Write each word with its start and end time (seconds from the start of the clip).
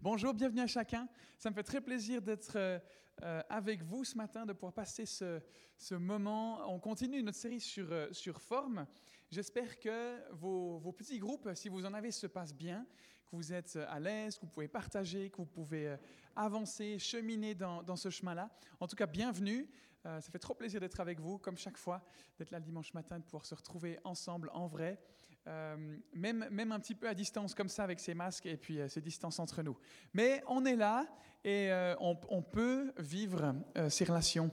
Bonjour, 0.00 0.34
bienvenue 0.34 0.60
à 0.60 0.66
chacun. 0.68 1.08
Ça 1.36 1.50
me 1.50 1.54
fait 1.54 1.64
très 1.64 1.80
plaisir 1.80 2.22
d'être 2.22 2.56
euh, 2.56 3.42
avec 3.48 3.82
vous 3.82 4.04
ce 4.04 4.16
matin, 4.16 4.46
de 4.46 4.52
pouvoir 4.52 4.72
passer 4.72 5.04
ce, 5.04 5.40
ce 5.76 5.96
moment. 5.96 6.60
On 6.72 6.78
continue 6.78 7.22
notre 7.24 7.36
série 7.36 7.60
sur, 7.60 7.90
euh, 7.90 8.06
sur 8.12 8.40
forme. 8.40 8.86
J'espère 9.30 9.78
que 9.80 10.32
vos, 10.32 10.78
vos 10.78 10.92
petits 10.92 11.18
groupes, 11.18 11.50
si 11.54 11.68
vous 11.68 11.84
en 11.84 11.92
avez, 11.92 12.12
se 12.12 12.28
passent 12.28 12.54
bien, 12.54 12.86
que 13.28 13.34
vous 13.34 13.52
êtes 13.52 13.76
à 13.88 13.98
l'aise, 13.98 14.36
que 14.36 14.42
vous 14.42 14.52
pouvez 14.52 14.68
partager, 14.68 15.28
que 15.28 15.38
vous 15.38 15.46
pouvez 15.46 15.88
euh, 15.88 15.96
avancer, 16.36 17.00
cheminer 17.00 17.56
dans, 17.56 17.82
dans 17.82 17.96
ce 17.96 18.08
chemin-là. 18.08 18.48
En 18.78 18.86
tout 18.86 18.96
cas, 18.96 19.06
bienvenue. 19.06 19.68
Ça 20.04 20.30
fait 20.30 20.38
trop 20.38 20.54
plaisir 20.54 20.78
d'être 20.78 21.00
avec 21.00 21.18
vous, 21.18 21.36
comme 21.36 21.56
chaque 21.56 21.76
fois, 21.76 22.00
d'être 22.38 22.52
là 22.52 22.60
le 22.60 22.64
dimanche 22.64 22.94
matin, 22.94 23.18
de 23.18 23.24
pouvoir 23.24 23.44
se 23.44 23.56
retrouver 23.56 23.98
ensemble 24.04 24.52
en 24.54 24.68
vrai. 24.68 25.00
Euh, 25.48 25.76
même, 26.12 26.46
même 26.50 26.72
un 26.72 26.80
petit 26.80 26.94
peu 26.96 27.08
à 27.08 27.14
distance 27.14 27.54
comme 27.54 27.68
ça 27.68 27.84
avec 27.84 28.00
ces 28.00 28.14
masques 28.14 28.46
et 28.46 28.56
puis 28.56 28.80
euh, 28.80 28.88
ces 28.88 29.00
distances 29.00 29.38
entre 29.38 29.62
nous. 29.62 29.76
Mais 30.12 30.42
on 30.48 30.64
est 30.64 30.74
là 30.74 31.06
et 31.44 31.70
euh, 31.70 31.94
on, 32.00 32.42
peut 32.42 32.92
vivre 32.98 33.54
ces 33.88 34.04
relations 34.04 34.50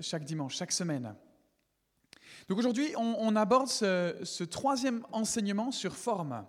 chaque 0.00 0.24
dimanche, 0.24 0.56
chaque 0.56 0.72
semaine. 0.72 1.14
Donc 2.48 2.58
aujourd'hui, 2.58 2.92
on, 2.96 3.14
on 3.18 3.36
aborde 3.36 3.68
ce, 3.68 4.16
ce 4.24 4.42
troisième 4.42 5.06
enseignement 5.12 5.70
sur 5.70 5.94
forme. 5.94 6.44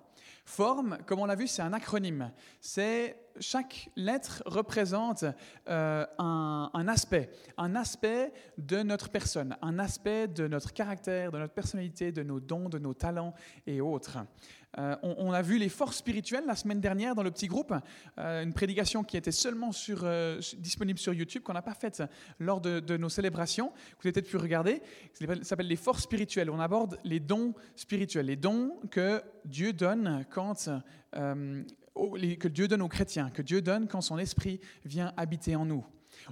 Forme, 0.46 0.98
comme 1.06 1.20
on 1.20 1.26
l'a 1.26 1.36
vu, 1.36 1.48
c'est 1.48 1.62
un 1.62 1.74
acronyme. 1.74 2.32
C'est 2.60 3.16
chaque 3.40 3.90
lettre 3.96 4.44
représente 4.46 5.26
euh, 5.68 6.06
un, 6.18 6.88
aspect, 6.88 7.30
un 7.58 7.76
aspect 7.76 8.34
de 8.58 8.84
notre 8.84 9.10
personne, 9.10 9.58
un 9.62 9.80
aspect 9.80 10.28
de 10.28 10.48
notre 10.48 10.74
caractère, 10.74 11.32
de 11.32 11.40
notre 11.40 11.54
personnalité, 11.54 12.12
de 12.12 12.24
nos 12.24 12.40
dons, 12.40 12.70
de 12.70 12.80
nos 12.80 12.94
talents 12.94 13.34
et 13.66 13.82
autres. 13.82 14.20
Euh, 14.80 14.96
on, 15.04 15.32
a 15.32 15.44
vu 15.44 15.60
les 15.60 15.70
forces 15.70 15.98
spirituelles 15.98 16.46
la 16.48 16.56
semaine 16.56 16.82
dernière 16.82 17.14
dans 17.14 17.22
le 17.22 17.30
petit 17.30 17.46
groupe, 17.46 17.76
euh, 18.18 18.42
une 18.42 18.54
prédication 18.54 19.04
qui 19.04 19.18
était 19.18 19.32
seulement 19.32 19.72
sur, 19.72 20.04
disponible 20.58 20.98
sur 20.98 21.14
YouTube, 21.14 21.44
qu'on 21.44 21.54
n'a 21.54 21.62
pas 21.62 21.76
faite 21.76 22.02
lors 22.40 22.60
de, 22.60 22.98
nos 22.98 23.10
célébrations, 23.10 23.68
que 23.70 24.02
vous 24.02 24.08
avez 24.08 24.14
peut-être 24.14 24.30
pu 24.30 24.38
regarder. 24.38 24.82
Ça 25.14 25.44
s'appelle 25.44 25.68
les 25.68 25.76
forces 25.76 26.04
spirituelles. 26.04 26.50
On 26.50 26.60
aborde 26.60 26.98
les 27.04 27.20
dons 27.20 27.54
spirituels, 27.76 28.26
les 28.26 28.36
dons 28.36 28.80
que 28.90 29.22
Dieu 29.46 29.74
donne 29.74 30.26
quand 30.32 30.70
que 32.12 32.48
Dieu 32.48 32.68
donne 32.68 32.82
aux 32.82 32.88
chrétiens, 32.88 33.30
que 33.30 33.42
Dieu 33.42 33.62
donne 33.62 33.88
quand 33.88 34.02
son 34.02 34.18
esprit 34.18 34.60
vient 34.86 35.14
habiter 35.18 35.56
en 35.56 35.66
nous. 35.66 35.86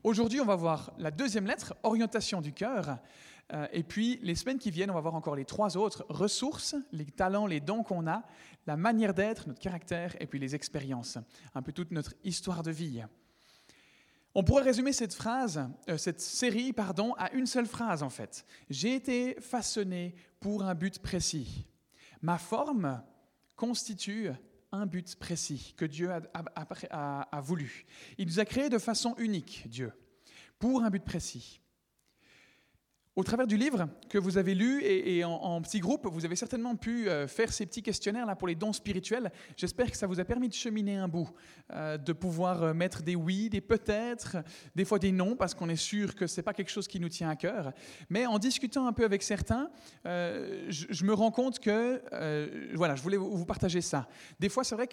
Aujourd'hui, 0.03 0.39
on 0.39 0.45
va 0.45 0.55
voir 0.55 0.93
la 0.97 1.11
deuxième 1.11 1.45
lettre, 1.45 1.73
orientation 1.83 2.41
du 2.41 2.53
cœur. 2.53 2.97
Euh, 3.53 3.67
et 3.73 3.83
puis, 3.83 4.19
les 4.21 4.35
semaines 4.35 4.59
qui 4.59 4.71
viennent, 4.71 4.91
on 4.91 4.95
va 4.95 5.01
voir 5.01 5.15
encore 5.15 5.35
les 5.35 5.45
trois 5.45 5.75
autres, 5.75 6.05
ressources, 6.09 6.75
les 6.91 7.05
talents, 7.05 7.47
les 7.47 7.59
dons 7.59 7.83
qu'on 7.83 8.07
a, 8.07 8.23
la 8.67 8.77
manière 8.77 9.13
d'être, 9.13 9.47
notre 9.47 9.59
caractère, 9.59 10.15
et 10.21 10.27
puis 10.27 10.39
les 10.39 10.55
expériences, 10.55 11.17
un 11.53 11.61
peu 11.61 11.71
toute 11.71 11.91
notre 11.91 12.13
histoire 12.23 12.63
de 12.63 12.71
vie. 12.71 13.03
On 14.33 14.43
pourrait 14.43 14.63
résumer 14.63 14.93
cette 14.93 15.13
phrase, 15.13 15.67
euh, 15.89 15.97
cette 15.97 16.21
série, 16.21 16.71
pardon, 16.71 17.13
à 17.17 17.33
une 17.33 17.45
seule 17.45 17.65
phrase 17.65 18.01
en 18.01 18.09
fait. 18.09 18.45
J'ai 18.69 18.95
été 18.95 19.35
façonné 19.41 20.15
pour 20.39 20.63
un 20.63 20.73
but 20.73 20.99
précis. 20.99 21.65
Ma 22.21 22.37
forme 22.37 23.03
constitue 23.57 24.29
un 24.71 24.85
but 24.85 25.15
précis 25.15 25.73
que 25.77 25.85
Dieu 25.85 26.11
a, 26.11 27.41
voulu. 27.41 27.85
Il 28.17 28.27
nous 28.27 28.39
a 28.39 28.45
créés 28.45 28.69
de 28.69 28.77
façon 28.77 29.15
unique, 29.17 29.63
Dieu, 29.67 29.91
pour 30.59 30.83
un 30.83 30.89
but 30.89 31.03
précis. 31.03 31.61
Au 33.17 33.25
travers 33.25 33.45
du 33.45 33.57
livre 33.57 33.89
que 34.07 34.17
vous 34.17 34.37
avez 34.37 34.55
lu 34.55 34.81
et, 34.85 35.25
en, 35.25 35.33
en 35.33 35.61
petit 35.61 35.81
groupe, 35.81 36.07
vous 36.09 36.23
avez 36.23 36.37
certainement 36.37 36.77
pu 36.77 37.09
euh, 37.09 37.27
faire 37.27 37.51
ces 37.51 37.65
petits 37.65 37.83
questionnaires 37.83 38.25
là 38.25 38.37
pour 38.37 38.47
les 38.47 38.55
dons 38.55 38.71
spirituels. 38.71 39.33
J'espère 39.57 39.91
que 39.91 39.97
ça 39.97 40.07
vous 40.07 40.21
a 40.21 40.23
permis 40.23 40.47
de 40.47 40.53
cheminer 40.53 40.95
un 40.95 41.09
bout, 41.09 41.29
euh, 41.73 41.97
de 41.97 42.13
pouvoir 42.13 42.63
euh, 42.63 42.73
mettre 42.73 43.03
des 43.03 43.17
oui, 43.17 43.49
des 43.49 43.59
peut-être, 43.59 44.37
des 44.75 44.85
fois 44.85 44.97
des 44.97 45.11
non, 45.11 45.35
parce 45.35 45.53
qu'on 45.53 45.67
est 45.67 45.75
sûr 45.75 46.15
que 46.15 46.25
c'est 46.25 46.41
pas 46.41 46.53
quelque 46.53 46.71
chose 46.71 46.87
qui 46.87 47.01
nous 47.01 47.09
tient 47.09 47.27
à 47.27 47.35
cœur. 47.35 47.73
Mais 48.09 48.25
en 48.25 48.39
discutant 48.39 48.87
un 48.87 48.93
peu 48.93 49.03
avec 49.03 49.23
certains, 49.23 49.69
je, 50.05 51.03
me 51.03 51.13
rends 51.13 51.31
compte 51.31 51.59
que, 51.59 52.01
voilà, 52.75 52.95
je 52.95 53.01
voulais 53.01 53.17
vous 53.17 53.45
partager 53.45 53.81
ça. 53.81 54.07
Des 54.39 54.47
fois, 54.47 54.63
c'est 54.63 54.75
vrai 54.75 54.87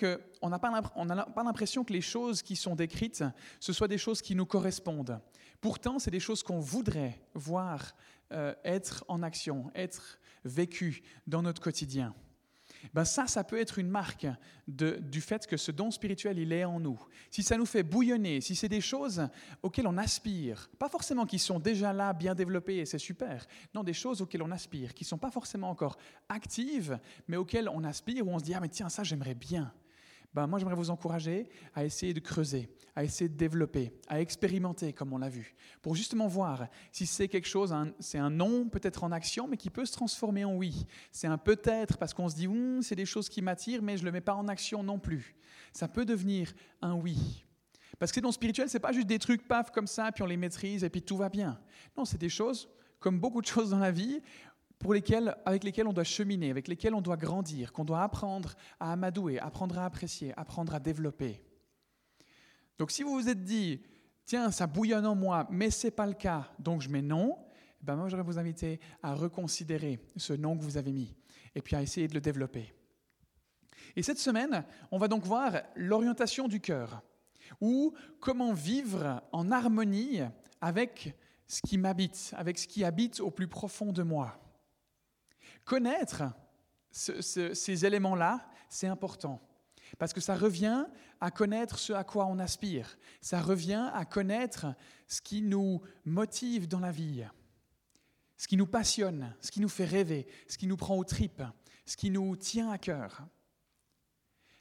l'impr- 0.70 0.90
on 0.96 1.04
n'a 1.04 1.24
pas 1.24 1.44
l'impression 1.44 1.84
que 1.84 1.92
les 1.92 2.00
choses 2.00 2.42
qui 2.42 2.56
sont 2.56 2.74
décrites, 2.74 3.22
ce 3.60 3.72
soient 3.72 3.86
des 3.88 3.98
choses 3.98 4.22
qui 4.22 4.34
nous 4.34 4.46
correspondent. 4.46 5.20
Pourtant, 5.60 5.98
c'est 5.98 6.10
des 6.10 6.20
choses 6.20 6.42
qu'on 6.42 6.60
voudrait 6.60 7.20
voir 7.34 7.94
euh, 8.32 8.54
être 8.64 9.04
en 9.08 9.22
action, 9.22 9.70
être 9.74 10.18
vécues 10.44 11.02
dans 11.26 11.42
notre 11.42 11.60
quotidien. 11.60 12.14
Ben 12.94 13.04
ça, 13.04 13.26
ça 13.26 13.44
peut 13.44 13.58
être 13.58 13.78
une 13.78 13.88
marque 13.88 14.26
du 14.66 15.20
fait 15.20 15.46
que 15.46 15.56
ce 15.56 15.72
don 15.72 15.90
spirituel, 15.90 16.38
il 16.38 16.52
est 16.52 16.64
en 16.64 16.78
nous. 16.78 17.00
Si 17.30 17.42
ça 17.42 17.56
nous 17.56 17.66
fait 17.66 17.82
bouillonner, 17.82 18.40
si 18.40 18.54
c'est 18.54 18.68
des 18.68 18.80
choses 18.80 19.26
auxquelles 19.62 19.86
on 19.86 19.96
aspire, 19.98 20.70
pas 20.78 20.88
forcément 20.88 21.26
qui 21.26 21.38
sont 21.38 21.58
déjà 21.58 21.92
là, 21.92 22.12
bien 22.12 22.34
développées, 22.34 22.78
et 22.78 22.86
c'est 22.86 22.98
super, 22.98 23.46
non, 23.74 23.82
des 23.82 23.92
choses 23.92 24.22
auxquelles 24.22 24.42
on 24.42 24.50
aspire, 24.50 24.94
qui 24.94 25.04
ne 25.04 25.08
sont 25.08 25.18
pas 25.18 25.30
forcément 25.30 25.70
encore 25.70 25.96
actives, 26.28 26.98
mais 27.26 27.36
auxquelles 27.36 27.68
on 27.68 27.82
aspire, 27.84 28.26
où 28.26 28.30
on 28.30 28.38
se 28.38 28.44
dit, 28.44 28.54
ah 28.54 28.60
mais 28.60 28.68
tiens, 28.68 28.88
ça 28.88 29.02
j'aimerais 29.02 29.34
bien. 29.34 29.72
Ben, 30.38 30.46
moi, 30.46 30.60
j'aimerais 30.60 30.76
vous 30.76 30.90
encourager 30.90 31.48
à 31.74 31.84
essayer 31.84 32.14
de 32.14 32.20
creuser, 32.20 32.70
à 32.94 33.02
essayer 33.02 33.28
de 33.28 33.34
développer, 33.34 33.92
à 34.06 34.20
expérimenter, 34.20 34.92
comme 34.92 35.12
on 35.12 35.18
l'a 35.18 35.28
vu, 35.28 35.56
pour 35.82 35.96
justement 35.96 36.28
voir 36.28 36.68
si 36.92 37.06
c'est 37.06 37.26
quelque 37.26 37.48
chose, 37.48 37.74
c'est 37.98 38.18
un 38.18 38.30
non 38.30 38.68
peut-être 38.68 39.02
en 39.02 39.10
action, 39.10 39.48
mais 39.48 39.56
qui 39.56 39.68
peut 39.68 39.84
se 39.84 39.90
transformer 39.90 40.44
en 40.44 40.54
oui. 40.54 40.86
C'est 41.10 41.26
un 41.26 41.38
peut-être 41.38 41.98
parce 41.98 42.14
qu'on 42.14 42.28
se 42.28 42.36
dit, 42.36 42.46
c'est 42.82 42.94
des 42.94 43.04
choses 43.04 43.28
qui 43.28 43.42
m'attirent, 43.42 43.82
mais 43.82 43.96
je 43.96 44.02
ne 44.02 44.06
le 44.06 44.12
mets 44.12 44.20
pas 44.20 44.36
en 44.36 44.46
action 44.46 44.84
non 44.84 45.00
plus. 45.00 45.34
Ça 45.72 45.88
peut 45.88 46.04
devenir 46.04 46.52
un 46.82 46.94
oui. 46.94 47.44
Parce 47.98 48.12
que 48.12 48.20
les 48.20 48.22
dons 48.22 48.30
spirituels, 48.30 48.68
c'est 48.68 48.78
pas 48.78 48.92
juste 48.92 49.08
des 49.08 49.18
trucs 49.18 49.48
paf 49.48 49.72
comme 49.72 49.88
ça, 49.88 50.12
puis 50.12 50.22
on 50.22 50.26
les 50.26 50.36
maîtrise 50.36 50.84
et 50.84 50.88
puis 50.88 51.02
tout 51.02 51.16
va 51.16 51.30
bien. 51.30 51.58
Non, 51.96 52.04
c'est 52.04 52.16
des 52.16 52.28
choses, 52.28 52.68
comme 53.00 53.18
beaucoup 53.18 53.40
de 53.40 53.46
choses 53.48 53.70
dans 53.70 53.80
la 53.80 53.90
vie, 53.90 54.22
pour 54.78 54.94
lesquelles, 54.94 55.36
avec 55.44 55.64
lesquelles 55.64 55.88
on 55.88 55.92
doit 55.92 56.04
cheminer, 56.04 56.50
avec 56.50 56.68
lesquelles 56.68 56.94
on 56.94 57.00
doit 57.00 57.16
grandir, 57.16 57.72
qu'on 57.72 57.84
doit 57.84 58.02
apprendre 58.02 58.54
à 58.78 58.92
amadouer, 58.92 59.38
apprendre 59.38 59.78
à 59.78 59.84
apprécier, 59.84 60.32
apprendre 60.36 60.74
à 60.74 60.80
développer. 60.80 61.42
Donc 62.78 62.90
si 62.90 63.02
vous 63.02 63.14
vous 63.14 63.28
êtes 63.28 63.42
dit, 63.42 63.82
tiens, 64.24 64.50
ça 64.50 64.66
bouillonne 64.66 65.06
en 65.06 65.16
moi, 65.16 65.48
mais 65.50 65.70
ce 65.70 65.88
n'est 65.88 65.90
pas 65.90 66.06
le 66.06 66.14
cas, 66.14 66.48
donc 66.58 66.82
je 66.82 66.88
mets 66.88 67.02
non, 67.02 67.36
eh 67.80 67.84
ben 67.84 67.96
moi 67.96 68.08
j'aimerais 68.08 68.26
vous 68.26 68.38
inviter 68.38 68.78
à 69.02 69.14
reconsidérer 69.14 69.98
ce 70.16 70.32
non 70.32 70.56
que 70.56 70.62
vous 70.62 70.76
avez 70.76 70.92
mis 70.92 71.16
et 71.54 71.62
puis 71.62 71.74
à 71.74 71.82
essayer 71.82 72.06
de 72.06 72.14
le 72.14 72.20
développer. 72.20 72.72
Et 73.96 74.02
cette 74.02 74.18
semaine, 74.18 74.64
on 74.90 74.98
va 74.98 75.08
donc 75.08 75.24
voir 75.24 75.62
l'orientation 75.74 76.46
du 76.46 76.60
cœur, 76.60 77.02
ou 77.60 77.94
comment 78.20 78.52
vivre 78.52 79.22
en 79.32 79.50
harmonie 79.50 80.20
avec 80.60 81.16
ce 81.46 81.62
qui 81.62 81.78
m'habite, 81.78 82.34
avec 82.36 82.58
ce 82.58 82.68
qui 82.68 82.84
habite 82.84 83.20
au 83.20 83.30
plus 83.30 83.48
profond 83.48 83.92
de 83.92 84.02
moi. 84.02 84.38
Connaître 85.68 86.22
ce- 86.90 87.20
ce- 87.20 87.52
ces 87.52 87.84
éléments-là, 87.84 88.40
c'est 88.70 88.86
important. 88.86 89.38
Parce 89.98 90.14
que 90.14 90.20
ça 90.22 90.34
revient 90.34 90.86
à 91.20 91.30
connaître 91.30 91.78
ce 91.78 91.92
à 91.92 92.04
quoi 92.04 92.24
on 92.24 92.38
aspire. 92.38 92.96
Ça 93.20 93.42
revient 93.42 93.90
à 93.92 94.06
connaître 94.06 94.74
ce 95.08 95.20
qui 95.20 95.42
nous 95.42 95.82
motive 96.06 96.68
dans 96.68 96.80
la 96.80 96.90
vie, 96.90 97.22
ce 98.38 98.48
qui 98.48 98.56
nous 98.56 98.66
passionne, 98.66 99.34
ce 99.42 99.50
qui 99.50 99.60
nous 99.60 99.68
fait 99.68 99.84
rêver, 99.84 100.26
ce 100.48 100.56
qui 100.56 100.66
nous 100.66 100.78
prend 100.78 100.96
aux 100.96 101.04
tripes, 101.04 101.42
ce 101.84 101.98
qui 101.98 102.08
nous 102.08 102.34
tient 102.34 102.70
à 102.70 102.78
cœur. 102.78 103.26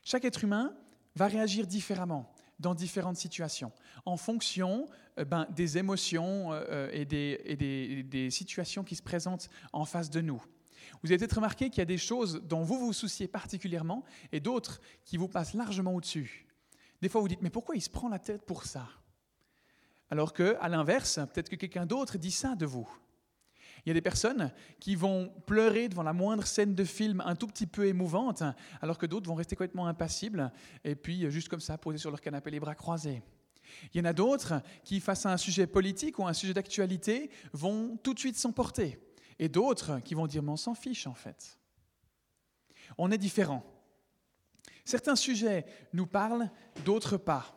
Chaque 0.03 0.25
être 0.25 0.43
humain 0.43 0.75
va 1.15 1.27
réagir 1.27 1.67
différemment 1.67 2.33
dans 2.59 2.75
différentes 2.75 3.17
situations, 3.17 3.71
en 4.05 4.17
fonction 4.17 4.89
euh, 5.19 5.23
ben, 5.23 5.47
des 5.51 5.77
émotions 5.77 6.51
euh, 6.51 6.65
euh, 6.69 6.89
et 6.91 7.05
des- 7.05 8.03
des 8.03 8.29
situations 8.29 8.83
qui 8.83 8.95
se 8.97 9.01
présentent 9.01 9.49
en 9.71 9.85
face 9.85 10.09
de 10.09 10.19
nous. 10.19 10.43
Vous 11.03 11.11
avez 11.11 11.17
peut-être 11.17 11.35
remarqué 11.35 11.69
qu'il 11.69 11.79
y 11.79 11.81
a 11.81 11.85
des 11.85 11.97
choses 11.97 12.41
dont 12.43 12.63
vous 12.63 12.79
vous 12.79 12.93
souciez 12.93 13.27
particulièrement 13.27 14.03
et 14.31 14.39
d'autres 14.39 14.81
qui 15.05 15.17
vous 15.17 15.27
passent 15.27 15.53
largement 15.53 15.93
au-dessus. 15.93 16.47
Des 17.01 17.09
fois, 17.09 17.21
vous 17.21 17.27
dites, 17.27 17.41
mais 17.41 17.49
pourquoi 17.49 17.75
il 17.75 17.81
se 17.81 17.89
prend 17.89 18.09
la 18.09 18.19
tête 18.19 18.45
pour 18.45 18.63
ça? 18.63 18.87
Alors 20.09 20.33
que, 20.33 20.57
à 20.59 20.69
l'inverse, 20.69 21.19
peut-être 21.33 21.49
que 21.49 21.55
quelqu'un 21.55 21.85
d'autre 21.85 22.17
dit 22.17 22.31
ça 22.31 22.55
de 22.55 22.65
vous. 22.65 22.87
Il 23.85 23.89
y 23.89 23.91
a 23.91 23.93
des 23.93 24.01
personnes 24.01 24.51
qui 24.79 24.95
vont 24.95 25.31
pleurer 25.45 25.87
devant 25.87 26.03
la 26.03 26.13
moindre 26.13 26.45
scène 26.45 26.75
de 26.75 26.83
film 26.83 27.21
un 27.25 27.35
tout 27.35 27.47
petit 27.47 27.67
peu 27.67 27.85
émouvante, 27.85 28.43
alors 28.81 28.97
que 28.97 29.05
d'autres 29.05 29.29
vont 29.29 29.35
rester 29.35 29.55
complètement 29.55 29.87
impassibles 29.87 30.51
et 30.83 30.95
puis 30.95 31.25
euh, 31.25 31.29
juste 31.29 31.47
comme 31.47 31.59
ça 31.59 31.77
poser 31.77 31.97
sur 31.97 32.09
leur 32.09 32.19
canapé 32.19 32.51
les 32.51 32.59
bras 32.59 32.75
croisés. 32.75 33.21
Il 33.93 33.97
y 33.97 34.01
en 34.01 34.05
a 34.05 34.13
d'autres 34.13 34.61
qui, 34.83 34.99
face 34.99 35.25
à 35.25 35.31
un 35.31 35.37
sujet 35.37 35.67
politique 35.67 36.19
ou 36.19 36.27
un 36.27 36.33
sujet 36.33 36.53
d'actualité, 36.53 37.29
vont 37.53 37.97
tout 37.97 38.13
de 38.13 38.19
suite 38.19 38.37
s'emporter. 38.37 38.99
Et 39.39 39.49
d'autres 39.49 39.99
qui 39.99 40.15
vont 40.15 40.27
dire, 40.27 40.43
mais 40.43 40.51
on 40.51 40.57
s'en 40.57 40.73
fiche 40.73 41.07
en 41.07 41.13
fait. 41.13 41.57
On 42.97 43.11
est 43.11 43.17
différents. 43.17 43.63
Certains 44.85 45.15
sujets 45.15 45.65
nous 45.93 46.07
parlent, 46.07 46.49
d'autres 46.85 47.17
pas. 47.17 47.53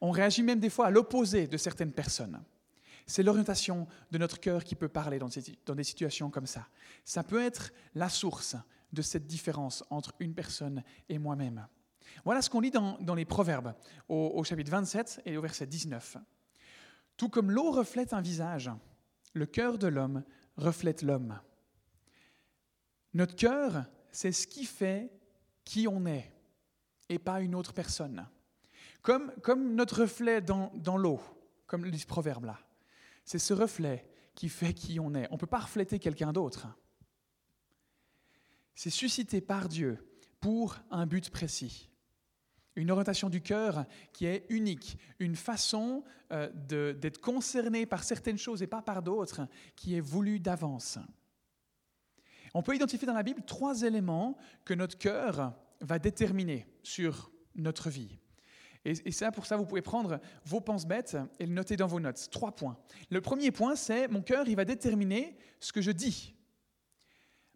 On 0.00 0.10
réagit 0.10 0.42
même 0.42 0.60
des 0.60 0.70
fois 0.70 0.86
à 0.86 0.90
l'opposé 0.90 1.46
de 1.46 1.56
certaines 1.56 1.92
personnes. 1.92 2.42
C'est 3.06 3.22
l'orientation 3.22 3.86
de 4.10 4.18
notre 4.18 4.40
cœur 4.40 4.64
qui 4.64 4.74
peut 4.74 4.88
parler 4.88 5.18
dans, 5.18 5.28
des 5.28 5.84
situations 5.84 6.30
comme 6.30 6.46
ça. 6.46 6.68
Ça 7.04 7.22
peut 7.22 7.42
être 7.42 7.72
la 7.94 8.08
source 8.08 8.56
de 8.92 9.02
cette 9.02 9.26
différence 9.26 9.84
entre 9.90 10.14
une 10.20 10.34
personne 10.34 10.82
et 11.08 11.18
moi-même. 11.18 11.66
Voilà 12.24 12.40
ce 12.40 12.50
qu'on 12.50 12.60
lit 12.60 12.70
dans, 12.70 13.14
les 13.14 13.24
Proverbes, 13.24 13.74
au, 14.08 14.32
au 14.34 14.44
chapitre 14.44 14.70
27 14.70 15.22
et 15.26 15.36
au 15.36 15.42
verset 15.42 15.66
19. 15.66 16.16
Tout 17.16 17.28
comme 17.28 17.50
l'eau 17.50 17.70
reflète 17.70 18.12
un 18.12 18.20
visage, 18.20 18.70
le 19.34 19.46
cœur 19.46 19.76
de 19.76 19.86
l'homme 19.86 20.24
reflète 20.62 21.02
l'homme. 21.02 21.38
Notre 23.14 23.34
cœur, 23.34 23.84
c'est 24.10 24.32
ce 24.32 24.46
qui 24.46 24.64
fait 24.64 25.10
qui 25.64 25.88
on 25.88 26.06
est 26.06 26.32
et 27.08 27.18
pas 27.18 27.40
une 27.40 27.54
autre 27.54 27.72
personne. 27.72 28.26
Comme, 29.02 29.32
comme 29.42 29.74
notre 29.74 30.02
reflet 30.02 30.40
dans, 30.40 30.72
dans 30.74 30.96
l'eau, 30.96 31.20
comme 31.66 31.84
le 31.84 31.90
dit 31.90 31.98
ce 31.98 32.06
proverbe-là. 32.06 32.58
C'est 33.24 33.38
ce 33.38 33.54
reflet 33.54 34.08
qui 34.34 34.48
fait 34.48 34.74
qui 34.74 35.00
on 35.00 35.14
est. 35.14 35.28
On 35.30 35.34
ne 35.34 35.38
peut 35.38 35.46
pas 35.46 35.58
refléter 35.58 35.98
quelqu'un 35.98 36.32
d'autre. 36.32 36.66
C'est 38.74 38.90
suscité 38.90 39.40
par 39.40 39.68
Dieu 39.68 39.98
pour 40.40 40.76
un 40.90 41.06
but 41.06 41.30
précis. 41.30 41.89
Une 42.76 42.90
orientation 42.90 43.28
du 43.28 43.40
cœur 43.40 43.84
qui 44.12 44.26
est 44.26 44.46
unique, 44.48 44.96
une 45.18 45.36
façon 45.36 46.04
euh, 46.32 46.48
d'être 46.94 47.20
concerné 47.20 47.84
par 47.84 48.04
certaines 48.04 48.38
choses 48.38 48.62
et 48.62 48.66
pas 48.66 48.82
par 48.82 49.02
d'autres, 49.02 49.46
qui 49.76 49.96
est 49.96 50.00
voulue 50.00 50.40
d'avance. 50.40 50.98
On 52.54 52.62
peut 52.62 52.74
identifier 52.74 53.06
dans 53.06 53.14
la 53.14 53.22
Bible 53.22 53.42
trois 53.46 53.82
éléments 53.82 54.36
que 54.64 54.74
notre 54.74 54.98
cœur 54.98 55.54
va 55.80 55.98
déterminer 55.98 56.66
sur 56.82 57.30
notre 57.54 57.90
vie. 57.90 58.18
Et, 58.84 59.12
ça, 59.12 59.30
pour 59.30 59.44
ça, 59.44 59.56
vous 59.58 59.66
pouvez 59.66 59.82
prendre 59.82 60.20
vos 60.46 60.60
penses 60.60 60.86
bêtes 60.86 61.16
et 61.38 61.44
le 61.44 61.52
noter 61.52 61.76
dans 61.76 61.86
vos 61.86 62.00
notes. 62.00 62.28
Trois 62.30 62.52
points. 62.52 62.78
Le 63.10 63.20
premier 63.20 63.50
point, 63.50 63.76
c'est 63.76 64.08
mon 64.08 64.22
cœur, 64.22 64.48
il 64.48 64.56
va 64.56 64.64
déterminer 64.64 65.36
ce 65.60 65.70
que 65.72 65.82
je 65.82 65.90
dis. 65.90 66.34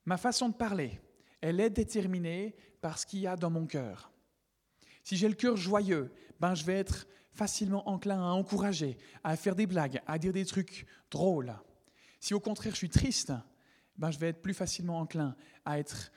Ma 0.05 0.19
façon 0.19 0.51
de 0.51 0.55
parler, 0.55 1.01
elle 1.41 1.61
est 1.61 1.71
déterminée 1.71 2.55
par 2.83 2.99
ce 2.99 3.07
qu'il 3.07 3.21
y 3.21 3.27
a 3.27 3.37
dans 3.37 3.49
mon 3.49 3.67
cœur. 3.67 4.13
Si 5.05 5.17
j'ai 5.17 5.29
le 5.29 5.35
cœur 5.35 5.57
joyeux, 5.57 6.13
ben 6.41 6.55
je 6.55 6.65
vais 6.65 6.75
être 6.75 7.07
facilement 7.31 7.89
enclin 7.89 8.19
à 8.19 8.33
encourager, 8.33 8.97
à 9.23 9.37
faire 9.37 9.55
des 9.55 9.67
blagues, 9.67 10.01
à 10.07 10.19
dire 10.19 10.33
des 10.33 10.47
trucs 10.47 10.87
drôles. 11.11 11.55
Si 12.21 12.33
au 12.33 12.41
contraire 12.41 12.73
je 12.73 12.79
suis 12.79 12.89
triste, 12.89 13.33
ben 13.97 14.11
je 14.11 14.19
vais 14.19 14.29
être 14.29 14.43
plus 14.43 14.55
facilement 14.55 14.99
enclin 14.99 15.37
à 15.65 15.79
être 15.79 16.11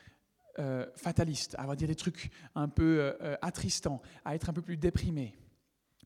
euh, 0.59 0.87
fataliste, 0.95 1.55
à 1.59 1.75
dire 1.75 1.87
des 1.87 1.95
trucs 1.95 2.31
un 2.55 2.69
peu 2.69 2.99
euh, 2.99 3.13
euh, 3.21 3.37
attristants, 3.41 4.01
à 4.25 4.35
être 4.35 4.49
un 4.49 4.53
peu 4.53 4.61
plus 4.61 4.77
déprimé. 4.77 5.37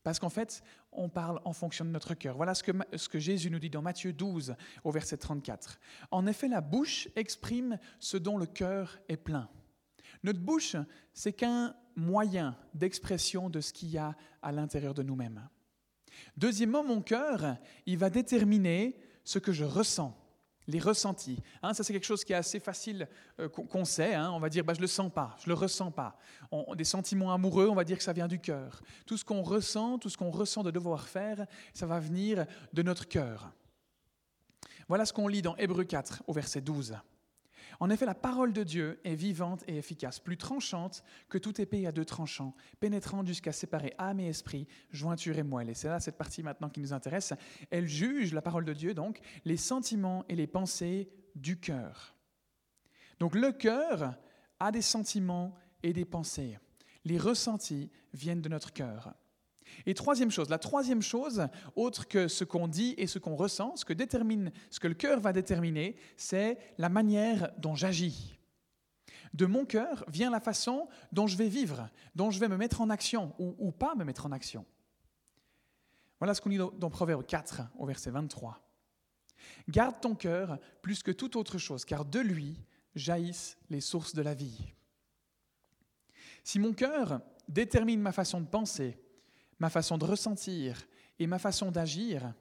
Parce 0.03 0.17
qu'en 0.17 0.29
fait, 0.29 0.63
on 0.91 1.09
parle 1.09 1.39
en 1.45 1.53
fonction 1.53 1.85
de 1.85 1.91
notre 1.91 2.15
cœur. 2.15 2.35
Voilà 2.35 2.55
ce 2.55 2.63
que, 2.63 2.71
ce 2.95 3.07
que 3.07 3.19
Jésus 3.19 3.51
nous 3.51 3.59
dit 3.59 3.69
dans 3.69 3.83
Matthieu 3.83 4.11
12 4.11 4.55
au 4.83 4.91
verset 4.91 5.17
34. 5.17 5.79
En 6.09 6.25
effet, 6.25 6.47
la 6.47 6.61
bouche 6.61 7.07
exprime 7.15 7.77
ce 7.99 8.17
dont 8.17 8.37
le 8.37 8.47
cœur 8.47 8.97
est 9.07 9.17
plein. 9.17 9.47
Notre 10.23 10.39
bouche, 10.39 10.75
c'est 11.13 11.33
qu'un 11.33 11.75
moyen 11.95 12.55
d'expression 12.73 13.49
de 13.49 13.61
ce 13.61 13.73
qu'il 13.73 13.89
y 13.89 13.97
a 13.97 14.15
à 14.41 14.51
l'intérieur 14.51 14.93
de 14.93 15.03
nous-mêmes. 15.03 15.47
Deuxièmement, 16.37 16.83
mon 16.83 17.01
cœur, 17.01 17.57
il 17.85 17.97
va 17.97 18.09
déterminer 18.09 18.97
ce 19.23 19.39
que 19.39 19.51
je 19.51 19.63
ressens, 19.63 20.15
les 20.67 20.79
ressentis. 20.79 21.39
Hein, 21.61 21.73
ça, 21.73 21.83
c'est 21.83 21.93
quelque 21.93 22.05
chose 22.05 22.23
qui 22.23 22.33
est 22.33 22.37
assez 22.37 22.59
facile 22.59 23.07
euh, 23.39 23.49
qu'on 23.49 23.85
sait. 23.85 24.13
Hein. 24.13 24.31
on 24.31 24.39
va 24.39 24.49
dire, 24.49 24.63
bah, 24.63 24.73
je 24.73 24.81
le 24.81 24.87
sens 24.87 25.11
pas, 25.11 25.35
je 25.43 25.47
le 25.47 25.53
ressens 25.53 25.91
pas. 25.91 26.17
des 26.75 26.83
sentiments 26.83 27.33
amoureux, 27.33 27.67
on 27.67 27.75
va 27.75 27.83
dire 27.83 27.97
que 27.97 28.03
ça 28.03 28.13
vient 28.13 28.27
du 28.27 28.39
cœur. 28.39 28.81
Tout 29.05 29.17
ce 29.17 29.25
qu'on 29.25 29.41
ressent, 29.41 29.97
tout 29.97 30.09
ce 30.09 30.17
qu'on 30.17 30.31
ressent 30.31 30.63
de 30.63 30.71
devoir 30.71 31.07
faire, 31.07 31.45
ça 31.73 31.85
va 31.85 31.99
venir 31.99 32.45
de 32.73 32.81
notre 32.81 33.07
cœur. 33.07 33.51
Voilà 34.87 35.05
ce 35.05 35.13
qu'on 35.13 35.27
lit 35.27 35.41
dans 35.41 35.55
Hébreu 35.57 35.83
4 35.83 36.23
au 36.27 36.33
verset 36.33 36.61
12. 36.61 36.95
En 37.81 37.89
effet, 37.89 38.05
la 38.05 38.13
parole 38.13 38.53
de 38.53 38.63
Dieu 38.63 38.99
est 39.03 39.15
vivante 39.15 39.63
et 39.67 39.75
efficace, 39.75 40.19
plus 40.19 40.37
tranchante 40.37 41.03
que 41.29 41.39
toute 41.39 41.59
épée 41.59 41.87
à 41.87 41.91
deux 41.91 42.05
tranchants, 42.05 42.53
pénétrante 42.79 43.25
jusqu'à 43.25 43.51
séparer 43.51 43.95
âme 43.97 44.19
et 44.19 44.27
esprit, 44.27 44.67
jointure 44.91 45.39
et 45.39 45.43
moelle. 45.43 45.71
Et 45.71 45.73
c'est 45.73 45.87
là 45.87 45.99
cette 45.99 46.19
partie 46.19 46.43
maintenant 46.43 46.69
qui 46.69 46.79
nous 46.79 46.93
intéresse. 46.93 47.33
Elle 47.71 47.87
juge, 47.87 48.35
la 48.35 48.43
parole 48.43 48.65
de 48.65 48.73
Dieu 48.73 48.93
donc, 48.93 49.19
les 49.45 49.57
sentiments 49.57 50.23
et 50.29 50.35
les 50.35 50.45
pensées 50.45 51.09
du 51.33 51.59
cœur. 51.59 52.15
Donc 53.19 53.33
le 53.33 53.51
cœur 53.51 54.13
a 54.59 54.71
des 54.71 54.83
sentiments 54.83 55.55
et 55.81 55.91
des 55.91 56.05
pensées. 56.05 56.59
Les 57.03 57.17
ressentis 57.17 57.89
viennent 58.13 58.43
de 58.43 58.49
notre 58.49 58.73
cœur. 58.73 59.15
Et 59.85 59.93
troisième 59.93 60.31
chose, 60.31 60.49
la 60.49 60.59
troisième 60.59 61.01
chose, 61.01 61.47
autre 61.75 62.07
que 62.07 62.27
ce 62.27 62.43
qu'on 62.43 62.67
dit 62.67 62.93
et 62.97 63.07
ce 63.07 63.19
qu'on 63.19 63.35
ressent, 63.35 63.75
ce 63.75 63.85
que, 63.85 63.93
détermine, 63.93 64.51
ce 64.69 64.79
que 64.79 64.87
le 64.87 64.93
cœur 64.93 65.19
va 65.19 65.33
déterminer, 65.33 65.95
c'est 66.17 66.57
la 66.77 66.89
manière 66.89 67.51
dont 67.57 67.75
j'agis. 67.75 68.37
De 69.33 69.45
mon 69.45 69.65
cœur 69.65 70.03
vient 70.09 70.29
la 70.29 70.41
façon 70.41 70.89
dont 71.11 71.27
je 71.27 71.37
vais 71.37 71.47
vivre, 71.47 71.89
dont 72.15 72.31
je 72.31 72.39
vais 72.39 72.49
me 72.49 72.57
mettre 72.57 72.81
en 72.81 72.89
action 72.89 73.33
ou, 73.39 73.71
pas 73.71 73.95
me 73.95 74.03
mettre 74.03 74.25
en 74.25 74.31
action. 74.31 74.65
Voilà 76.19 76.33
ce 76.33 76.41
qu'on 76.41 76.49
lit 76.49 76.57
dans 76.57 76.89
Proverbe 76.89 77.25
4 77.25 77.61
au 77.79 77.85
verset 77.85 78.11
23. 78.11 78.61
Garde 79.69 79.99
ton 80.01 80.15
cœur 80.15 80.59
plus 80.81 81.01
que 81.01 81.11
toute 81.11 81.35
autre 81.35 81.57
chose, 81.57 81.85
car 81.85 82.05
de 82.05 82.19
lui 82.19 82.57
jaillissent 82.93 83.57
les 83.69 83.81
sources 83.81 84.13
de 84.13 84.21
la 84.21 84.33
vie. 84.33 84.73
Si 86.43 86.59
mon 86.59 86.73
cœur 86.73 87.21
détermine 87.47 88.01
ma 88.01 88.11
façon 88.11 88.41
de 88.41 88.47
penser, 88.47 88.97
ma 89.61 89.69
façon 89.69 89.95
de 89.99 90.05
ressentir 90.05 90.87
et 91.19 91.27
ma 91.27 91.37
façon 91.37 91.69
d'agir, 91.69 92.33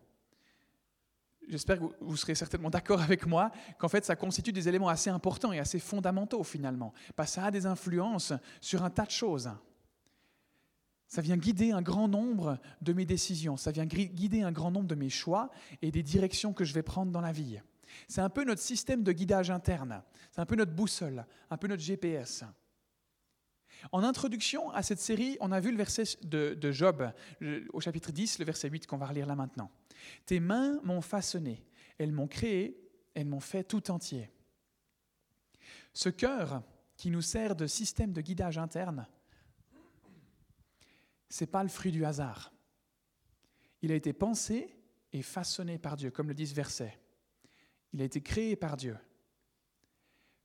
j'espère 1.47 1.79
que 1.79 1.85
vous 2.01 2.17
serez 2.17 2.35
certainement 2.35 2.71
d'accord 2.71 3.03
avec 3.03 3.27
moi, 3.27 3.51
qu'en 3.79 3.89
fait 3.89 4.07
ça 4.07 4.17
constitue 4.17 4.53
des 4.53 4.71
éléments 4.71 4.89
assez 4.89 5.11
importants 5.11 5.53
et 5.53 5.59
assez 5.59 5.79
fondamentaux 5.79 6.43
finalement, 6.43 6.95
parce 7.17 7.29
que 7.29 7.35
ça 7.35 7.45
a 7.45 7.51
des 7.51 7.67
influences 7.67 8.33
sur 8.63 8.83
un 8.83 8.89
tas 8.89 9.05
de 9.05 9.11
choses. 9.11 9.51
Ça 11.09 11.21
vient 11.21 11.37
guider 11.37 11.73
un 11.73 11.83
grand 11.83 12.09
nombre 12.09 12.59
de 12.81 12.95
mes 12.95 13.05
décisions, 13.05 13.59
ça 13.59 13.71
vient 13.71 13.85
guider 13.85 14.41
un 14.41 14.53
grand 14.53 14.71
nombre 14.71 14.89
de 14.89 14.95
mes 14.95 15.11
choix 15.11 15.51
et 15.83 15.91
des 15.91 16.03
directions 16.03 16.55
que 16.55 16.65
je 16.65 16.73
vais 16.73 16.83
prendre 16.83 17.13
dans 17.13 17.21
la 17.21 17.33
vie. 17.33 17.61
C'est 18.09 18.23
un 18.23 18.31
peu 18.31 18.45
notre 18.45 18.63
système 18.63 19.03
de 19.03 19.13
guidage 19.13 19.51
interne, 19.51 20.03
c'est 20.31 20.41
un 20.41 20.47
peu 20.47 20.57
notre 20.57 20.73
boussole, 20.73 21.27
un 21.51 21.59
peu 21.59 21.69
notre 21.69 21.83
GPS. 21.83 22.45
En 23.93 24.03
introduction 24.03 24.71
à 24.71 24.83
cette 24.83 25.01
série, 25.01 25.37
on 25.41 25.53
a 25.53 25.61
vu 25.61 25.71
le 25.71 25.77
verset 25.77 26.05
de, 26.23 26.73
Job, 26.73 27.13
au 27.73 27.81
chapitre 27.81 28.13
10, 28.13 28.39
le 28.39 28.45
verset 28.45 28.69
8 28.69 28.87
qu'on 28.87 28.97
va 28.97 29.07
relire 29.07 29.27
là 29.27 29.35
maintenant. 29.35 29.71
Tes 30.27 30.41
mains 30.41 30.81
m'ont 30.83 31.01
façonné, 31.01 31.65
elles 31.99 32.13
m'ont 32.13 32.29
créé, 32.29 32.81
elles 33.15 33.27
m'ont 33.27 33.41
fait 33.41 33.65
tout 33.65 33.91
entier. 33.91 34.31
Ce 35.93 36.09
cœur 36.09 36.63
qui 36.97 37.11
nous 37.11 37.23
sert 37.23 37.57
de 37.57 37.67
système 37.67 38.13
de 38.13 38.21
guidage 38.21 38.59
interne, 38.59 39.07
c'est 41.29 41.47
pas 41.47 41.63
le 41.63 41.69
fruit 41.69 41.93
du 41.93 42.05
hasard. 42.05 42.53
Il 43.83 43.93
a 43.93 43.95
été 43.95 44.13
pensé 44.13 44.77
et 45.13 45.23
façonné 45.23 45.79
par 45.79 45.97
Dieu, 45.97 46.11
comme 46.11 46.29
le 46.29 46.35
dit 46.35 46.47
ce 46.47 46.55
verset. 46.55 46.99
Il 47.93 48.03
a 48.03 48.05
été 48.05 48.21
créé 48.21 48.57
par 48.57 48.77
Dieu. 48.77 48.97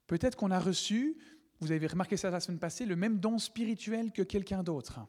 Peut-être 0.07 0.35
qu'on 0.35 0.51
a 0.51 0.59
reçu 0.59 1.17
vous 1.59 1.71
avez 1.71 1.87
remarqué 1.87 2.17
ça 2.17 2.29
la 2.29 2.39
semaine 2.39 2.59
passée, 2.59 2.85
le 2.85 2.95
même 2.95 3.19
don 3.19 3.37
spirituel 3.37 4.11
que 4.11 4.21
quelqu'un 4.21 4.63
d'autre. 4.63 4.99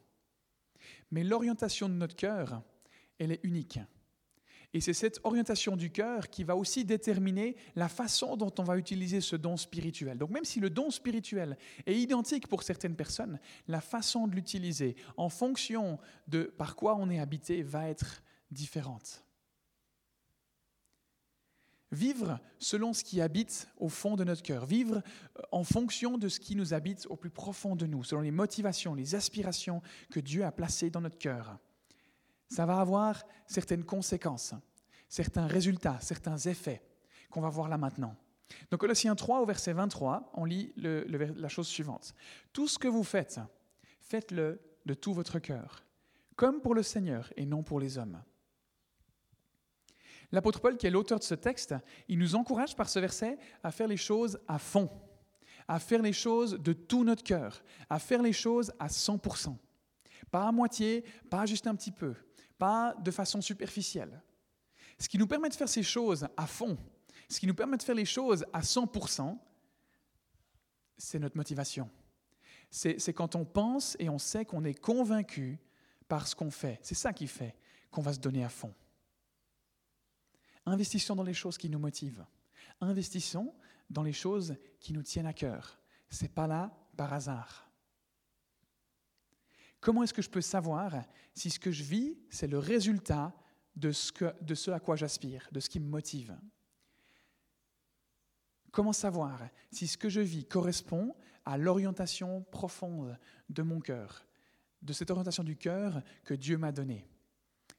Mais 1.10 1.24
l'orientation 1.24 1.88
de 1.88 1.94
notre 1.94 2.16
cœur, 2.16 2.62
elle 3.18 3.32
est 3.32 3.40
unique. 3.42 3.78
Et 4.72 4.80
c'est 4.80 4.92
cette 4.92 5.20
orientation 5.24 5.76
du 5.76 5.90
cœur 5.90 6.28
qui 6.28 6.44
va 6.44 6.56
aussi 6.56 6.84
déterminer 6.84 7.56
la 7.76 7.88
façon 7.88 8.36
dont 8.36 8.52
on 8.58 8.62
va 8.62 8.76
utiliser 8.76 9.20
ce 9.20 9.36
don 9.36 9.56
spirituel. 9.56 10.18
Donc 10.18 10.30
même 10.30 10.44
si 10.44 10.60
le 10.60 10.70
don 10.70 10.90
spirituel 10.90 11.56
est 11.86 11.96
identique 11.96 12.48
pour 12.48 12.62
certaines 12.62 12.96
personnes, 12.96 13.38
la 13.68 13.80
façon 13.80 14.26
de 14.26 14.34
l'utiliser 14.34 14.96
en 15.16 15.28
fonction 15.28 15.98
de 16.28 16.42
par 16.42 16.76
quoi 16.76 16.96
on 16.96 17.08
est 17.08 17.18
habité 17.18 17.62
va 17.62 17.88
être 17.88 18.22
différente. 18.50 19.25
Vivre 21.92 22.40
selon 22.58 22.92
ce 22.92 23.04
qui 23.04 23.20
habite 23.20 23.68
au 23.76 23.88
fond 23.88 24.16
de 24.16 24.24
notre 24.24 24.42
cœur, 24.42 24.66
vivre 24.66 24.96
euh, 24.96 25.42
en 25.52 25.62
fonction 25.62 26.18
de 26.18 26.28
ce 26.28 26.40
qui 26.40 26.56
nous 26.56 26.74
habite 26.74 27.06
au 27.08 27.16
plus 27.16 27.30
profond 27.30 27.76
de 27.76 27.86
nous, 27.86 28.02
selon 28.02 28.22
les 28.22 28.32
motivations, 28.32 28.94
les 28.94 29.14
aspirations 29.14 29.82
que 30.10 30.18
Dieu 30.18 30.44
a 30.44 30.50
placées 30.50 30.90
dans 30.90 31.00
notre 31.00 31.18
cœur. 31.18 31.58
Ça 32.48 32.66
va 32.66 32.80
avoir 32.80 33.24
certaines 33.46 33.84
conséquences, 33.84 34.54
certains 35.08 35.46
résultats, 35.46 35.98
certains 36.00 36.38
effets 36.38 36.82
qu'on 37.30 37.40
va 37.40 37.50
voir 37.50 37.68
là 37.68 37.78
maintenant. 37.78 38.16
Donc 38.70 38.80
Colossiens 38.80 39.14
3 39.14 39.40
au 39.40 39.46
verset 39.46 39.72
23, 39.72 40.32
on 40.34 40.44
lit 40.44 40.72
la 40.76 41.48
chose 41.48 41.66
suivante. 41.66 42.14
Tout 42.52 42.68
ce 42.68 42.78
que 42.78 42.88
vous 42.88 43.04
faites, 43.04 43.40
faites-le 44.00 44.60
de 44.86 44.94
tout 44.94 45.12
votre 45.12 45.38
cœur, 45.38 45.84
comme 46.36 46.60
pour 46.60 46.74
le 46.74 46.82
Seigneur 46.82 47.32
et 47.36 47.46
non 47.46 47.62
pour 47.62 47.80
les 47.80 47.98
hommes 47.98 48.22
L'apôtre 50.32 50.60
Paul, 50.60 50.76
qui 50.76 50.86
est 50.86 50.90
l'auteur 50.90 51.18
de 51.18 51.24
ce 51.24 51.34
texte, 51.34 51.74
il 52.08 52.18
nous 52.18 52.34
encourage 52.34 52.74
par 52.74 52.88
ce 52.88 52.98
verset 52.98 53.38
à 53.62 53.70
faire 53.70 53.88
les 53.88 53.96
choses 53.96 54.38
à 54.48 54.58
fond, 54.58 54.90
à 55.68 55.78
faire 55.78 56.02
les 56.02 56.12
choses 56.12 56.52
de 56.54 56.72
tout 56.72 57.04
notre 57.04 57.22
cœur, 57.22 57.62
à 57.88 57.98
faire 57.98 58.22
les 58.22 58.32
choses 58.32 58.72
à 58.78 58.88
100%. 58.88 59.56
Pas 60.30 60.48
à 60.48 60.52
moitié, 60.52 61.04
pas 61.30 61.46
juste 61.46 61.66
un 61.66 61.74
petit 61.74 61.92
peu, 61.92 62.14
pas 62.58 62.94
de 62.94 63.10
façon 63.10 63.40
superficielle. 63.40 64.22
Ce 64.98 65.08
qui 65.08 65.18
nous 65.18 65.26
permet 65.26 65.48
de 65.48 65.54
faire 65.54 65.68
ces 65.68 65.82
choses 65.82 66.26
à 66.36 66.46
fond, 66.46 66.76
ce 67.28 67.38
qui 67.40 67.46
nous 67.46 67.54
permet 67.54 67.76
de 67.76 67.82
faire 67.82 67.94
les 67.94 68.04
choses 68.04 68.44
à 68.52 68.60
100%, 68.60 69.38
c'est 70.96 71.18
notre 71.18 71.36
motivation. 71.36 71.90
C'est 72.70 73.12
quand 73.12 73.36
on 73.36 73.44
pense 73.44 73.96
et 73.98 74.08
on 74.08 74.18
sait 74.18 74.44
qu'on 74.44 74.64
est 74.64 74.74
convaincu 74.74 75.58
par 76.08 76.26
ce 76.26 76.34
qu'on 76.34 76.50
fait. 76.50 76.78
C'est 76.82 76.94
ça 76.94 77.12
qui 77.12 77.26
fait 77.26 77.54
qu'on 77.90 78.02
va 78.02 78.12
se 78.12 78.18
donner 78.18 78.44
à 78.44 78.48
fond. 78.48 78.74
Investissons 80.66 81.14
dans 81.14 81.22
les 81.22 81.34
choses 81.34 81.56
qui 81.56 81.70
nous 81.70 81.78
motivent. 81.78 82.26
Investissons 82.80 83.54
dans 83.88 84.02
les 84.02 84.12
choses 84.12 84.56
qui 84.80 84.92
nous 84.92 85.02
tiennent 85.02 85.26
à 85.26 85.32
cœur. 85.32 85.78
Ce 86.10 86.22
n'est 86.22 86.28
pas 86.28 86.46
là 86.46 86.76
par 86.96 87.12
hasard. 87.12 87.70
Comment 89.80 90.02
est-ce 90.02 90.14
que 90.14 90.22
je 90.22 90.30
peux 90.30 90.40
savoir 90.40 91.04
si 91.34 91.50
ce 91.50 91.60
que 91.60 91.70
je 91.70 91.84
vis, 91.84 92.18
c'est 92.30 92.48
le 92.48 92.58
résultat 92.58 93.32
de 93.76 93.92
ce, 93.92 94.12
de 94.42 94.54
ce 94.54 94.70
à 94.70 94.80
quoi 94.80 94.96
j'aspire, 94.96 95.48
de 95.52 95.60
ce 95.60 95.70
qui 95.70 95.78
me 95.78 95.88
motive? 95.88 96.36
Comment 98.72 98.92
savoir 98.92 99.48
si 99.70 99.86
ce 99.86 99.96
que 99.96 100.08
je 100.08 100.20
vis 100.20 100.44
correspond 100.44 101.14
à 101.44 101.56
l'orientation 101.56 102.42
profonde 102.50 103.18
de 103.48 103.62
mon 103.62 103.80
cœur, 103.80 104.26
de 104.82 104.92
cette 104.92 105.10
orientation 105.10 105.44
du 105.44 105.56
cœur 105.56 106.02
que 106.24 106.34
Dieu 106.34 106.58
m'a 106.58 106.72
donnée? 106.72 107.06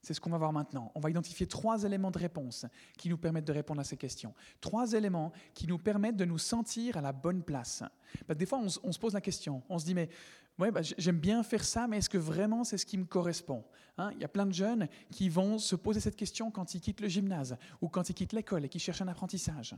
C'est 0.07 0.13
ce 0.13 0.21
qu'on 0.21 0.29
va 0.29 0.37
voir 0.37 0.53
maintenant. 0.53 0.89
On 0.95 1.01
va 1.01 1.09
identifier 1.09 1.47
trois 1.47 1.83
éléments 1.83 2.11
de 2.11 2.17
réponse 2.17 2.65
qui 2.97 3.09
nous 3.09 3.17
permettent 3.17 3.43
de 3.43 3.51
répondre 3.51 3.81
à 3.81 3.83
ces 3.83 3.97
questions. 3.97 4.33
Trois 4.61 4.93
éléments 4.93 5.33
qui 5.53 5.67
nous 5.67 5.77
permettent 5.77 6.15
de 6.15 6.23
nous 6.23 6.37
sentir 6.37 6.95
à 6.95 7.01
la 7.01 7.11
bonne 7.11 7.43
place. 7.43 7.83
Bah, 8.25 8.33
des 8.33 8.45
fois, 8.45 8.59
on, 8.59 8.69
se 8.69 8.99
pose 8.99 9.13
la 9.13 9.19
question. 9.19 9.61
On 9.67 9.77
se 9.77 9.83
dit, 9.83 9.93
mais 9.93 10.07
ouais, 10.59 10.71
bah, 10.71 10.79
j'aime 10.81 11.19
bien 11.19 11.43
faire 11.43 11.65
ça, 11.65 11.87
mais 11.89 11.97
est-ce 11.97 12.09
que 12.09 12.17
vraiment 12.17 12.63
c'est 12.63 12.77
ce 12.77 12.85
qui 12.85 12.97
me 12.97 13.03
correspond 13.03 13.65
hein? 13.97 14.11
Il 14.13 14.21
y 14.21 14.23
a 14.23 14.29
plein 14.29 14.45
de 14.45 14.53
jeunes 14.53 14.87
qui 15.11 15.27
vont 15.27 15.57
se 15.57 15.75
poser 15.75 15.99
cette 15.99 16.15
question 16.15 16.51
quand 16.51 16.73
ils 16.73 16.79
quittent 16.79 17.01
le 17.01 17.09
gymnase 17.09 17.57
ou 17.81 17.89
quand 17.89 18.09
ils 18.09 18.13
quittent 18.13 18.31
l'école 18.31 18.63
et 18.63 18.69
qui 18.69 18.79
cherchent 18.79 19.01
un 19.01 19.09
apprentissage. 19.09 19.75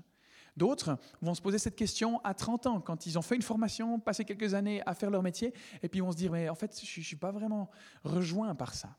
D'autres 0.55 0.99
vont 1.23 1.33
se 1.33 1.41
poser 1.41 1.57
cette 1.57 1.75
question 1.75 2.23
à 2.23 2.35
30 2.35 2.67
ans, 2.67 2.81
quand 2.81 3.07
ils 3.07 3.17
ont 3.17 3.23
fait 3.23 3.35
une 3.35 3.41
formation, 3.41 3.99
passé 3.99 4.25
quelques 4.25 4.53
années 4.53 4.83
à 4.85 4.93
faire 4.93 5.09
leur 5.09 5.23
métier, 5.23 5.55
et 5.81 5.89
puis 5.89 5.99
ils 5.99 6.03
vont 6.03 6.11
se 6.11 6.17
dire, 6.17 6.31
mais 6.31 6.49
en 6.49 6.55
fait, 6.55 6.79
je 6.83 6.99
ne 6.99 7.03
suis 7.03 7.15
pas 7.15 7.31
vraiment 7.31 7.71
rejoint 8.03 8.53
par 8.53 8.75
ça. 8.75 8.95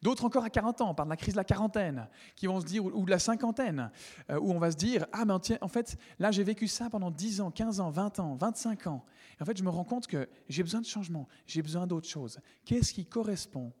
D'autres 0.00 0.24
encore 0.24 0.44
à 0.44 0.50
40 0.50 0.80
ans, 0.80 0.94
par 0.94 1.06
la 1.06 1.16
crise 1.16 1.34
de 1.34 1.38
la 1.38 1.44
quarantaine, 1.44 2.08
qui 2.34 2.46
vont 2.46 2.60
se 2.60 2.66
dire, 2.66 2.84
ou 2.84 3.04
de 3.04 3.10
la 3.10 3.18
cinquantaine, 3.18 3.90
euh, 4.30 4.38
où 4.38 4.52
on 4.52 4.58
va 4.58 4.70
se 4.70 4.76
dire, 4.76 5.06
ah 5.12 5.24
mais 5.24 5.32
en 5.32 5.68
fait, 5.68 5.96
là 6.18 6.30
j'ai 6.30 6.44
vécu 6.44 6.68
ça 6.68 6.90
pendant 6.90 7.10
10 7.10 7.40
ans, 7.40 7.50
15 7.50 7.80
ans, 7.80 7.90
20 7.90 8.18
ans, 8.20 8.34
25 8.34 8.86
ans. 8.86 9.04
En 9.40 9.44
fait, 9.44 9.56
je 9.56 9.62
me 9.62 9.70
rends 9.70 9.84
compte 9.84 10.06
que 10.06 10.28
j'ai 10.48 10.62
besoin 10.62 10.80
de 10.80 10.86
changement, 10.86 11.28
j'ai 11.46 11.62
besoin 11.62 11.86
d'autre 11.86 12.08
chose. 12.08 12.40
Qu'est-ce 12.64 12.92
qui 12.92 13.06
correspond 13.06 13.72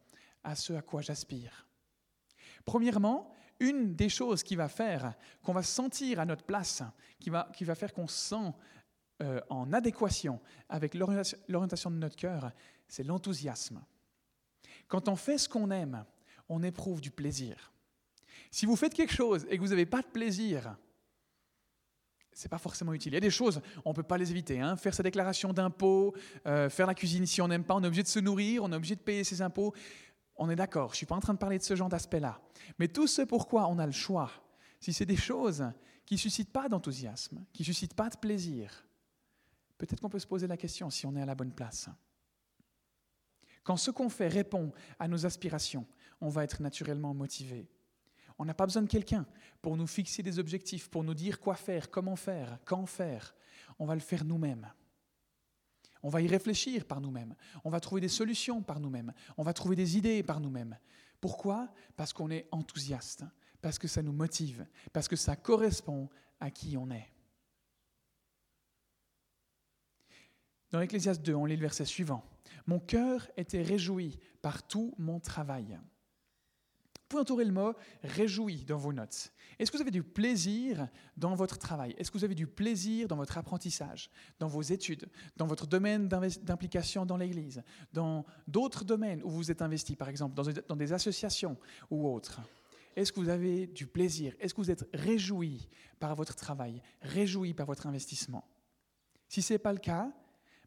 à 0.44 0.54
ce 0.54 0.72
à 0.72 0.82
quoi 0.82 1.02
j'aspire? 1.02 1.66
Premièrement, 2.64 3.32
une 3.60 3.94
des 3.94 4.08
choses 4.08 4.42
qui 4.42 4.56
va 4.56 4.68
faire 4.68 5.14
qu'on 5.42 5.52
va 5.52 5.62
se 5.62 5.72
sentir 5.72 6.20
à 6.20 6.24
notre 6.24 6.44
place, 6.44 6.82
qui 7.20 7.30
va, 7.30 7.48
qui 7.54 7.64
va 7.64 7.74
faire 7.74 7.92
qu'on 7.92 8.08
se 8.08 8.28
sent 8.28 8.52
euh, 9.22 9.40
en 9.50 9.72
adéquation 9.72 10.40
avec 10.68 10.94
l'orientation 10.94 11.90
de 11.90 11.96
notre 11.96 12.16
cœur, 12.16 12.50
c'est 12.88 13.04
l'enthousiasme. 13.04 13.80
Quand 14.88 15.08
on 15.08 15.16
fait 15.16 15.38
ce 15.38 15.48
qu'on 15.48 15.70
aime, 15.70 16.04
on 16.48 16.62
éprouve 16.62 17.00
du 17.00 17.10
plaisir. 17.10 17.72
Si 18.50 18.66
vous 18.66 18.76
faites 18.76 18.94
quelque 18.94 19.14
chose 19.14 19.46
et 19.48 19.56
que 19.56 19.62
vous 19.62 19.68
n'avez 19.68 19.86
pas 19.86 20.02
de 20.02 20.06
plaisir, 20.06 20.76
c'est 22.32 22.48
pas 22.48 22.58
forcément 22.58 22.92
utile. 22.92 23.12
Il 23.12 23.14
y 23.14 23.18
a 23.18 23.20
des 23.20 23.30
choses, 23.30 23.60
on 23.84 23.90
ne 23.90 23.94
peut 23.94 24.02
pas 24.02 24.18
les 24.18 24.30
éviter. 24.30 24.60
Hein. 24.60 24.76
Faire 24.76 24.94
sa 24.94 25.02
déclaration 25.02 25.52
d'impôt, 25.52 26.14
euh, 26.46 26.68
faire 26.70 26.86
la 26.86 26.94
cuisine 26.94 27.26
si 27.26 27.40
on 27.42 27.48
n'aime 27.48 27.64
pas, 27.64 27.74
on 27.74 27.82
est 27.82 27.86
obligé 27.86 28.02
de 28.02 28.08
se 28.08 28.18
nourrir, 28.18 28.64
on 28.64 28.72
est 28.72 28.76
obligé 28.76 28.94
de 28.94 29.00
payer 29.00 29.24
ses 29.24 29.42
impôts. 29.42 29.74
On 30.36 30.48
est 30.48 30.56
d'accord, 30.56 30.88
je 30.88 30.94
ne 30.94 30.96
suis 30.96 31.06
pas 31.06 31.14
en 31.14 31.20
train 31.20 31.34
de 31.34 31.38
parler 31.38 31.58
de 31.58 31.62
ce 31.62 31.76
genre 31.76 31.90
d'aspect-là. 31.90 32.40
Mais 32.78 32.88
tout 32.88 33.06
ce 33.06 33.22
pourquoi 33.22 33.68
on 33.68 33.78
a 33.78 33.86
le 33.86 33.92
choix, 33.92 34.30
si 34.80 34.92
c'est 34.92 35.06
des 35.06 35.16
choses 35.16 35.64
qui 36.06 36.14
ne 36.14 36.18
suscitent 36.18 36.52
pas 36.52 36.68
d'enthousiasme, 36.68 37.44
qui 37.52 37.62
ne 37.62 37.66
suscitent 37.66 37.94
pas 37.94 38.08
de 38.08 38.16
plaisir, 38.16 38.86
peut-être 39.76 40.00
qu'on 40.00 40.08
peut 40.08 40.18
se 40.18 40.26
poser 40.26 40.46
la 40.46 40.56
question 40.56 40.88
si 40.90 41.06
on 41.06 41.14
est 41.16 41.22
à 41.22 41.26
la 41.26 41.34
bonne 41.34 41.52
place. 41.52 41.88
Quand 43.64 43.76
ce 43.76 43.90
qu'on 43.90 44.08
fait 44.08 44.28
répond 44.28 44.72
à 44.98 45.08
nos 45.08 45.26
aspirations, 45.26 45.86
on 46.20 46.28
va 46.28 46.44
être 46.44 46.62
naturellement 46.62 47.14
motivé. 47.14 47.68
On 48.38 48.44
n'a 48.44 48.54
pas 48.54 48.66
besoin 48.66 48.82
de 48.82 48.88
quelqu'un 48.88 49.26
pour 49.60 49.76
nous 49.76 49.86
fixer 49.86 50.22
des 50.22 50.38
objectifs, 50.38 50.88
pour 50.88 51.04
nous 51.04 51.14
dire 51.14 51.38
quoi 51.38 51.54
faire, 51.54 51.90
comment 51.90 52.16
faire, 52.16 52.58
quand 52.64 52.86
faire. 52.86 53.34
On 53.78 53.86
va 53.86 53.94
le 53.94 54.00
faire 54.00 54.24
nous-mêmes. 54.24 54.72
On 56.02 56.08
va 56.08 56.20
y 56.20 56.26
réfléchir 56.26 56.84
par 56.84 57.00
nous-mêmes. 57.00 57.36
On 57.64 57.70
va 57.70 57.78
trouver 57.78 58.00
des 58.00 58.08
solutions 58.08 58.62
par 58.62 58.80
nous-mêmes. 58.80 59.12
On 59.36 59.44
va 59.44 59.52
trouver 59.52 59.76
des 59.76 59.96
idées 59.96 60.22
par 60.22 60.40
nous-mêmes. 60.40 60.76
Pourquoi? 61.20 61.68
Parce 61.96 62.12
qu'on 62.12 62.30
est 62.30 62.48
enthousiaste, 62.50 63.24
parce 63.60 63.78
que 63.78 63.86
ça 63.86 64.02
nous 64.02 64.12
motive, 64.12 64.66
parce 64.92 65.06
que 65.06 65.14
ça 65.14 65.36
correspond 65.36 66.08
à 66.40 66.50
qui 66.50 66.76
on 66.76 66.90
est. 66.90 67.08
Dans 70.72 70.80
l'Ecclésiaste 70.80 71.22
2, 71.22 71.34
on 71.34 71.44
lit 71.44 71.56
le 71.56 71.62
verset 71.62 71.84
suivant. 71.84 72.24
Mon 72.66 72.80
cœur 72.80 73.28
était 73.36 73.62
réjoui 73.62 74.18
par 74.40 74.66
tout 74.66 74.94
mon 74.98 75.20
travail. 75.20 75.78
Vous 77.10 77.24
pouvez 77.24 77.44
le 77.44 77.52
mot 77.52 77.74
réjoui 78.02 78.64
dans 78.64 78.78
vos 78.78 78.94
notes. 78.94 79.34
Est-ce 79.58 79.70
que 79.70 79.76
vous 79.76 79.82
avez 79.82 79.90
du 79.90 80.02
plaisir 80.02 80.88
dans 81.14 81.34
votre 81.34 81.58
travail? 81.58 81.94
Est-ce 81.98 82.10
que 82.10 82.16
vous 82.16 82.24
avez 82.24 82.34
du 82.34 82.46
plaisir 82.46 83.06
dans 83.06 83.16
votre 83.16 83.36
apprentissage, 83.36 84.10
dans 84.38 84.48
vos 84.48 84.62
études, 84.62 85.10
dans 85.36 85.46
votre 85.46 85.66
domaine 85.66 86.08
d'implication 86.08 87.04
dans 87.04 87.18
l'Église, 87.18 87.62
dans 87.92 88.24
d'autres 88.48 88.82
domaines 88.82 89.22
où 89.24 89.28
vous 89.28 89.50
êtes 89.50 89.60
investi, 89.60 89.94
par 89.94 90.08
exemple 90.08 90.34
dans 90.34 90.76
des 90.76 90.92
associations 90.94 91.58
ou 91.90 92.08
autres? 92.08 92.40
Est-ce 92.96 93.12
que 93.12 93.20
vous 93.20 93.28
avez 93.28 93.66
du 93.66 93.86
plaisir? 93.86 94.34
Est-ce 94.40 94.54
que 94.54 94.62
vous 94.62 94.70
êtes 94.70 94.88
réjoui 94.94 95.68
par 96.00 96.14
votre 96.14 96.34
travail, 96.34 96.80
réjoui 97.02 97.52
par 97.52 97.66
votre 97.66 97.86
investissement? 97.86 98.48
Si 99.28 99.42
ce 99.42 99.52
n'est 99.52 99.58
pas 99.58 99.72
le 99.74 99.78
cas, 99.78 100.10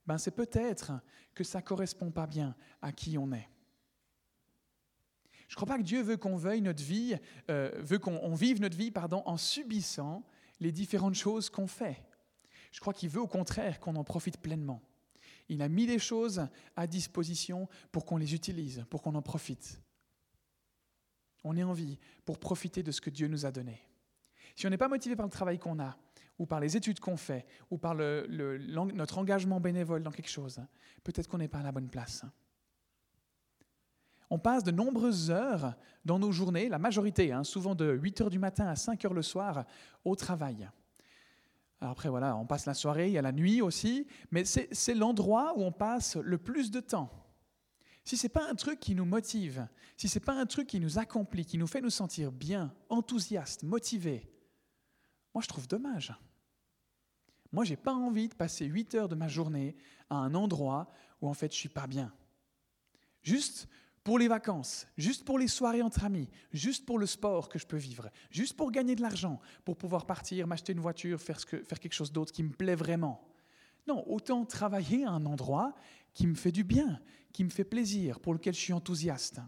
ben 0.06 0.18
c'est 0.18 0.32
peut-être 0.32 0.92
que 1.34 1.44
ça 1.44 1.60
ne 1.60 1.64
correspond 1.64 2.12
pas 2.12 2.28
bien 2.28 2.56
à 2.82 2.92
qui 2.92 3.18
on 3.18 3.32
est. 3.32 3.50
Je 5.48 5.54
ne 5.54 5.56
crois 5.58 5.68
pas 5.68 5.78
que 5.78 5.84
Dieu 5.84 6.02
veut 6.02 6.18
qu'on 6.18 6.38
veuille 6.38 6.62
notre 6.62 6.84
vie, 6.84 7.18
euh, 7.50 7.72
veut 7.76 8.00
qu'on 8.00 8.34
vive 8.34 8.62
notre 8.62 8.78
vie 8.78 8.92
pardon, 8.92 9.22
en 9.26 9.38
subissant 9.38 10.24
les 10.60 10.72
différentes 10.72 11.16
choses 11.16 11.50
qu'on 11.50 11.68
fait. 11.68 12.04
Je 12.72 12.80
crois 12.80 12.94
qu'il 12.94 13.10
veut 13.10 13.22
au 13.22 13.28
contraire 13.28 13.80
qu'on 13.80 13.96
en 13.96 14.04
profite 14.04 14.38
pleinement. 14.38 14.82
Il 15.48 15.62
a 15.62 15.70
mis 15.70 15.86
des 15.86 16.00
choses 16.00 16.48
à 16.76 16.88
disposition 16.88 17.68
pour 17.92 18.06
qu'on 18.06 18.18
les 18.18 18.34
utilise, 18.34 18.84
pour 18.90 19.02
qu'on 19.02 19.16
en 19.16 19.22
profite. 19.22 19.80
On 21.44 21.56
est 21.56 21.64
en 21.64 21.74
vie 21.74 22.00
pour 22.26 22.40
profiter 22.40 22.82
de 22.82 22.92
ce 22.92 23.02
que 23.02 23.12
Dieu 23.12 23.28
nous 23.28 23.46
a 23.46 23.52
donné. 23.52 23.80
Si 24.56 24.66
on 24.66 24.70
n'est 24.70 24.78
pas 24.78 24.88
motivé 24.88 25.16
par 25.16 25.26
le 25.26 25.32
travail 25.32 25.60
qu'on 25.60 25.80
a, 25.80 25.96
ou 26.38 26.46
par 26.46 26.60
les 26.60 26.76
études 26.76 27.00
qu'on 27.00 27.18
fait, 27.18 27.46
ou 27.70 27.78
par 27.78 27.96
notre 27.96 29.18
engagement 29.18 29.60
bénévole 29.60 30.04
dans 30.04 30.12
quelque 30.12 30.30
chose, 30.30 30.60
peut-être 31.04 31.28
qu'on 31.28 31.38
n'est 31.38 31.48
pas 31.48 31.60
à 31.60 31.64
la 31.64 31.72
bonne 31.72 31.90
place. 31.90 32.26
On 34.30 34.40
passe 34.40 34.64
de 34.64 34.72
nombreuses 34.72 35.30
heures 35.30 35.76
dans 36.04 36.20
nos 36.20 36.32
journées, 36.32 36.68
la 36.68 36.80
majorité, 36.80 37.32
hein, 37.32 37.44
souvent 37.44 37.76
de 37.76 37.92
8 37.92 38.22
heures 38.22 38.30
du 38.30 38.40
matin 38.40 38.68
à 38.68 38.76
5 38.76 39.06
heures 39.06 39.14
le 39.14 39.22
soir, 39.22 39.66
au 40.04 40.16
travail. 40.16 40.70
après, 41.80 42.10
voilà, 42.10 42.36
on 42.36 42.46
passe 42.46 42.66
la 42.66 42.74
soirée, 42.74 43.08
il 43.08 43.14
y 43.14 43.18
a 43.18 43.22
la 43.22 43.32
nuit 43.32 43.62
aussi, 43.62 44.08
mais 44.32 44.44
c'est 44.44 44.94
l'endroit 44.96 45.54
où 45.56 45.62
on 45.62 45.72
passe 45.72 46.16
le 46.16 46.38
plus 46.38 46.72
de 46.72 46.80
temps. 46.80 47.12
Si 48.04 48.18
ce 48.18 48.24
n'est 48.24 48.30
pas 48.30 48.50
un 48.50 48.56
truc 48.56 48.80
qui 48.80 48.94
nous 48.94 49.06
motive, 49.06 49.68
si 49.98 50.08
ce 50.08 50.20
n'est 50.20 50.26
pas 50.26 50.40
un 50.40 50.46
truc 50.46 50.68
qui 50.68 50.80
nous 50.80 51.00
accomplit, 51.00 51.46
qui 51.46 51.58
nous 51.58 51.68
fait 51.68 51.82
nous 51.82 51.90
sentir 51.90 52.32
bien, 52.32 52.74
enthousiastes, 52.90 53.64
motivés, 53.64 54.30
moi, 55.36 55.42
je 55.42 55.50
trouve 55.50 55.68
dommage. 55.68 56.14
Moi, 57.52 57.66
je 57.66 57.72
n'ai 57.72 57.76
pas 57.78 57.94
envie 57.94 58.30
de 58.30 58.34
passer 58.34 58.66
8 58.66 58.96
heures 58.96 59.10
de 59.10 59.16
ma 59.16 59.28
journée 59.28 59.76
à 60.10 60.16
un 60.16 60.34
endroit 60.34 60.90
où 61.22 61.28
en 61.28 61.34
fait 61.34 61.52
je 61.52 61.58
suis 61.58 61.70
pas 61.70 61.88
bien. 61.88 62.14
Juste 63.22 63.68
pour 64.06 64.18
les 64.18 64.30
vacances, 64.30 64.88
juste 64.98 65.26
pour 65.26 65.38
les 65.38 65.50
soirées 65.50 65.82
entre 65.82 66.06
amis, 66.06 66.30
juste 66.54 66.86
pour 66.86 67.00
le 67.00 67.06
sport 67.06 67.50
que 67.50 67.60
je 67.60 67.68
peux 67.68 67.76
vivre, 67.76 68.10
juste 68.30 68.56
pour 68.56 68.72
gagner 68.72 68.96
de 68.96 69.02
l'argent, 69.02 69.42
pour 69.66 69.76
pouvoir 69.76 70.06
partir, 70.06 70.48
m'acheter 70.48 70.72
une 70.72 70.80
voiture, 70.80 71.20
faire, 71.20 71.42
faire 71.42 71.80
quelque 71.80 71.94
chose 71.94 72.14
d'autre 72.14 72.32
qui 72.32 72.44
me 72.44 72.54
plaît 72.54 72.76
vraiment. 72.76 73.28
Non, 73.88 74.08
autant 74.08 74.46
travailler 74.46 75.04
à 75.04 75.12
un 75.12 75.26
endroit 75.26 75.76
qui 76.14 76.28
me 76.28 76.36
fait 76.36 76.54
du 76.54 76.64
bien, 76.64 77.02
qui 77.34 77.44
me 77.44 77.50
fait 77.50 77.66
plaisir, 77.66 78.22
pour 78.22 78.34
lequel 78.34 78.54
je 78.54 78.60
suis 78.60 78.74
enthousiaste 78.74 79.42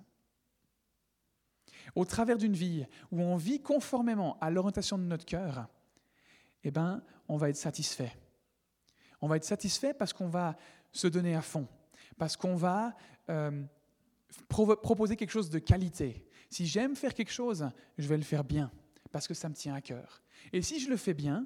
au 1.95 2.05
travers 2.05 2.37
d'une 2.37 2.53
vie 2.53 2.85
où 3.11 3.21
on 3.21 3.35
vit 3.35 3.61
conformément 3.61 4.37
à 4.39 4.49
l'orientation 4.49 4.97
de 4.97 5.03
notre 5.03 5.25
cœur, 5.25 5.67
eh 6.63 6.71
ben, 6.71 7.01
on 7.27 7.37
va 7.37 7.49
être 7.49 7.57
satisfait. 7.57 8.15
On 9.21 9.27
va 9.27 9.37
être 9.37 9.43
satisfait 9.43 9.93
parce 9.93 10.13
qu'on 10.13 10.29
va 10.29 10.55
se 10.91 11.07
donner 11.07 11.35
à 11.35 11.41
fond, 11.41 11.67
parce 12.17 12.37
qu'on 12.37 12.55
va 12.55 12.95
euh, 13.29 13.63
proposer 14.47 15.15
quelque 15.15 15.31
chose 15.31 15.49
de 15.49 15.59
qualité. 15.59 16.25
Si 16.49 16.65
j'aime 16.65 16.95
faire 16.95 17.13
quelque 17.13 17.31
chose, 17.31 17.69
je 17.97 18.07
vais 18.07 18.17
le 18.17 18.23
faire 18.23 18.43
bien, 18.43 18.71
parce 19.11 19.27
que 19.27 19.33
ça 19.33 19.49
me 19.49 19.55
tient 19.55 19.73
à 19.73 19.81
cœur. 19.81 20.21
Et 20.53 20.61
si 20.61 20.79
je 20.79 20.89
le 20.89 20.97
fais 20.97 21.13
bien, 21.13 21.45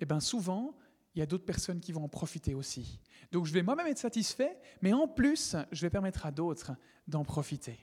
eh 0.00 0.04
ben 0.04 0.20
souvent, 0.20 0.76
il 1.14 1.20
y 1.20 1.22
a 1.22 1.26
d'autres 1.26 1.44
personnes 1.44 1.80
qui 1.80 1.92
vont 1.92 2.04
en 2.04 2.08
profiter 2.08 2.54
aussi. 2.54 3.00
Donc 3.32 3.46
je 3.46 3.52
vais 3.52 3.62
moi-même 3.62 3.86
être 3.86 3.98
satisfait, 3.98 4.58
mais 4.82 4.92
en 4.92 5.08
plus, 5.08 5.56
je 5.72 5.82
vais 5.82 5.90
permettre 5.90 6.26
à 6.26 6.30
d'autres 6.30 6.72
d'en 7.06 7.24
profiter. 7.24 7.78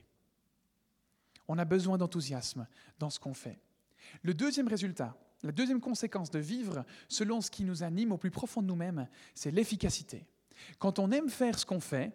On 1.48 1.58
a 1.58 1.66
besoin 1.66 1.98
d'enthousiasme 1.98 2.68
dans 3.00 3.10
ce 3.10 3.20
qu'on 3.20 3.34
fait. 3.34 3.60
Le 4.22 4.34
deuxième 4.34 4.68
résultat, 4.68 5.18
la 5.46 5.52
deuxième 5.52 5.82
conséquence 5.82 6.32
de 6.32 6.40
vivre 6.40 6.86
selon 7.08 7.42
ce 7.42 7.52
qui 7.52 7.64
nous 7.64 7.84
anime 7.84 8.12
au 8.12 8.18
plus 8.18 8.32
profond 8.32 8.62
de 8.62 8.68
nous-mêmes, 8.68 9.08
c'est 9.34 9.52
l'efficacité. 9.52 10.26
Quand 10.80 11.00
on 11.00 11.12
aime 11.12 11.30
faire 11.30 11.60
ce 11.60 11.66
qu'on 11.66 11.80
fait, 11.80 12.12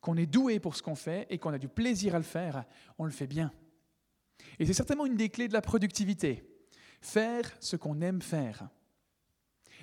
qu'on 0.00 0.16
est 0.16 0.26
doué 0.26 0.58
pour 0.58 0.74
ce 0.76 0.82
qu'on 0.82 0.96
fait 0.96 1.26
et 1.30 1.38
qu'on 1.38 1.52
a 1.52 1.58
du 1.58 1.68
plaisir 1.68 2.14
à 2.14 2.18
le 2.18 2.24
faire, 2.24 2.64
on 2.98 3.04
le 3.04 3.10
fait 3.10 3.26
bien. 3.26 3.52
Et 4.58 4.66
c'est 4.66 4.72
certainement 4.72 5.06
une 5.06 5.16
des 5.16 5.28
clés 5.28 5.48
de 5.48 5.52
la 5.52 5.62
productivité. 5.62 6.44
Faire 7.00 7.50
ce 7.60 7.76
qu'on 7.76 8.00
aime 8.00 8.20
faire. 8.20 8.68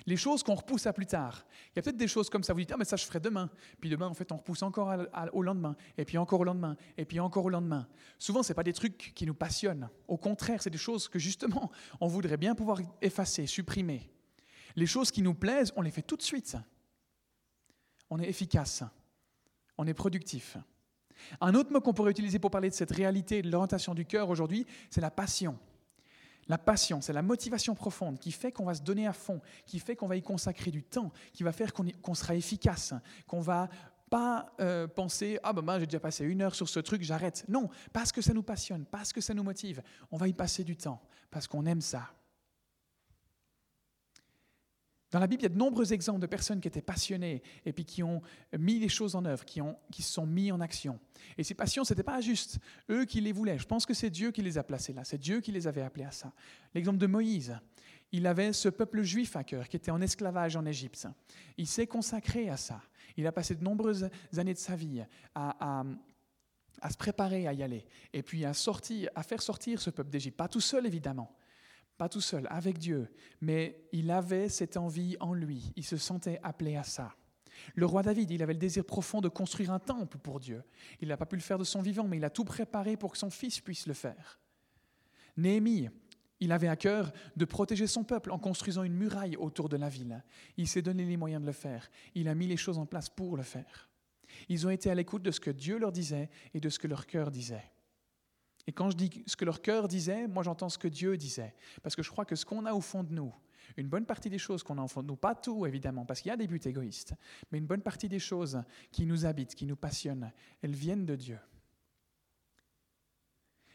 Les 0.06 0.16
choses 0.16 0.42
qu'on 0.42 0.54
repousse 0.54 0.86
à 0.86 0.92
plus 0.92 1.06
tard. 1.06 1.44
Il 1.68 1.76
y 1.76 1.78
a 1.78 1.82
peut-être 1.82 1.96
des 1.96 2.08
choses 2.08 2.30
comme 2.30 2.42
ça, 2.42 2.52
vous 2.52 2.60
dites, 2.60 2.72
ah 2.72 2.76
mais 2.78 2.84
ça 2.84 2.96
je 2.96 3.04
ferai 3.04 3.20
demain. 3.20 3.50
Puis 3.80 3.90
demain, 3.90 4.06
en 4.06 4.14
fait, 4.14 4.30
on 4.32 4.36
repousse 4.36 4.62
encore 4.62 4.92
au 5.32 5.42
lendemain, 5.42 5.76
et 5.98 6.04
puis 6.04 6.18
encore 6.18 6.40
au 6.40 6.44
lendemain, 6.44 6.76
et 6.96 7.04
puis 7.04 7.20
encore 7.20 7.44
au 7.44 7.50
lendemain. 7.50 7.86
Souvent, 8.18 8.42
ce 8.42 8.52
pas 8.52 8.62
des 8.62 8.72
trucs 8.72 9.12
qui 9.14 9.26
nous 9.26 9.34
passionnent. 9.34 9.88
Au 10.08 10.16
contraire, 10.16 10.62
c'est 10.62 10.70
des 10.70 10.78
choses 10.78 11.08
que 11.08 11.18
justement, 11.18 11.70
on 12.00 12.06
voudrait 12.06 12.36
bien 12.36 12.54
pouvoir 12.54 12.80
effacer, 13.02 13.46
supprimer. 13.46 14.10
Les 14.76 14.86
choses 14.86 15.10
qui 15.10 15.22
nous 15.22 15.34
plaisent, 15.34 15.72
on 15.76 15.82
les 15.82 15.90
fait 15.90 16.02
tout 16.02 16.16
de 16.16 16.22
suite. 16.22 16.56
On 18.08 18.18
est 18.18 18.28
efficace 18.28 18.84
on 19.80 19.86
est 19.86 19.94
productif. 19.94 20.58
Un 21.40 21.54
autre 21.54 21.72
mot 21.72 21.80
qu'on 21.80 21.94
pourrait 21.94 22.10
utiliser 22.10 22.38
pour 22.38 22.50
parler 22.50 22.68
de 22.68 22.74
cette 22.74 22.90
réalité 22.90 23.40
de 23.40 23.50
l'orientation 23.50 23.94
du 23.94 24.04
cœur 24.04 24.28
aujourd'hui, 24.28 24.66
c'est 24.90 25.00
la 25.00 25.10
passion. 25.10 25.58
La 26.50 26.58
passion, 26.58 27.00
c'est 27.00 27.12
la 27.12 27.22
motivation 27.22 27.76
profonde 27.76 28.18
qui 28.18 28.32
fait 28.32 28.50
qu'on 28.50 28.64
va 28.64 28.74
se 28.74 28.82
donner 28.82 29.06
à 29.06 29.12
fond, 29.12 29.40
qui 29.66 29.78
fait 29.78 29.94
qu'on 29.94 30.08
va 30.08 30.16
y 30.16 30.22
consacrer 30.22 30.72
du 30.72 30.82
temps, 30.82 31.12
qui 31.32 31.44
va 31.44 31.52
faire 31.52 31.72
qu'on 31.72 32.14
sera 32.14 32.34
efficace, 32.34 32.92
qu'on 33.28 33.40
va 33.40 33.68
pas 34.10 34.52
euh, 34.58 34.88
penser 34.88 35.38
ah 35.44 35.52
ben, 35.52 35.62
ben 35.62 35.78
j'ai 35.78 35.86
déjà 35.86 36.00
passé 36.00 36.24
une 36.24 36.42
heure 36.42 36.56
sur 36.56 36.68
ce 36.68 36.80
truc, 36.80 37.02
j'arrête. 37.02 37.44
Non, 37.48 37.68
parce 37.92 38.10
que 38.10 38.20
ça 38.20 38.34
nous 38.34 38.42
passionne, 38.42 38.84
parce 38.84 39.12
que 39.12 39.20
ça 39.20 39.32
nous 39.32 39.44
motive, 39.44 39.80
on 40.10 40.16
va 40.16 40.26
y 40.26 40.32
passer 40.32 40.64
du 40.64 40.76
temps, 40.76 41.00
parce 41.30 41.46
qu'on 41.46 41.66
aime 41.66 41.80
ça. 41.80 42.10
Dans 45.10 45.18
la 45.18 45.26
Bible, 45.26 45.42
il 45.42 45.44
y 45.44 45.46
a 45.46 45.50
de 45.50 45.58
nombreux 45.58 45.92
exemples 45.92 46.20
de 46.20 46.26
personnes 46.26 46.60
qui 46.60 46.68
étaient 46.68 46.80
passionnées 46.80 47.42
et 47.64 47.72
puis 47.72 47.84
qui 47.84 48.02
ont 48.02 48.22
mis 48.56 48.78
les 48.78 48.88
choses 48.88 49.16
en 49.16 49.24
œuvre, 49.24 49.44
qui, 49.44 49.60
qui 49.90 50.02
se 50.02 50.12
sont 50.12 50.26
mis 50.26 50.52
en 50.52 50.60
action. 50.60 51.00
Et 51.36 51.42
ces 51.42 51.54
passions, 51.54 51.84
ce 51.84 51.92
n'était 51.92 52.04
pas 52.04 52.20
juste 52.20 52.58
eux 52.90 53.04
qui 53.04 53.20
les 53.20 53.32
voulaient. 53.32 53.58
Je 53.58 53.66
pense 53.66 53.86
que 53.86 53.94
c'est 53.94 54.10
Dieu 54.10 54.30
qui 54.30 54.42
les 54.42 54.56
a 54.56 54.62
placés 54.62 54.92
là. 54.92 55.02
C'est 55.04 55.18
Dieu 55.18 55.40
qui 55.40 55.50
les 55.50 55.66
avait 55.66 55.82
appelés 55.82 56.04
à 56.04 56.12
ça. 56.12 56.32
L'exemple 56.74 56.98
de 56.98 57.06
Moïse. 57.06 57.56
Il 58.12 58.26
avait 58.26 58.52
ce 58.52 58.68
peuple 58.68 59.02
juif 59.02 59.36
à 59.36 59.44
cœur 59.44 59.68
qui 59.68 59.76
était 59.76 59.90
en 59.90 60.00
esclavage 60.00 60.56
en 60.56 60.64
Égypte. 60.64 61.06
Il 61.56 61.66
s'est 61.66 61.86
consacré 61.86 62.48
à 62.48 62.56
ça. 62.56 62.80
Il 63.16 63.26
a 63.26 63.32
passé 63.32 63.54
de 63.54 63.62
nombreuses 63.62 64.08
années 64.36 64.54
de 64.54 64.58
sa 64.58 64.76
vie 64.76 65.04
à, 65.34 65.84
à 66.80 66.90
se 66.90 66.96
préparer 66.96 67.46
à 67.46 67.52
y 67.52 67.62
aller 67.62 67.84
et 68.12 68.22
puis 68.22 68.44
à, 68.44 68.52
sortir, 68.54 69.10
à 69.14 69.22
faire 69.22 69.42
sortir 69.42 69.80
ce 69.80 69.90
peuple 69.90 70.10
d'Égypte. 70.10 70.36
Pas 70.36 70.48
tout 70.48 70.60
seul, 70.60 70.86
évidemment 70.86 71.36
pas 72.00 72.08
tout 72.08 72.22
seul, 72.22 72.46
avec 72.48 72.78
Dieu, 72.78 73.10
mais 73.42 73.84
il 73.92 74.10
avait 74.10 74.48
cette 74.48 74.78
envie 74.78 75.18
en 75.20 75.34
lui, 75.34 75.70
il 75.76 75.84
se 75.84 75.98
sentait 75.98 76.40
appelé 76.42 76.74
à 76.76 76.82
ça. 76.82 77.14
Le 77.74 77.84
roi 77.84 78.02
David, 78.02 78.30
il 78.30 78.42
avait 78.42 78.54
le 78.54 78.58
désir 78.58 78.86
profond 78.86 79.20
de 79.20 79.28
construire 79.28 79.70
un 79.70 79.80
temple 79.80 80.16
pour 80.16 80.40
Dieu. 80.40 80.62
Il 81.02 81.08
n'a 81.08 81.18
pas 81.18 81.26
pu 81.26 81.36
le 81.36 81.42
faire 81.42 81.58
de 81.58 81.64
son 81.64 81.82
vivant, 81.82 82.08
mais 82.08 82.16
il 82.16 82.24
a 82.24 82.30
tout 82.30 82.46
préparé 82.46 82.96
pour 82.96 83.12
que 83.12 83.18
son 83.18 83.28
fils 83.28 83.60
puisse 83.60 83.86
le 83.86 83.92
faire. 83.92 84.40
Néhémie, 85.36 85.90
il 86.40 86.52
avait 86.52 86.68
à 86.68 86.76
cœur 86.76 87.12
de 87.36 87.44
protéger 87.44 87.86
son 87.86 88.02
peuple 88.02 88.30
en 88.30 88.38
construisant 88.38 88.82
une 88.82 88.94
muraille 88.94 89.36
autour 89.36 89.68
de 89.68 89.76
la 89.76 89.90
ville. 89.90 90.24
Il 90.56 90.68
s'est 90.68 90.80
donné 90.80 91.04
les 91.04 91.18
moyens 91.18 91.42
de 91.42 91.46
le 91.46 91.52
faire. 91.52 91.90
Il 92.14 92.28
a 92.28 92.34
mis 92.34 92.46
les 92.46 92.56
choses 92.56 92.78
en 92.78 92.86
place 92.86 93.10
pour 93.10 93.36
le 93.36 93.42
faire. 93.42 93.90
Ils 94.48 94.66
ont 94.66 94.70
été 94.70 94.90
à 94.90 94.94
l'écoute 94.94 95.22
de 95.22 95.32
ce 95.32 95.40
que 95.40 95.50
Dieu 95.50 95.78
leur 95.78 95.92
disait 95.92 96.30
et 96.54 96.60
de 96.60 96.70
ce 96.70 96.78
que 96.78 96.88
leur 96.88 97.06
cœur 97.06 97.30
disait. 97.30 97.70
Et 98.70 98.72
quand 98.72 98.88
je 98.88 98.96
dis 98.96 99.24
ce 99.26 99.34
que 99.34 99.44
leur 99.44 99.62
cœur 99.62 99.88
disait, 99.88 100.28
moi 100.28 100.44
j'entends 100.44 100.68
ce 100.68 100.78
que 100.78 100.86
Dieu 100.86 101.16
disait. 101.16 101.56
Parce 101.82 101.96
que 101.96 102.04
je 102.04 102.10
crois 102.12 102.24
que 102.24 102.36
ce 102.36 102.46
qu'on 102.46 102.66
a 102.66 102.72
au 102.72 102.80
fond 102.80 103.02
de 103.02 103.12
nous, 103.12 103.34
une 103.76 103.88
bonne 103.88 104.06
partie 104.06 104.30
des 104.30 104.38
choses 104.38 104.62
qu'on 104.62 104.78
a 104.78 104.82
au 104.84 104.86
fond 104.86 105.02
de 105.02 105.08
nous, 105.08 105.16
pas 105.16 105.34
tout 105.34 105.66
évidemment, 105.66 106.04
parce 106.04 106.20
qu'il 106.20 106.28
y 106.28 106.32
a 106.32 106.36
des 106.36 106.46
buts 106.46 106.60
égoïstes, 106.64 107.14
mais 107.50 107.58
une 107.58 107.66
bonne 107.66 107.82
partie 107.82 108.08
des 108.08 108.20
choses 108.20 108.62
qui 108.92 109.06
nous 109.06 109.26
habitent, 109.26 109.56
qui 109.56 109.66
nous 109.66 109.74
passionnent, 109.74 110.30
elles 110.62 110.76
viennent 110.76 111.04
de 111.04 111.16
Dieu. 111.16 111.40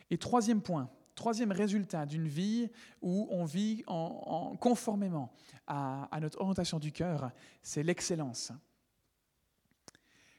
Et 0.10 0.18
troisième 0.18 0.62
point, 0.62 0.90
troisième 1.14 1.52
résultat 1.52 2.06
d'une 2.06 2.30
vie 2.30 2.70
où 3.02 3.28
on 3.32 3.44
vit 3.44 3.84
en, 3.88 4.56
conformément 4.56 5.34
à 5.68 6.18
notre 6.22 6.40
orientation 6.40 6.80
du 6.80 6.94
cœur, 6.94 7.32
c'est 7.62 7.84
l'excellence. 7.84 8.54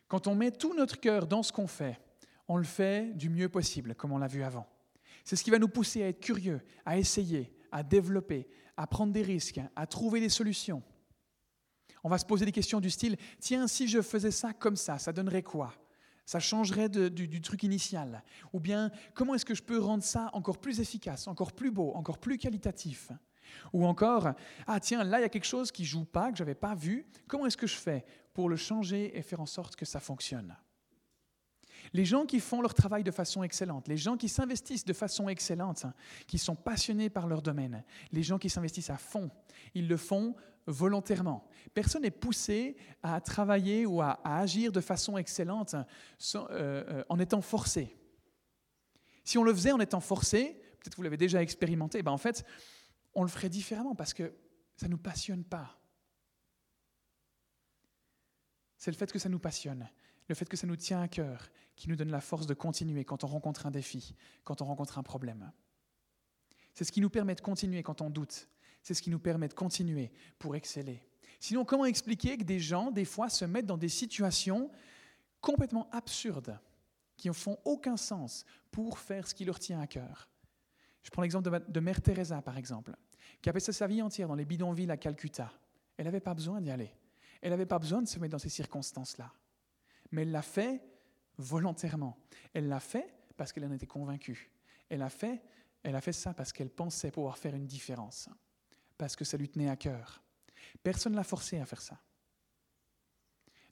Quand 0.08 0.26
on 0.26 0.34
met 0.34 0.50
tout 0.50 0.72
notre 0.72 0.98
cœur 0.98 1.26
dans 1.26 1.42
ce 1.42 1.52
qu'on 1.52 1.66
fait, 1.66 2.00
on 2.48 2.56
le 2.56 2.64
fait 2.64 3.16
du 3.16 3.28
mieux 3.28 3.48
possible, 3.48 3.94
comme 3.94 4.12
on 4.12 4.18
l'a 4.18 4.26
vu 4.26 4.42
avant. 4.42 4.66
C'est 5.24 5.36
ce 5.36 5.42
qui 5.42 5.50
va 5.50 5.58
nous 5.58 5.68
pousser 5.68 6.02
à 6.02 6.08
être 6.08 6.20
curieux, 6.20 6.60
à 6.84 6.98
essayer, 6.98 7.52
à 7.72 7.82
développer, 7.82 8.48
à 8.76 8.86
prendre 8.86 9.12
des 9.12 9.22
risques, 9.22 9.60
à 9.74 9.86
trouver 9.86 10.20
des 10.20 10.28
solutions. 10.28 10.82
On 12.04 12.08
va 12.08 12.18
se 12.18 12.24
poser 12.24 12.44
des 12.44 12.52
questions 12.52 12.80
du 12.80 12.90
style, 12.90 13.16
tiens, 13.40 13.66
si 13.66 13.88
je 13.88 14.00
faisais 14.00 14.30
ça 14.30 14.52
comme 14.52 14.76
ça, 14.76 14.98
ça 14.98 15.12
donnerait 15.12 15.42
quoi? 15.42 15.74
Ça 16.24 16.40
changerait 16.40 16.88
du, 16.88 17.40
truc 17.40 17.62
initial? 17.62 18.22
Ou 18.52 18.60
bien, 18.60 18.90
comment 19.14 19.34
est-ce 19.34 19.44
que 19.44 19.54
je 19.54 19.62
peux 19.62 19.78
rendre 19.78 20.04
ça 20.04 20.30
encore 20.32 20.58
plus 20.58 20.80
efficace, 20.80 21.26
encore 21.28 21.52
plus 21.52 21.70
beau, 21.70 21.92
encore 21.94 22.18
plus 22.18 22.38
qualitatif? 22.38 23.10
Ou 23.72 23.86
encore, 23.86 24.30
ah 24.66 24.80
tiens, 24.80 25.04
là, 25.04 25.18
il 25.18 25.22
y 25.22 25.24
a 25.24 25.28
quelque 25.28 25.44
chose 25.44 25.70
qui 25.70 25.84
joue 25.84 26.04
pas, 26.04 26.30
que 26.30 26.38
je 26.38 26.42
n'avais 26.42 26.56
pas 26.56 26.74
vu, 26.74 27.06
comment 27.28 27.46
est-ce 27.46 27.56
que 27.56 27.66
je 27.66 27.76
fais 27.76 28.04
pour 28.34 28.48
le 28.48 28.56
changer 28.56 29.16
et 29.16 29.22
faire 29.22 29.40
en 29.40 29.46
sorte 29.46 29.76
que 29.76 29.84
ça 29.84 30.00
fonctionne? 30.00 30.56
Les 31.92 32.04
gens 32.04 32.26
qui 32.26 32.40
font 32.40 32.60
leur 32.60 32.74
travail 32.74 33.04
de 33.04 33.10
façon 33.10 33.42
excellente, 33.42 33.88
les 33.88 33.96
gens 33.96 34.16
qui 34.16 34.28
s'investissent 34.28 34.84
de 34.84 34.92
façon 34.92 35.28
excellente, 35.28 35.84
hein, 35.84 35.94
qui 36.26 36.38
sont 36.38 36.56
passionnés 36.56 37.10
par 37.10 37.26
leur 37.26 37.42
domaine, 37.42 37.84
les 38.12 38.22
gens 38.22 38.38
qui 38.38 38.50
s'investissent 38.50 38.90
à 38.90 38.98
fond, 38.98 39.30
ils 39.74 39.88
le 39.88 39.96
font 39.96 40.34
volontairement. 40.66 41.48
Personne 41.74 42.02
n'est 42.02 42.10
poussé 42.10 42.76
à 43.02 43.20
travailler 43.20 43.86
ou 43.86 44.00
à, 44.00 44.20
agir 44.24 44.72
de 44.72 44.80
façon 44.80 45.16
excellente 45.16 45.74
euh, 45.74 46.46
euh, 46.50 47.04
en 47.08 47.18
étant 47.18 47.40
forcé. 47.40 47.96
Si 49.24 49.38
on 49.38 49.44
le 49.44 49.54
faisait 49.54 49.72
en 49.72 49.80
étant 49.80 50.00
forcé, 50.00 50.60
peut-être 50.80 50.90
que 50.92 50.96
vous 50.96 51.02
l'avez 51.02 51.16
déjà 51.16 51.42
expérimenté, 51.42 52.02
ben 52.02 52.12
en 52.12 52.18
fait, 52.18 52.44
on 53.14 53.22
le 53.22 53.28
ferait 53.28 53.48
différemment 53.48 53.94
parce 53.94 54.14
que 54.14 54.32
ça 54.76 54.86
ne 54.86 54.92
nous 54.92 54.98
passionne 54.98 55.44
pas. 55.44 55.78
C'est 58.76 58.90
le 58.90 58.96
fait 58.96 59.10
que 59.10 59.18
ça 59.18 59.28
nous 59.28 59.38
passionne 59.38 59.88
le 60.28 60.34
fait 60.34 60.48
que 60.48 60.56
ça 60.56 60.66
nous 60.66 60.76
tient 60.76 61.00
à 61.00 61.08
cœur, 61.08 61.50
qui 61.76 61.88
nous 61.88 61.96
donne 61.96 62.10
la 62.10 62.20
force 62.20 62.46
de 62.46 62.54
continuer 62.54 63.04
quand 63.04 63.24
on 63.24 63.26
rencontre 63.26 63.66
un 63.66 63.70
défi, 63.70 64.14
quand 64.44 64.62
on 64.62 64.64
rencontre 64.64 64.98
un 64.98 65.02
problème. 65.02 65.52
C'est 66.74 66.84
ce 66.84 66.92
qui 66.92 67.00
nous 67.00 67.10
permet 67.10 67.34
de 67.34 67.40
continuer 67.40 67.82
quand 67.82 68.00
on 68.00 68.10
doute. 68.10 68.48
C'est 68.82 68.94
ce 68.94 69.02
qui 69.02 69.10
nous 69.10 69.18
permet 69.18 69.48
de 69.48 69.54
continuer 69.54 70.12
pour 70.38 70.56
exceller. 70.56 71.02
Sinon, 71.40 71.64
comment 71.64 71.84
expliquer 71.84 72.38
que 72.38 72.44
des 72.44 72.60
gens, 72.60 72.90
des 72.90 73.04
fois, 73.04 73.28
se 73.28 73.44
mettent 73.44 73.66
dans 73.66 73.76
des 73.76 73.88
situations 73.88 74.70
complètement 75.40 75.88
absurdes, 75.90 76.58
qui 77.16 77.28
ne 77.28 77.32
font 77.32 77.58
aucun 77.64 77.96
sens 77.96 78.44
pour 78.70 78.98
faire 78.98 79.26
ce 79.26 79.34
qui 79.34 79.44
leur 79.44 79.58
tient 79.58 79.80
à 79.80 79.86
cœur? 79.86 80.28
Je 81.02 81.10
prends 81.10 81.22
l'exemple 81.22 81.62
de, 81.68 81.80
Mère 81.80 82.02
Teresa, 82.02 82.42
par 82.42 82.58
exemple, 82.58 82.94
qui 83.40 83.48
a 83.48 83.52
passé 83.52 83.72
sa 83.72 83.86
vie 83.86 84.02
entière 84.02 84.28
dans 84.28 84.34
les 84.34 84.44
bidonvilles 84.44 84.90
à 84.90 84.96
Calcutta. 84.96 85.52
Elle 85.96 86.06
n'avait 86.06 86.20
pas 86.20 86.34
besoin 86.34 86.60
d'y 86.60 86.70
aller. 86.70 86.90
Elle 87.40 87.50
n'avait 87.50 87.66
pas 87.66 87.78
besoin 87.78 88.02
de 88.02 88.08
se 88.08 88.18
mettre 88.18 88.32
dans 88.32 88.38
ces 88.38 88.48
circonstances-là 88.48 89.32
mais 90.10 90.22
elle 90.22 90.30
l'a 90.30 90.42
fait 90.42 90.82
volontairement. 91.38 92.18
Elle 92.54 92.68
l'a 92.68 92.80
fait 92.80 93.14
parce 93.36 93.52
qu'elle 93.52 93.64
en 93.64 93.72
était 93.72 93.86
convaincue. 93.86 94.50
Elle 94.88 95.02
a 95.02 95.08
fait, 95.08 95.42
elle 95.82 95.96
a 95.96 96.00
fait 96.00 96.12
ça 96.12 96.34
parce 96.34 96.52
qu'elle 96.52 96.70
pensait 96.70 97.10
pouvoir 97.10 97.38
faire 97.38 97.54
une 97.54 97.66
différence, 97.66 98.28
parce 98.96 99.16
que 99.16 99.24
ça 99.24 99.36
lui 99.36 99.48
tenait 99.48 99.68
à 99.68 99.76
cœur. 99.76 100.22
Personne 100.82 101.12
ne 101.12 101.16
l'a 101.16 101.24
forcée 101.24 101.58
à 101.58 101.66
faire 101.66 101.82
ça. 101.82 102.00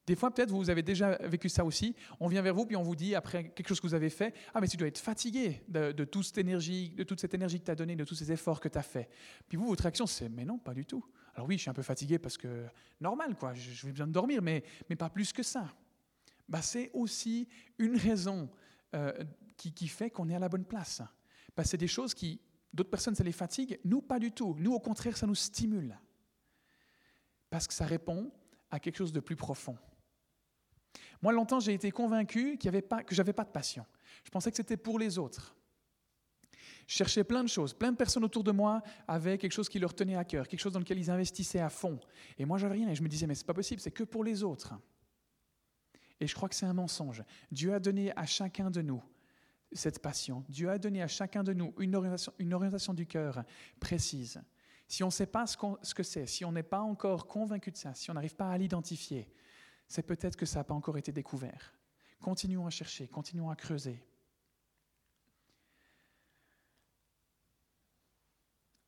Des 0.07 0.17
fois, 0.17 0.31
peut-être 0.31 0.51
vous 0.51 0.69
avez 0.69 0.83
déjà 0.83 1.17
vécu 1.27 1.49
ça 1.49 1.65
aussi. 1.65 1.97
On 2.21 2.29
vient 2.29 2.43
vers 2.43 2.55
vous 2.55 2.67
puis 2.67 2.77
on 2.77 2.83
vous 2.83 2.95
dit 2.95 3.15
après 3.15 3.49
quelque 3.51 3.69
chose 3.69 3.81
que 3.81 3.87
vous 3.87 3.95
avez 3.95 4.11
fait, 4.11 4.35
ah 4.53 4.61
mais 4.61 4.69
tu 4.69 4.77
dois 4.77 4.89
être 4.89 4.99
fatigué 4.99 5.63
de, 5.67 5.93
toute 6.05 6.25
cette 6.25 6.37
énergie, 6.37 6.91
de 6.91 7.05
toute 7.05 7.21
cette 7.21 7.33
énergie 7.33 7.59
que 7.59 7.65
tu 7.65 7.71
as 7.71 7.75
donnée, 7.75 7.97
de 7.97 8.05
tous 8.05 8.15
ces 8.15 8.31
efforts 8.31 8.61
que 8.61 8.69
tu 8.69 8.77
as 8.77 8.83
fait. 8.83 9.09
Puis 9.49 9.57
vous, 9.57 9.67
votre 9.67 9.83
réaction, 9.83 10.07
c'est 10.07 10.29
mais 10.29 10.45
non, 10.45 10.59
pas 10.59 10.75
du 10.75 10.85
tout. 10.85 11.03
Alors 11.35 11.49
oui, 11.49 11.57
je 11.57 11.63
suis 11.63 11.71
un 11.71 11.75
peu 11.75 11.83
fatigué 11.83 12.19
parce 12.19 12.37
que 12.37 12.67
normal 13.01 13.35
quoi, 13.35 13.55
j'ai 13.55 13.91
besoin 13.91 14.07
de 14.07 14.13
dormir, 14.13 14.43
mais 14.43 14.63
mais 14.91 14.97
pas 14.97 15.09
plus 15.09 15.33
que 15.33 15.43
ça 15.43 15.75
bah, 16.49 16.63
c'est 16.63 16.91
aussi 16.93 17.49
une 17.79 17.97
raison 17.97 18.51
euh, 18.95 19.13
qui, 19.57 19.89
fait 19.89 20.11
qu'on 20.11 20.29
est 20.29 20.35
à 20.35 20.39
la 20.39 20.49
bonne 20.49 20.65
place. 20.65 21.03
Bah, 21.57 21.65
c'est 21.65 21.77
des 21.77 21.89
choses 21.89 22.15
qui, 22.15 22.41
d'autres 22.73 22.91
personnes, 22.91 23.15
ça 23.15 23.25
les 23.25 23.33
fatigue, 23.33 23.79
nous, 23.85 24.03
pas 24.03 24.19
du 24.19 24.33
tout. 24.33 24.55
Nous, 24.59 24.73
au 24.73 24.81
contraire, 24.81 25.17
ça 25.17 25.27
nous 25.27 25.35
stimule. 25.35 25.99
Parce 27.51 27.67
que 27.67 27.75
ça 27.75 27.87
répond 27.87 28.31
à 28.71 28.81
quelque 28.81 28.97
chose 28.97 29.13
de 29.13 29.21
plus 29.21 29.37
profond. 29.37 29.79
Moi, 31.23 31.33
longtemps, 31.33 31.61
j'ai 31.61 31.73
été 31.73 31.91
convaincu 31.91 32.59
qu'il 32.59 32.67
y 32.67 32.69
avait 32.69 32.83
pas, 32.83 33.03
que 33.03 33.15
je 33.15 33.21
n'avais 33.21 33.33
pas 33.33 33.45
de 33.45 33.51
passion. 33.51 33.87
Je 34.25 34.31
pensais 34.31 34.51
que 34.51 34.57
c'était 34.57 34.77
pour 34.77 34.99
les 34.99 35.19
autres. 35.19 35.57
Je 36.87 36.97
cherchais 36.97 37.25
plein 37.25 37.43
de 37.43 37.49
choses. 37.49 37.73
Plein 37.73 37.93
de 37.93 37.97
personnes 37.97 38.25
autour 38.25 38.45
de 38.45 38.53
moi 38.53 38.83
avaient 39.09 39.39
quelque 39.39 39.53
chose 39.53 39.69
qui 39.69 39.79
leur 39.79 39.95
tenait 39.95 40.17
à 40.17 40.25
cœur, 40.25 40.47
quelque 40.47 40.61
chose 40.61 40.73
dans 40.73 40.81
lequel 40.81 40.99
ils 40.99 41.11
investissaient 41.11 41.61
à 41.61 41.71
fond. 41.71 41.99
Et 42.37 42.45
moi, 42.45 42.59
j'avais 42.59 42.75
rien. 42.75 42.91
Et 42.91 42.95
je 42.95 43.03
me 43.03 43.09
disais, 43.09 43.27
mais 43.27 43.35
c'est 43.35 43.47
pas 43.47 43.55
possible, 43.55 43.81
c'est 43.81 43.91
que 43.91 44.05
pour 44.05 44.23
les 44.23 44.43
autres. 44.43 44.75
Et 46.25 46.27
je 46.27 46.35
crois 46.35 46.49
que 46.49 46.55
c'est 46.55 46.65
un 46.65 46.73
mensonge. 46.73 47.23
Dieu 47.53 47.75
a 47.75 47.79
donné 47.79 48.11
à 48.17 48.25
chacun 48.25 48.71
de 48.71 48.81
nous 48.81 49.03
cette 49.73 50.01
passion. 50.01 50.43
Dieu 50.49 50.71
a 50.71 50.79
donné 50.79 51.03
à 51.03 51.07
chacun 51.07 51.45
de 51.45 51.53
nous 51.53 51.75
une 51.79 51.95
orientation, 51.95 52.33
une 52.39 52.55
orientation 52.55 52.95
du 52.95 53.05
cœur 53.05 53.45
précise. 53.79 54.41
Si 54.89 55.03
on 55.03 55.09
ne 55.09 55.13
sait 55.13 55.27
pas 55.27 55.47
ce, 55.47 55.59
ce 55.83 55.95
que 55.95 56.03
c'est, 56.03 56.27
si 56.27 56.43
on 56.47 56.53
n'est 56.53 56.63
pas 56.63 56.81
encore 56.81 57.27
convaincu 57.27 57.71
de 57.71 57.77
ça, 57.77 57.93
si 57.93 58.11
on 58.11 58.15
n'arrive 58.15 58.37
pas 58.37 58.49
à 58.49 58.57
l'identifier, 58.57 59.31
c'est 59.87 60.03
peut-être 60.03 60.35
que 60.35 60.47
ça 60.47 60.61
n'a 60.61 60.65
pas 60.65 60.73
encore 60.73 60.97
été 60.97 61.13
découvert. 61.13 61.75
Continuons 62.23 62.67
à 62.67 62.71
chercher, 62.71 63.07
continuons 63.07 63.51
à 63.51 63.57
creuser. 63.57 64.03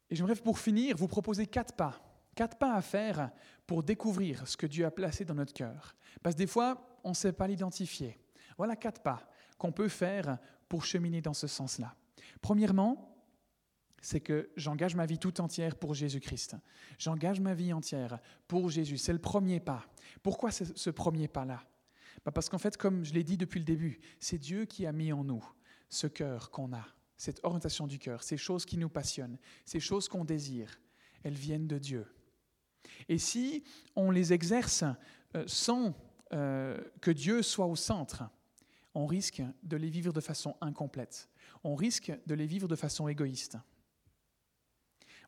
Et 0.09 0.17
j'aimerais 0.17 0.37
pour 0.37 0.59
finir 0.59 0.97
vous 0.97 1.09
proposer 1.09 1.47
quatre 1.47 1.75
pas. 1.75 2.01
Quatre 2.35 2.57
pas 2.57 2.77
à 2.77 2.81
faire 2.81 3.31
pour 3.67 3.83
découvrir 3.83 4.47
ce 4.47 4.57
que 4.57 4.67
Dieu 4.67 4.87
a 4.87 4.91
placé 4.91 5.25
dans 5.25 5.35
notre 5.35 5.53
cœur. 5.53 5.95
Parce 6.23 6.35
que 6.35 6.39
des 6.39 6.47
fois, 6.47 6.99
on 7.05 7.11
ne 7.11 7.15
sait 7.15 7.33
pas 7.33 7.47
l'identifier. 7.47 8.19
Voilà 8.57 8.77
quatre 8.77 9.03
pas 9.03 9.29
qu'on 9.59 9.73
peut 9.73 9.89
faire 9.89 10.39
pour 10.69 10.85
cheminer 10.85 11.21
dans 11.21 11.35
ce 11.35 11.47
sens-là. 11.47 11.95
Premièrement, 12.41 13.13
c'est 14.01 14.21
que 14.21 14.51
j'engage 14.57 14.95
ma 14.95 15.07
vie 15.07 15.19
tout 15.19 15.41
entière 15.41 15.77
pour 15.77 15.95
Jésus-Christ. 15.95 16.57
J'engage 16.99 17.41
ma 17.41 17.55
vie 17.55 17.73
entière 17.73 18.21
pour 18.47 18.71
Jésus. 18.71 18.99
C'est 18.99 19.13
le 19.13 19.19
premier 19.19 19.59
pas. 19.59 19.85
Pourquoi 20.23 20.51
ce 20.51 20.91
premier 20.91 21.29
pas-là? 21.29 21.65
Bah, 22.25 22.33
Parce 22.33 22.49
qu'en 22.49 22.59
fait, 22.59 22.77
comme 22.77 23.05
je 23.05 23.15
l'ai 23.15 23.25
dit 23.25 23.37
depuis 23.37 23.59
le 23.59 23.65
début, 23.65 23.99
c'est 24.21 24.39
Dieu 24.39 24.65
qui 24.65 24.87
a 24.87 24.93
mis 24.93 25.13
en 25.13 25.25
nous 25.25 25.45
ce 25.89 26.07
cœur 26.07 26.51
qu'on 26.51 26.73
a, 26.73 26.87
cette 27.17 27.41
orientation 27.45 27.87
du 27.87 27.99
cœur, 27.99 28.23
ces 28.23 28.37
choses 28.37 28.65
qui 28.65 28.79
nous 28.79 28.89
passionnent, 28.89 29.39
ces 29.65 29.81
choses 29.81 30.09
qu'on 30.09 30.25
désire. 30.25 30.81
Elles 31.23 31.35
viennent 31.35 31.67
de 31.67 31.79
Dieu. 31.79 32.07
Et 33.09 33.19
si 33.19 33.65
on 33.95 34.11
les 34.11 34.33
exerce 34.33 34.85
euh, 35.35 35.45
sans 35.47 35.95
euh, 36.33 36.79
que 37.01 37.11
Dieu 37.11 37.43
soit 37.43 37.67
au 37.67 37.77
centre, 37.77 38.25
on 38.95 39.07
risque 39.07 39.43
de 39.63 39.77
les 39.77 39.91
vivre 39.91 40.13
de 40.13 40.21
façon 40.21 40.57
incomplète. 40.61 41.29
On 41.65 41.75
risque 41.75 42.13
de 42.27 42.35
les 42.35 42.47
vivre 42.47 42.69
de 42.69 42.77
façon 42.77 43.09
égoïste. 43.09 43.59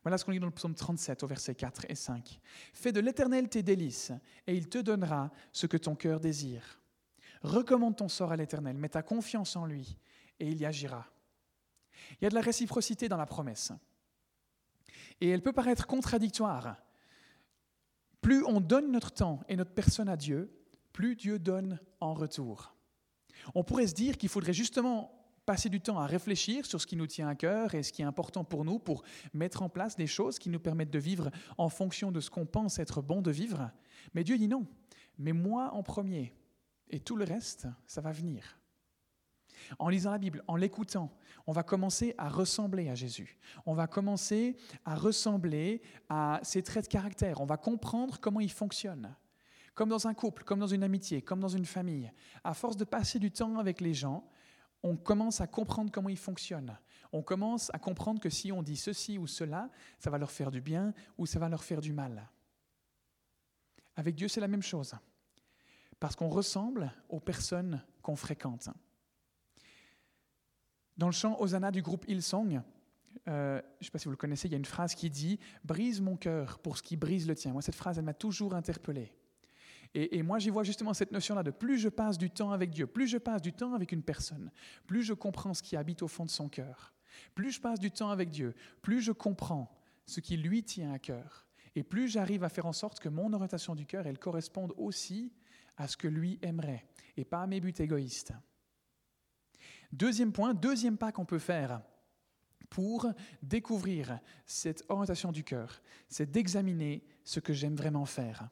Voilà 0.03 0.17
ce 0.17 0.25
qu'on 0.25 0.31
lit 0.31 0.39
dans 0.39 0.47
le 0.47 0.53
psaume 0.53 0.75
37 0.75 1.23
au 1.23 1.27
verset 1.27 1.55
4 1.55 1.85
et 1.89 1.95
5. 1.95 2.39
Fais 2.73 2.91
de 2.91 2.99
l'Éternel 2.99 3.49
tes 3.49 3.63
délices, 3.63 4.11
et 4.47 4.55
il 4.55 4.69
te 4.69 4.77
donnera 4.77 5.29
ce 5.51 5.67
que 5.67 5.77
ton 5.77 5.95
cœur 5.95 6.19
désire. 6.19 6.79
Recommande 7.41 7.97
ton 7.97 8.07
sort 8.07 8.31
à 8.31 8.37
l'Éternel, 8.37 8.77
mets 8.77 8.89
ta 8.89 9.03
confiance 9.03 9.55
en 9.55 9.65
lui, 9.65 9.97
et 10.39 10.47
il 10.49 10.59
y 10.59 10.65
agira. 10.65 11.05
Il 12.13 12.23
y 12.23 12.27
a 12.27 12.29
de 12.29 12.35
la 12.35 12.41
réciprocité 12.41 13.09
dans 13.09 13.17
la 13.17 13.25
promesse. 13.25 13.71
Et 15.21 15.29
elle 15.29 15.41
peut 15.41 15.53
paraître 15.53 15.85
contradictoire. 15.85 16.77
Plus 18.21 18.43
on 18.45 18.59
donne 18.59 18.91
notre 18.91 19.11
temps 19.11 19.41
et 19.47 19.55
notre 19.55 19.73
personne 19.73 20.09
à 20.09 20.17
Dieu, 20.17 20.51
plus 20.93 21.15
Dieu 21.15 21.39
donne 21.39 21.79
en 21.99 22.13
retour. 22.13 22.75
On 23.55 23.63
pourrait 23.63 23.87
se 23.87 23.93
dire 23.93 24.17
qu'il 24.17 24.29
faudrait 24.29 24.53
justement 24.53 25.15
passer 25.45 25.69
du 25.69 25.81
temps 25.81 25.97
à 25.97 26.05
réfléchir 26.05 26.65
sur 26.65 26.79
ce 26.79 26.85
qui 26.85 26.95
nous 26.95 27.07
tient 27.07 27.27
à 27.27 27.33
cœur 27.33 27.73
et 27.73 27.81
ce 27.81 27.91
qui 27.91 28.03
est 28.03 28.05
important 28.05 28.43
pour 28.43 28.65
nous 28.65 28.77
pour 28.77 29.03
mettre 29.33 29.63
en 29.63 29.69
place 29.69 29.95
des 29.95 30.05
choses 30.05 30.37
qui 30.37 30.49
nous 30.49 30.59
permettent 30.59 30.91
de 30.91 30.99
vivre 30.99 31.31
en 31.57 31.69
fonction 31.69 32.11
de 32.11 32.19
ce 32.19 32.29
qu'on 32.29 32.45
pense 32.45 32.77
être 32.77 33.01
bon 33.01 33.21
de 33.21 33.31
vivre. 33.31 33.71
Mais 34.13 34.23
Dieu 34.23 34.37
dit 34.37 34.47
non. 34.47 34.67
Mais 35.17 35.33
moi 35.33 35.73
en 35.73 35.81
premier. 35.81 36.35
Et 36.91 36.99
tout 36.99 37.15
le 37.15 37.25
reste, 37.25 37.67
ça 37.87 38.01
va 38.01 38.11
venir. 38.11 38.58
En 39.77 39.89
lisant 39.89 40.11
la 40.11 40.17
Bible, 40.17 40.43
en 40.47 40.55
l'écoutant, 40.55 41.11
on 41.47 41.51
va 41.51 41.63
commencer 41.63 42.15
à 42.17 42.29
ressembler 42.29 42.89
à 42.89 42.95
Jésus. 42.95 43.37
On 43.65 43.73
va 43.73 43.87
commencer 43.87 44.57
à 44.85 44.95
ressembler 44.95 45.81
à 46.09 46.39
ses 46.43 46.63
traits 46.63 46.85
de 46.85 46.89
caractère. 46.89 47.41
On 47.41 47.45
va 47.45 47.57
comprendre 47.57 48.19
comment 48.19 48.39
il 48.39 48.51
fonctionne 48.51 49.15
comme 49.75 49.87
dans 49.87 50.07
un 50.07 50.13
couple, 50.13 50.43
comme 50.43 50.59
dans 50.59 50.67
une 50.67 50.83
amitié, 50.83 51.21
comme 51.21 51.39
dans 51.39 51.47
une 51.47 51.63
famille, 51.63 52.11
à 52.43 52.53
force 52.53 52.75
de 52.75 52.83
passer 52.83 53.17
du 53.17 53.31
temps 53.31 53.59
avec 53.59 53.79
les 53.79 53.93
gens, 53.93 54.29
on 54.83 54.97
commence 54.97 55.39
à 55.39 55.47
comprendre 55.47 55.89
comment 55.89 56.09
ils 56.09 56.17
fonctionnent. 56.17 56.77
On 57.13 57.21
commence 57.21 57.71
à 57.73 57.79
comprendre 57.79 58.19
que 58.19 58.29
si 58.29 58.51
on 58.51 58.61
dit 58.61 58.75
ceci 58.75 59.17
ou 59.17 59.25
cela, 59.25 59.69
ça 59.97 60.09
va 60.09 60.17
leur 60.17 60.31
faire 60.31 60.51
du 60.51 60.59
bien 60.59 60.93
ou 61.17 61.25
ça 61.25 61.39
va 61.39 61.47
leur 61.47 61.63
faire 61.63 61.79
du 61.79 61.93
mal. 61.93 62.29
Avec 63.95 64.15
Dieu, 64.15 64.27
c'est 64.27 64.41
la 64.41 64.49
même 64.49 64.61
chose. 64.61 64.93
Parce 65.99 66.15
qu'on 66.15 66.29
ressemble 66.29 66.91
aux 67.07 67.19
personnes 67.21 67.81
qu'on 68.01 68.15
fréquente. 68.15 68.69
Dans 70.99 71.07
le 71.07 71.13
chant 71.13 71.39
Hosanna 71.39 71.71
du 71.71 71.81
groupe 71.81 72.03
Hillsong, 72.09 72.61
euh, 73.29 73.61
je 73.61 73.77
ne 73.79 73.85
sais 73.85 73.89
pas 73.89 73.99
si 73.99 74.05
vous 74.05 74.11
le 74.11 74.17
connaissez, 74.17 74.49
il 74.49 74.51
y 74.51 74.55
a 74.55 74.57
une 74.57 74.65
phrase 74.65 74.95
qui 74.95 75.09
dit 75.09 75.39
Brise 75.63 76.01
mon 76.01 76.17
cœur 76.17 76.59
pour 76.59 76.77
ce 76.77 76.83
qui 76.83 76.97
brise 76.97 77.25
le 77.25 77.35
tien. 77.35 77.53
Moi, 77.53 77.61
cette 77.61 77.75
phrase, 77.75 77.97
elle 77.97 78.03
m'a 78.03 78.13
toujours 78.13 78.53
interpellé. 78.53 79.13
Et, 79.93 80.21
moi, 80.23 80.39
j'y 80.39 80.49
vois 80.49 80.63
justement 80.63 80.93
cette 80.93 81.13
notion-là 81.13 81.41
de 81.41 81.51
plus 81.51 81.77
je 81.77 81.87
passe 81.87 82.17
du 82.17 82.29
temps 82.29 82.51
avec 82.51 82.69
Dieu, 82.71 82.85
plus 82.85 83.07
je 83.07 83.17
passe 83.17 83.41
du 83.41 83.53
temps 83.53 83.73
avec 83.73 83.93
une 83.93 84.03
personne, 84.03 84.51
plus 84.87 85.01
je 85.01 85.13
comprends 85.13 85.53
ce 85.53 85.63
qui 85.63 85.77
habite 85.77 86.03
au 86.03 86.09
fond 86.09 86.25
de 86.25 86.29
son 86.29 86.49
cœur. 86.49 86.93
Plus 87.33 87.53
je 87.53 87.61
passe 87.61 87.79
du 87.79 87.91
temps 87.91 88.11
avec 88.11 88.29
Dieu, 88.29 88.53
plus 88.81 89.01
je 89.01 89.13
comprends 89.13 89.73
ce 90.05 90.19
qui 90.19 90.35
lui 90.35 90.63
tient 90.63 90.91
à 90.91 90.99
cœur. 90.99 91.47
Et 91.75 91.83
plus 91.83 92.09
j'arrive 92.09 92.43
à 92.43 92.49
faire 92.49 92.65
en 92.65 92.73
sorte 92.73 92.99
que 92.99 93.07
mon 93.07 93.31
orientation 93.31 93.73
du 93.73 93.85
cœur, 93.85 94.05
elle 94.05 94.19
corresponde 94.19 94.73
aussi 94.75 95.31
à 95.77 95.87
ce 95.87 95.95
que 95.95 96.09
lui 96.09 96.39
aimerait, 96.41 96.85
et 97.15 97.23
pas 97.23 97.41
à 97.41 97.47
mes 97.47 97.61
buts 97.61 97.73
égoïstes. 97.79 98.33
Deuxième 99.91 100.31
point, 100.31 100.53
deuxième 100.53 100.97
pas 100.97 101.11
qu'on 101.11 101.25
peut 101.25 101.39
faire 101.39 101.81
pour 102.69 103.07
découvrir 103.41 104.19
cette 104.45 104.83
orientation 104.89 105.31
du 105.31 105.43
cœur, 105.43 105.81
c'est 106.07 106.29
d'examiner 106.29 107.03
ce 107.23 107.39
que 107.39 107.53
j'aime 107.53 107.75
vraiment 107.75 108.05
faire 108.05 108.49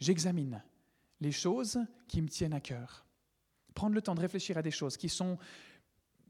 j'examine 0.00 0.62
les 1.20 1.32
choses 1.32 1.78
qui 2.06 2.22
me 2.22 2.28
tiennent 2.28 2.54
à 2.54 2.60
cœur. 2.60 3.04
Prendre 3.74 3.94
le 3.94 4.02
temps 4.02 4.14
de 4.14 4.20
réfléchir 4.20 4.56
à 4.56 4.62
des 4.62 4.70
choses 4.70 4.96
qui 4.96 5.08
sont 5.08 5.38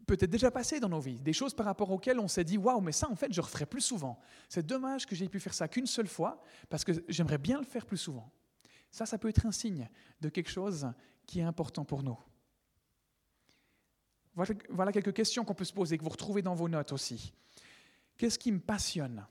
peut-être 0.06 0.30
déjà 0.30 0.50
passées 0.50 0.80
dans 0.80 0.88
nos 0.88 1.00
vies, 1.00 1.20
des 1.20 1.34
choses 1.34 1.54
par 1.54 1.66
rapport 1.66 1.90
auxquelles 1.90 2.18
on 2.18 2.28
s'est 2.28 2.44
dit 2.44 2.56
waouh, 2.56 2.80
mais 2.80 2.92
ça 2.92 3.10
en 3.10 3.16
fait 3.16 3.32
je 3.32 3.40
referai 3.40 3.66
plus 3.66 3.82
souvent. 3.82 4.18
C'est 4.48 4.64
dommage 4.64 5.06
que 5.06 5.14
j'ai 5.14 5.28
pu 5.28 5.38
faire 5.40 5.54
ça 5.54 5.68
qu'une 5.68 5.86
seule 5.86 6.08
fois 6.08 6.42
parce 6.70 6.84
que 6.84 6.92
j'aimerais 7.08 7.38
bien 7.38 7.58
le 7.58 7.66
faire 7.66 7.84
plus 7.84 7.98
souvent. 7.98 8.30
Ça, 8.90 9.04
ça 9.04 9.18
peut 9.18 9.28
être 9.28 9.44
un 9.44 9.52
signe 9.52 9.88
de 10.20 10.30
quelque 10.30 10.50
chose 10.50 10.90
qui 11.26 11.40
est 11.40 11.44
important 11.44 11.84
pour 11.84 12.02
nous. 12.02 12.18
Voilà 14.70 14.92
quelques 14.92 15.12
questions 15.12 15.44
qu'on 15.44 15.54
peut 15.54 15.64
se 15.64 15.72
poser, 15.72 15.98
que 15.98 16.04
vous 16.04 16.10
retrouvez 16.10 16.42
dans 16.42 16.54
vos 16.54 16.68
notes 16.68 16.92
aussi. 16.92 17.32
Qu'est-ce 18.16 18.38
qui 18.38 18.52
me 18.52 18.60
passionne? 18.60 19.26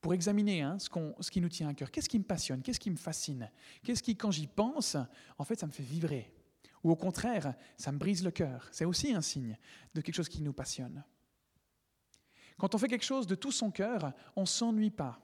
Pour 0.00 0.14
examiner 0.14 0.62
hein, 0.62 0.78
ce, 0.78 0.88
ce, 1.20 1.30
qui 1.30 1.40
nous 1.40 1.48
tient 1.48 1.68
à 1.68 1.74
cœur. 1.74 1.90
Qu'est-ce 1.90 2.08
qui 2.08 2.18
me 2.18 2.24
passionne? 2.24 2.62
Qu'est-ce 2.62 2.78
qui 2.78 2.90
me 2.90 2.96
fascine? 2.96 3.50
Qu'est-ce 3.82 4.02
qui, 4.02 4.16
quand 4.16 4.30
j'y 4.30 4.46
pense, 4.46 4.96
en 5.38 5.44
fait, 5.44 5.58
ça 5.58 5.66
me 5.66 5.72
fait 5.72 5.82
vibrer? 5.82 6.32
Ou 6.84 6.90
au 6.90 6.96
contraire, 6.96 7.54
ça 7.76 7.90
me 7.90 7.98
brise 7.98 8.22
le 8.22 8.30
cœur. 8.30 8.68
C'est 8.70 8.84
aussi 8.84 9.12
un 9.12 9.20
signe 9.20 9.58
de 9.94 10.00
quelque 10.00 10.14
chose 10.14 10.28
qui 10.28 10.42
nous 10.42 10.52
passionne. 10.52 11.02
Quand 12.58 12.74
on 12.74 12.78
fait 12.78 12.88
quelque 12.88 13.04
chose 13.04 13.26
de 13.26 13.34
tout 13.34 13.52
son 13.52 13.70
cœur, 13.70 14.12
on 14.36 14.42
ne 14.42 14.46
s'ennuie 14.46 14.90
pas. 14.90 15.20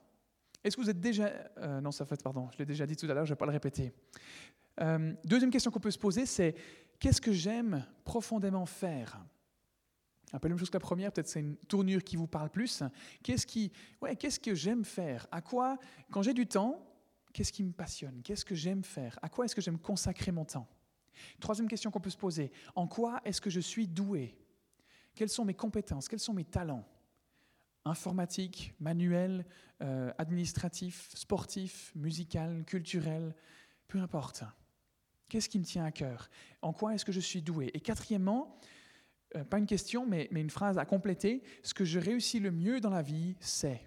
Est-ce 0.63 0.75
que 0.75 0.81
vous 0.81 0.89
êtes 0.89 0.99
déjà... 0.99 1.31
Euh, 1.57 1.79
non, 1.79 1.91
ça 1.91 2.05
fait, 2.05 2.21
pardon, 2.21 2.49
je 2.51 2.57
l'ai 2.57 2.65
déjà 2.65 2.85
dit 2.85 2.95
tout 2.95 3.05
à 3.05 3.13
l'heure, 3.13 3.25
je 3.25 3.31
ne 3.31 3.35
vais 3.35 3.39
pas 3.39 3.45
le 3.45 3.51
répéter. 3.51 3.93
Euh, 4.81 5.13
deuxième 5.23 5.51
question 5.51 5.71
qu'on 5.71 5.79
peut 5.79 5.91
se 5.91 5.99
poser, 5.99 6.25
c'est 6.25 6.55
qu'est-ce 6.99 7.21
que 7.21 7.31
j'aime 7.31 7.85
profondément 8.03 8.65
faire? 8.65 9.23
Un 10.33 10.39
peu 10.39 10.47
la 10.47 10.53
même 10.53 10.59
chose 10.59 10.69
que 10.69 10.77
la 10.77 10.81
première, 10.81 11.11
peut-être 11.11 11.29
c'est 11.29 11.39
une 11.39 11.55
tournure 11.55 12.03
qui 12.03 12.15
vous 12.15 12.27
parle 12.27 12.49
plus. 12.49 12.83
Qu'est-ce 13.23 14.39
que 14.39 14.55
j'aime 14.55 14.83
faire? 14.83 15.27
À 15.31 15.41
quoi, 15.41 15.77
quand 16.11 16.21
j'ai 16.23 16.33
du 16.33 16.47
temps, 16.47 16.85
qu'est-ce 17.31 17.53
qui 17.53 17.63
me 17.63 17.71
passionne? 17.71 18.21
Qu'est-ce 18.23 18.43
que 18.43 18.55
j'aime 18.55 18.83
faire? 18.83 19.17
À 19.21 19.29
quoi 19.29 19.45
est-ce 19.45 19.55
que 19.55 19.61
j'aime 19.61 19.77
consacrer 19.77 20.31
mon 20.31 20.43
temps? 20.43 20.67
Troisième 21.39 21.69
question 21.69 21.91
qu'on 21.91 22.01
peut 22.01 22.09
se 22.09 22.17
poser 22.17 22.51
en 22.75 22.87
quoi 22.87 23.21
est-ce 23.23 23.39
que 23.39 23.49
je 23.49 23.61
suis 23.61 23.87
doué? 23.87 24.37
Quelles 25.13 25.29
sont 25.29 25.45
mes 25.45 25.53
compétences? 25.53 26.09
Quels 26.09 26.19
sont 26.19 26.33
mes 26.33 26.43
talents? 26.43 26.85
Informatique, 27.85 28.73
manuel, 28.79 29.45
euh, 29.81 30.11
administratif, 30.17 31.11
sportif, 31.13 31.93
musical, 31.95 32.65
culturel, 32.65 33.33
peu 33.87 33.99
importe. 33.99 34.43
Qu'est-ce 35.29 35.49
qui 35.49 35.59
me 35.59 35.63
tient 35.65 35.85
à 35.85 35.91
cœur? 35.91 36.29
En 36.61 36.73
quoi 36.73 36.93
est-ce 36.93 37.05
que 37.05 37.11
je 37.11 37.19
suis 37.19 37.41
doué? 37.41 37.71
Et 37.73 37.79
quatrièmement, 37.79 38.59
euh, 39.35 39.43
pas 39.43 39.57
une 39.57 39.65
question, 39.65 40.05
mais, 40.05 40.27
mais 40.31 40.41
une 40.41 40.49
phrase 40.49 40.77
à 40.77 40.85
compléter. 40.85 41.43
Ce 41.63 41.73
que 41.73 41.85
je 41.85 41.99
réussis 41.99 42.39
le 42.39 42.51
mieux 42.51 42.79
dans 42.79 42.89
la 42.89 43.01
vie, 43.01 43.35
c'est. 43.39 43.81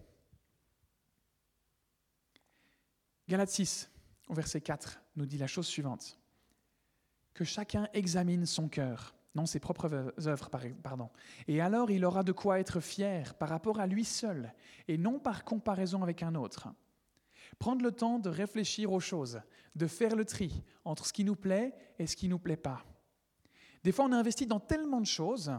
Galates 3.28 3.50
6, 3.50 3.90
au 4.28 4.34
verset 4.34 4.60
4, 4.60 5.00
nous 5.16 5.26
dit 5.26 5.38
la 5.38 5.46
chose 5.46 5.66
suivante. 5.66 6.18
Que 7.34 7.44
chacun 7.44 7.88
examine 7.92 8.46
son 8.46 8.68
cœur, 8.68 9.14
non 9.34 9.46
ses 9.46 9.60
propres 9.60 10.12
œuvres, 10.26 10.50
pardon. 10.82 11.10
Et 11.46 11.60
alors 11.60 11.90
il 11.90 12.04
aura 12.04 12.22
de 12.22 12.32
quoi 12.32 12.58
être 12.58 12.80
fier 12.80 13.34
par 13.34 13.50
rapport 13.50 13.80
à 13.80 13.86
lui 13.86 14.04
seul, 14.04 14.52
et 14.88 14.96
non 14.96 15.18
par 15.18 15.44
comparaison 15.44 16.02
avec 16.02 16.22
un 16.22 16.34
autre. 16.34 16.68
Prendre 17.58 17.82
le 17.82 17.92
temps 17.92 18.18
de 18.18 18.28
réfléchir 18.28 18.92
aux 18.92 19.00
choses, 19.00 19.40
de 19.74 19.86
faire 19.86 20.16
le 20.16 20.24
tri 20.24 20.62
entre 20.84 21.06
ce 21.06 21.12
qui 21.12 21.24
nous 21.24 21.36
plaît 21.36 21.74
et 21.98 22.06
ce 22.06 22.16
qui 22.16 22.26
ne 22.26 22.32
nous 22.32 22.38
plaît 22.38 22.56
pas. 22.56 22.84
Des 23.84 23.92
fois, 23.92 24.06
on 24.06 24.12
est 24.12 24.16
investi 24.16 24.46
dans 24.46 24.60
tellement 24.60 25.00
de 25.00 25.06
choses 25.06 25.52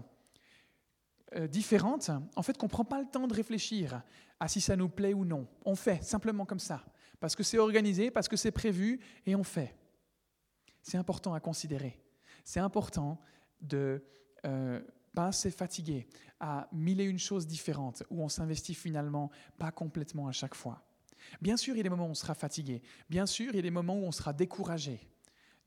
euh, 1.35 1.47
différentes, 1.47 2.09
en 2.35 2.41
fait, 2.41 2.57
qu'on 2.57 2.65
ne 2.65 2.71
prend 2.71 2.85
pas 2.85 2.99
le 2.99 3.07
temps 3.07 3.27
de 3.27 3.33
réfléchir 3.33 4.01
à 4.39 4.47
si 4.47 4.61
ça 4.61 4.75
nous 4.75 4.89
plaît 4.89 5.13
ou 5.13 5.25
non. 5.25 5.47
On 5.65 5.75
fait 5.75 6.03
simplement 6.03 6.45
comme 6.45 6.59
ça, 6.59 6.83
parce 7.19 7.35
que 7.35 7.43
c'est 7.43 7.57
organisé, 7.57 8.11
parce 8.11 8.27
que 8.27 8.37
c'est 8.37 8.51
prévu, 8.51 8.99
et 9.25 9.35
on 9.35 9.43
fait. 9.43 9.75
C'est 10.81 10.97
important 10.97 11.33
à 11.33 11.39
considérer. 11.39 11.99
C'est 12.43 12.59
important 12.59 13.19
de, 13.61 14.03
euh, 14.45 14.81
pas 15.13 15.27
assez 15.27 15.51
fatigué 15.51 16.07
à 16.39 16.67
mille 16.71 17.01
et 17.01 17.05
une 17.05 17.19
choses 17.19 17.45
différentes, 17.45 18.03
où 18.09 18.23
on 18.23 18.29
s'investit 18.29 18.73
finalement 18.73 19.29
pas 19.57 19.71
complètement 19.71 20.27
à 20.27 20.31
chaque 20.31 20.55
fois. 20.55 20.81
Bien 21.41 21.57
sûr, 21.57 21.75
il 21.75 21.77
y 21.77 21.81
a 21.81 21.83
des 21.83 21.89
moments 21.89 22.07
où 22.07 22.11
on 22.11 22.15
sera 22.15 22.35
fatigué. 22.35 22.81
Bien 23.09 23.25
sûr, 23.25 23.49
il 23.49 23.55
y 23.55 23.59
a 23.59 23.63
des 23.63 23.71
moments 23.71 23.97
où 23.97 24.03
on 24.03 24.11
sera 24.11 24.33
découragé 24.33 24.99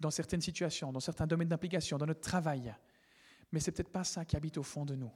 dans 0.00 0.10
certaines 0.10 0.40
situations, 0.40 0.92
dans 0.92 1.00
certains 1.00 1.26
domaines 1.26 1.48
d'implication, 1.48 1.98
dans 1.98 2.06
notre 2.06 2.20
travail. 2.20 2.74
Mais 3.52 3.60
c'est 3.60 3.72
peut-être 3.72 3.92
pas 3.92 4.04
ça 4.04 4.24
qui 4.24 4.36
habite 4.36 4.58
au 4.58 4.62
fond 4.62 4.84
de 4.84 4.94
nous. 4.94 5.12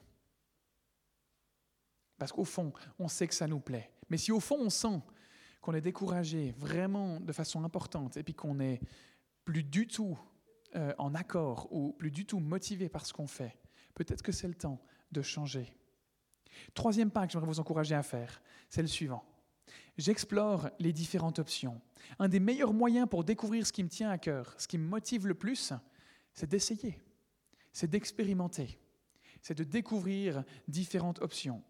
Parce 2.18 2.32
qu'au 2.32 2.44
fond, 2.44 2.72
on 2.98 3.08
sait 3.08 3.26
que 3.26 3.34
ça 3.34 3.46
nous 3.46 3.60
plaît. 3.60 3.90
Mais 4.08 4.16
si 4.16 4.32
au 4.32 4.40
fond, 4.40 4.58
on 4.60 4.70
sent 4.70 5.02
qu'on 5.60 5.74
est 5.74 5.80
découragé 5.80 6.54
vraiment 6.58 7.20
de 7.20 7.32
façon 7.32 7.64
importante 7.64 8.16
et 8.16 8.22
puis 8.22 8.34
qu'on 8.34 8.54
n'est 8.54 8.80
plus 9.44 9.64
du 9.64 9.86
tout 9.86 10.18
euh, 10.76 10.94
en 10.98 11.14
accord 11.14 11.68
ou 11.72 11.92
plus 11.92 12.10
du 12.10 12.24
tout 12.24 12.38
motivé 12.38 12.88
par 12.88 13.04
ce 13.04 13.12
qu'on 13.12 13.26
fait, 13.26 13.58
peut-être 13.94 14.22
que 14.22 14.32
c'est 14.32 14.48
le 14.48 14.54
temps 14.54 14.80
de 15.10 15.22
changer. 15.22 15.74
Troisième 16.74 17.10
pas 17.10 17.26
que 17.26 17.32
j'aimerais 17.32 17.48
vous 17.48 17.60
encourager 17.60 17.94
à 17.94 18.02
faire, 18.02 18.40
c'est 18.68 18.82
le 18.82 18.88
suivant. 18.88 19.24
J'explore 19.98 20.70
les 20.78 20.92
différentes 20.92 21.38
options. 21.38 21.80
Un 22.18 22.28
des 22.28 22.40
meilleurs 22.40 22.74
moyens 22.74 23.08
pour 23.08 23.24
découvrir 23.24 23.66
ce 23.66 23.72
qui 23.72 23.82
me 23.82 23.88
tient 23.88 24.10
à 24.10 24.18
cœur, 24.18 24.54
ce 24.58 24.68
qui 24.68 24.78
me 24.78 24.86
motive 24.86 25.26
le 25.26 25.34
plus, 25.34 25.72
c'est 26.34 26.48
d'essayer, 26.48 27.00
c'est 27.72 27.90
d'expérimenter, 27.90 28.78
c'est 29.40 29.56
de 29.56 29.64
découvrir 29.64 30.44
différentes 30.68 31.20
options. 31.22 31.62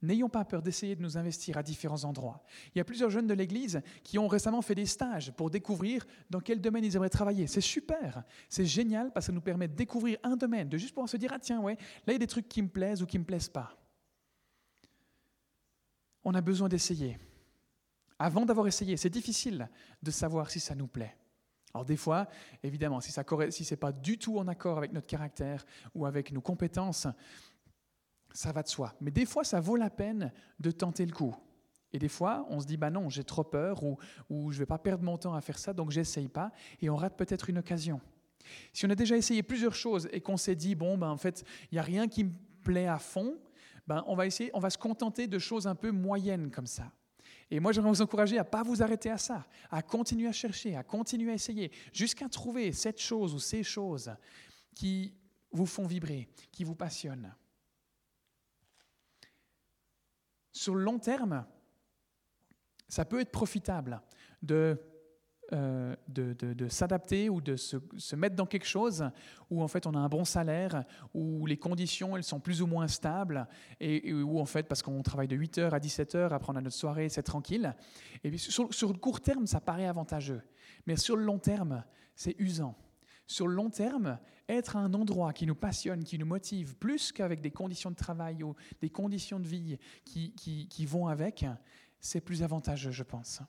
N'ayons 0.00 0.28
pas 0.28 0.44
peur 0.44 0.62
d'essayer 0.62 0.94
de 0.94 1.02
nous 1.02 1.16
investir 1.16 1.58
à 1.58 1.62
différents 1.62 2.04
endroits. 2.04 2.44
Il 2.72 2.78
y 2.78 2.80
a 2.80 2.84
plusieurs 2.84 3.10
jeunes 3.10 3.26
de 3.26 3.34
l'Église 3.34 3.80
qui 4.04 4.18
ont 4.18 4.28
récemment 4.28 4.62
fait 4.62 4.76
des 4.76 4.86
stages 4.86 5.32
pour 5.32 5.50
découvrir 5.50 6.06
dans 6.30 6.38
quel 6.40 6.60
domaine 6.60 6.84
ils 6.84 6.94
aimeraient 6.94 7.08
travailler. 7.08 7.48
C'est 7.48 7.60
super, 7.60 8.22
c'est 8.48 8.64
génial 8.64 9.12
parce 9.12 9.26
que 9.26 9.32
ça 9.32 9.34
nous 9.34 9.40
permet 9.40 9.66
de 9.66 9.74
découvrir 9.74 10.18
un 10.22 10.36
domaine, 10.36 10.68
de 10.68 10.78
juste 10.78 10.94
pouvoir 10.94 11.08
se 11.08 11.16
dire, 11.16 11.32
ah 11.34 11.40
tiens, 11.40 11.60
ouais, 11.60 11.74
là 12.06 12.08
il 12.08 12.12
y 12.12 12.16
a 12.16 12.20
des 12.20 12.28
trucs 12.28 12.48
qui 12.48 12.62
me 12.62 12.68
plaisent 12.68 13.02
ou 13.02 13.06
qui 13.06 13.18
ne 13.18 13.22
me 13.22 13.26
plaisent 13.26 13.48
pas. 13.48 13.77
On 16.24 16.34
a 16.34 16.40
besoin 16.40 16.68
d'essayer. 16.68 17.18
Avant 18.18 18.44
d'avoir 18.44 18.66
essayé, 18.66 18.96
c'est 18.96 19.10
difficile 19.10 19.68
de 20.02 20.10
savoir 20.10 20.50
si 20.50 20.60
ça 20.60 20.74
nous 20.74 20.88
plaît. 20.88 21.16
Alors 21.74 21.84
des 21.84 21.96
fois, 21.96 22.28
évidemment, 22.62 23.00
si, 23.00 23.12
si 23.12 23.64
ce 23.64 23.74
n'est 23.74 23.78
pas 23.78 23.92
du 23.92 24.18
tout 24.18 24.38
en 24.38 24.48
accord 24.48 24.78
avec 24.78 24.92
notre 24.92 25.06
caractère 25.06 25.64
ou 25.94 26.06
avec 26.06 26.32
nos 26.32 26.40
compétences, 26.40 27.06
ça 28.32 28.52
va 28.52 28.62
de 28.62 28.68
soi. 28.68 28.94
Mais 29.00 29.10
des 29.10 29.26
fois, 29.26 29.44
ça 29.44 29.60
vaut 29.60 29.76
la 29.76 29.90
peine 29.90 30.32
de 30.58 30.70
tenter 30.70 31.06
le 31.06 31.12
coup. 31.12 31.36
Et 31.92 31.98
des 31.98 32.08
fois, 32.08 32.46
on 32.50 32.60
se 32.60 32.66
dit, 32.66 32.76
bah 32.76 32.90
non, 32.90 33.08
j'ai 33.08 33.24
trop 33.24 33.44
peur 33.44 33.82
ou, 33.82 33.98
ou 34.28 34.50
je 34.50 34.56
ne 34.56 34.60
vais 34.60 34.66
pas 34.66 34.78
perdre 34.78 35.04
mon 35.04 35.16
temps 35.16 35.34
à 35.34 35.40
faire 35.40 35.58
ça, 35.58 35.72
donc 35.72 35.90
j'essaye 35.90 36.28
pas, 36.28 36.52
et 36.80 36.90
on 36.90 36.96
rate 36.96 37.16
peut-être 37.16 37.48
une 37.48 37.58
occasion. 37.58 38.00
Si 38.72 38.86
on 38.86 38.90
a 38.90 38.94
déjà 38.94 39.16
essayé 39.16 39.42
plusieurs 39.42 39.74
choses 39.74 40.08
et 40.12 40.20
qu'on 40.20 40.36
s'est 40.36 40.54
dit, 40.54 40.74
bon, 40.74 40.98
ben, 40.98 41.08
en 41.08 41.16
fait, 41.16 41.44
il 41.70 41.74
n'y 41.76 41.78
a 41.78 41.82
rien 41.82 42.08
qui 42.08 42.24
me 42.24 42.32
plaît 42.62 42.86
à 42.86 42.98
fond, 42.98 43.38
ben, 43.88 44.04
on 44.06 44.14
va 44.14 44.26
essayer, 44.26 44.50
on 44.54 44.60
va 44.60 44.70
se 44.70 44.78
contenter 44.78 45.26
de 45.26 45.38
choses 45.38 45.66
un 45.66 45.74
peu 45.74 45.90
moyennes 45.90 46.50
comme 46.50 46.66
ça. 46.66 46.92
Et 47.50 47.58
moi, 47.58 47.72
j'aimerais 47.72 47.90
vous 47.90 48.02
encourager 48.02 48.38
à 48.38 48.44
ne 48.44 48.48
pas 48.48 48.62
vous 48.62 48.82
arrêter 48.82 49.10
à 49.10 49.18
ça, 49.18 49.46
à 49.70 49.82
continuer 49.82 50.28
à 50.28 50.32
chercher, 50.32 50.76
à 50.76 50.84
continuer 50.84 51.32
à 51.32 51.34
essayer, 51.34 51.72
jusqu'à 51.92 52.28
trouver 52.28 52.72
cette 52.72 53.00
chose 53.00 53.34
ou 53.34 53.40
ces 53.40 53.64
choses 53.64 54.14
qui 54.74 55.14
vous 55.50 55.66
font 55.66 55.86
vibrer, 55.86 56.28
qui 56.52 56.62
vous 56.62 56.74
passionnent. 56.76 57.34
sur 60.58 60.74
le 60.74 60.82
long 60.82 60.98
terme, 60.98 61.46
ça 62.88 63.04
peut 63.04 63.20
être 63.20 63.30
profitable 63.30 64.02
de, 64.42 64.76
euh, 65.54 65.96
de, 66.08 66.68
s'adapter 66.68 67.30
ou 67.30 67.40
de 67.40 67.56
se, 67.56 68.16
mettre 68.16 68.36
dans 68.36 68.46
quelque 68.46 68.66
chose 68.66 69.10
où 69.50 69.62
en 69.62 69.68
fait 69.68 69.86
on 69.86 69.94
a 69.94 69.98
un 69.98 70.08
bon 70.08 70.24
salaire, 70.24 70.84
où 71.14 71.46
les 71.46 71.56
conditions 71.56 72.16
elles 72.16 72.24
sont 72.24 72.40
plus 72.40 72.60
ou 72.60 72.66
moins 72.66 72.88
stables, 72.88 73.46
et, 73.80 74.12
où 74.12 74.40
en 74.40 74.44
fait 74.44 74.68
parce 74.68 74.82
qu'on 74.82 75.02
travaille 75.02 75.28
de 75.28 75.36
8h 75.36 75.70
à 75.70 75.78
17h, 75.78 76.32
après 76.32 76.52
on 76.52 76.56
a 76.56 76.60
notre 76.60 76.76
soirée, 76.76 77.08
c'est 77.08 77.22
tranquille. 77.22 77.74
Et 78.24 78.36
sur, 78.36 78.72
sur 78.74 78.92
le 78.92 78.98
court 78.98 79.20
terme, 79.20 79.46
ça 79.46 79.60
paraît 79.60 79.86
avantageux, 79.86 80.42
mais 80.86 80.96
sur 80.96 81.16
le 81.16 81.24
long 81.24 81.38
terme, 81.38 81.82
c'est 82.14 82.34
usant. 82.38 82.76
Sur 83.26 83.46
le 83.46 83.54
long 83.54 83.70
terme, 83.70 84.18
être 84.48 84.76
à 84.76 84.80
un 84.80 84.94
endroit 84.94 85.32
qui 85.32 85.46
nous 85.46 85.54
passionne, 85.54 86.02
qui 86.02 86.18
nous 86.18 86.26
motive, 86.26 86.76
plus 86.76 87.12
qu'avec 87.12 87.40
des 87.40 87.50
conditions 87.50 87.90
de 87.90 87.96
travail 87.96 88.42
ou 88.42 88.54
des 88.80 88.90
conditions 88.90 89.38
de 89.38 89.46
vie 89.46 89.78
qui, 90.04 90.32
qui, 90.34 90.86
vont 90.86 91.08
avec, 91.08 91.44
c'est 92.00 92.20
plus 92.20 92.42
avantageux, 92.42 92.90
je 92.90 93.02
pense. 93.02 93.42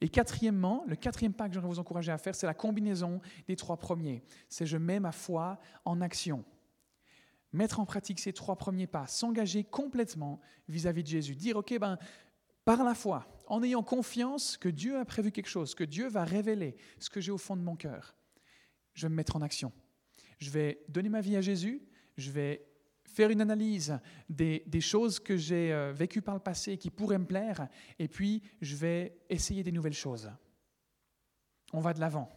Et 0.00 0.08
quatrièmement, 0.08 0.84
le 0.86 0.96
quatrième 0.96 1.34
pas 1.34 1.48
que 1.48 1.54
j'aimerais 1.54 1.68
vous 1.68 1.78
encourager 1.78 2.10
à 2.10 2.18
faire, 2.18 2.34
c'est 2.34 2.46
la 2.46 2.54
combinaison 2.54 3.20
des 3.46 3.56
trois 3.56 3.76
premiers. 3.76 4.22
C'est 4.48 4.66
je 4.66 4.76
mets 4.76 5.00
ma 5.00 5.12
foi 5.12 5.58
en 5.84 6.00
action. 6.00 6.44
Mettre 7.52 7.80
en 7.80 7.84
pratique 7.84 8.20
ces 8.20 8.32
trois 8.32 8.56
premiers 8.56 8.86
pas, 8.86 9.06
s'engager 9.06 9.64
complètement 9.64 10.40
vis-à-vis 10.68 11.02
-vis 11.02 11.04
de 11.04 11.08
Jésus. 11.08 11.34
Dire, 11.34 11.56
OK, 11.56 11.76
ben, 11.78 11.98
par 12.64 12.84
la 12.84 12.94
foi, 12.94 13.26
en 13.46 13.62
ayant 13.62 13.82
confiance 13.82 14.56
que 14.56 14.68
Dieu 14.68 14.98
a 14.98 15.04
prévu 15.04 15.32
quelque 15.32 15.48
chose, 15.48 15.74
que 15.74 15.84
Dieu 15.84 16.08
va 16.08 16.24
révéler 16.24 16.76
ce 16.98 17.10
que 17.10 17.20
j'ai 17.20 17.32
au 17.32 17.38
fond 17.38 17.56
de 17.56 17.62
mon 17.62 17.76
cœur 17.76 18.14
je 18.94 19.06
vais 19.06 19.10
me 19.10 19.16
mettre 19.16 19.36
en 19.36 19.42
action. 19.42 19.72
Je 20.38 20.50
vais 20.50 20.82
donner 20.88 21.08
ma 21.08 21.20
vie 21.20 21.36
à 21.36 21.40
Jésus, 21.40 21.82
je 22.16 22.30
vais 22.30 22.66
faire 23.10 23.30
une 23.30 23.40
analyse 23.40 23.98
des, 24.28 24.80
choses 24.80 25.18
que 25.18 25.36
j'ai 25.36 25.72
euh, 25.72 25.92
vécues 25.92 26.22
par 26.22 26.34
le 26.34 26.40
passé 26.40 26.78
qui 26.78 26.90
pourraient 26.90 27.18
me 27.18 27.26
plaire, 27.26 27.68
et 27.98 28.08
puis 28.08 28.42
je 28.60 28.76
vais 28.76 29.18
essayer 29.28 29.62
des 29.62 29.72
nouvelles 29.72 29.92
choses. 29.92 30.30
On 31.72 31.80
va 31.80 31.92
de 31.92 32.00
l'avant. 32.00 32.30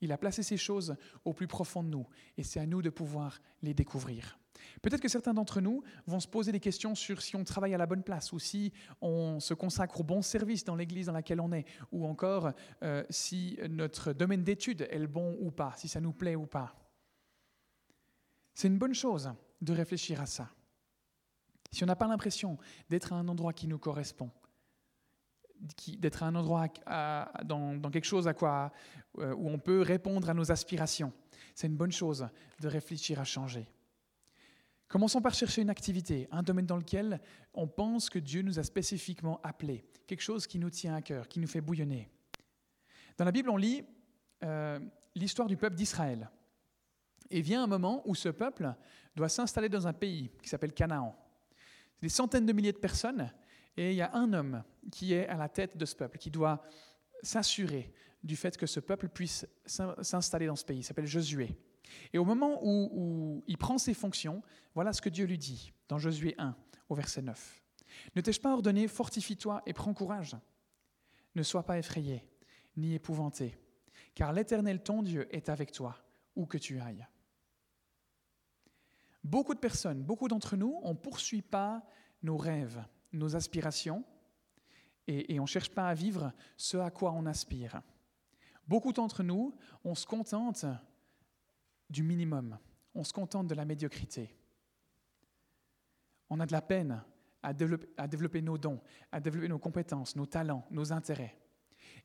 Il 0.00 0.10
a 0.10 0.18
placé 0.18 0.42
ces 0.42 0.56
choses 0.56 0.96
au 1.24 1.32
plus 1.32 1.46
profond 1.46 1.82
de 1.82 1.88
nous, 1.88 2.06
et 2.36 2.42
c'est 2.42 2.60
à 2.60 2.66
nous 2.66 2.82
de 2.82 2.90
pouvoir 2.90 3.40
les 3.62 3.74
découvrir. 3.74 4.38
Peut-être 4.80 5.00
que 5.00 5.08
certains 5.08 5.34
d'entre 5.34 5.60
nous 5.60 5.82
vont 6.06 6.20
se 6.20 6.28
poser 6.28 6.52
des 6.52 6.60
questions 6.60 6.94
sur 6.94 7.20
si 7.20 7.36
on 7.36 7.44
travaille 7.44 7.74
à 7.74 7.78
la 7.78 7.86
bonne 7.86 8.02
place 8.02 8.32
ou 8.32 8.38
si 8.38 8.72
on 9.00 9.40
se 9.40 9.54
consacre 9.54 10.00
au 10.00 10.04
bon 10.04 10.22
service 10.22 10.64
dans 10.64 10.76
l'église 10.76 11.06
dans 11.06 11.12
laquelle 11.12 11.40
on 11.40 11.52
est, 11.52 11.66
ou 11.90 12.06
encore 12.06 12.52
euh, 12.82 13.04
si 13.10 13.58
notre 13.68 14.12
domaine 14.12 14.44
d'étude 14.44 14.86
est 14.90 14.98
le 14.98 15.06
bon 15.06 15.36
ou 15.40 15.50
pas, 15.50 15.74
si 15.76 15.88
ça 15.88 16.00
nous 16.00 16.12
plaît 16.12 16.36
ou 16.36 16.46
pas. 16.46 16.81
C'est 18.54 18.68
une 18.68 18.78
bonne 18.78 18.94
chose 18.94 19.32
de 19.60 19.72
réfléchir 19.72 20.20
à 20.20 20.26
ça. 20.26 20.50
Si 21.70 21.82
on 21.82 21.86
n'a 21.86 21.96
pas 21.96 22.06
l'impression 22.06 22.58
d'être 22.90 23.12
à 23.12 23.16
un 23.16 23.28
endroit 23.28 23.52
qui 23.52 23.66
nous 23.66 23.78
correspond, 23.78 24.30
d'être 25.98 26.22
à 26.22 26.26
un 26.26 26.34
endroit 26.34 26.68
dans, 27.44 27.90
quelque 27.90 28.04
chose 28.04 28.28
à 28.28 28.34
quoi, 28.34 28.72
euh, 29.18 29.34
où 29.34 29.48
on 29.48 29.58
peut 29.58 29.80
répondre 29.80 30.28
à 30.28 30.34
nos 30.34 30.50
aspirations, 30.50 31.12
c'est 31.54 31.66
une 31.66 31.76
bonne 31.76 31.92
chose 31.92 32.28
de 32.60 32.68
réfléchir 32.68 33.20
à 33.20 33.24
changer. 33.24 33.68
Commençons 34.88 35.22
par 35.22 35.32
chercher 35.32 35.62
une 35.62 35.70
activité, 35.70 36.28
un 36.30 36.42
domaine 36.42 36.66
dans 36.66 36.76
lequel 36.76 37.20
on 37.54 37.66
pense 37.66 38.10
que 38.10 38.18
Dieu 38.18 38.42
nous 38.42 38.58
a 38.58 38.62
spécifiquement 38.62 39.40
appelés, 39.42 39.86
quelque 40.06 40.20
chose 40.20 40.46
qui 40.46 40.58
nous 40.58 40.68
tient 40.68 40.94
à 40.94 41.00
cœur, 41.00 41.28
qui 41.28 41.40
nous 41.40 41.46
fait 41.46 41.62
bouillonner. 41.62 42.10
Dans 43.16 43.24
la 43.24 43.32
Bible, 43.32 43.48
on 43.48 43.56
lit 43.56 43.84
euh, 44.44 44.78
l'histoire 45.14 45.48
du 45.48 45.56
peuple 45.56 45.76
d'Israël. 45.76 46.30
Et 47.32 47.40
vient 47.40 47.64
un 47.64 47.66
moment 47.66 48.02
où 48.04 48.14
ce 48.14 48.28
peuple 48.28 48.74
doit 49.16 49.28
s'installer 49.28 49.68
dans 49.68 49.86
un 49.86 49.92
pays 49.92 50.30
qui 50.42 50.48
s'appelle 50.48 50.72
Canaan. 50.72 51.16
Des 52.00 52.08
centaines 52.08 52.46
de 52.46 52.52
milliers 52.52 52.72
de 52.72 52.78
personnes, 52.78 53.32
et 53.76 53.90
il 53.90 53.96
y 53.96 54.02
a 54.02 54.14
un 54.14 54.32
homme 54.32 54.62
qui 54.90 55.14
est 55.14 55.26
à 55.28 55.36
la 55.36 55.48
tête 55.48 55.76
de 55.76 55.84
ce 55.84 55.96
peuple, 55.96 56.18
qui 56.18 56.30
doit 56.30 56.62
s'assurer 57.22 57.92
du 58.22 58.36
fait 58.36 58.56
que 58.56 58.66
ce 58.66 58.80
peuple 58.80 59.08
puisse 59.08 59.46
s'installer 59.66 60.46
dans 60.46 60.56
ce 60.56 60.64
pays. 60.64 60.78
Il 60.78 60.84
s'appelle 60.84 61.06
Josué. 61.06 61.56
Et 62.12 62.18
au 62.18 62.24
moment 62.24 62.60
où, 62.62 63.42
il 63.46 63.58
prend 63.58 63.78
ses 63.78 63.94
fonctions, 63.94 64.42
voilà 64.74 64.92
ce 64.92 65.02
que 65.02 65.08
Dieu 65.08 65.26
lui 65.26 65.38
dit 65.38 65.72
dans 65.88 65.98
Josué 65.98 66.34
1, 66.38 66.54
au 66.88 66.94
verset 66.94 67.22
9. 67.22 67.62
Ne 68.16 68.20
t'ai-je 68.20 68.40
pas 68.40 68.52
ordonné, 68.52 68.88
fortifie-toi 68.88 69.62
et 69.66 69.72
prends 69.72 69.94
courage 69.94 70.36
Ne 71.34 71.42
sois 71.42 71.64
pas 71.64 71.78
effrayé, 71.78 72.26
ni 72.76 72.94
épouvanté, 72.94 73.58
car 74.14 74.32
l'Éternel 74.32 74.82
ton 74.82 75.02
Dieu 75.02 75.28
est 75.34 75.48
avec 75.48 75.72
toi, 75.72 75.96
où 76.36 76.46
que 76.46 76.58
tu 76.58 76.80
ailles. 76.80 77.06
Beaucoup 79.24 79.54
de 79.54 79.60
personnes, 79.60 80.02
beaucoup 80.02 80.28
d'entre 80.28 80.56
nous, 80.56 80.80
on 80.82 80.90
ne 80.90 80.98
poursuit 80.98 81.42
pas 81.42 81.84
nos 82.22 82.36
rêves, 82.36 82.84
nos 83.12 83.36
aspirations, 83.36 84.04
et, 85.08 85.38
on 85.40 85.42
ne 85.42 85.48
cherche 85.48 85.70
pas 85.70 85.88
à 85.88 85.94
vivre 85.94 86.32
ce 86.56 86.76
à 86.76 86.90
quoi 86.90 87.12
on 87.12 87.26
aspire. 87.26 87.82
Beaucoup 88.68 88.92
d'entre 88.92 89.22
nous, 89.22 89.54
on 89.84 89.94
se 89.94 90.06
contente 90.06 90.64
du 91.90 92.02
minimum. 92.02 92.58
On 92.94 93.04
se 93.04 93.12
contente 93.12 93.48
de 93.48 93.54
la 93.54 93.64
médiocrité. 93.64 94.36
On 96.30 96.38
a 96.40 96.46
de 96.46 96.52
la 96.52 96.62
peine 96.62 97.02
à 97.42 97.52
développer, 97.52 98.40
nos 98.40 98.56
dons, 98.56 98.80
à 99.10 99.18
développer 99.18 99.48
nos 99.48 99.58
compétences, 99.58 100.14
nos 100.14 100.26
talents, 100.26 100.64
nos 100.70 100.92
intérêts. 100.92 101.36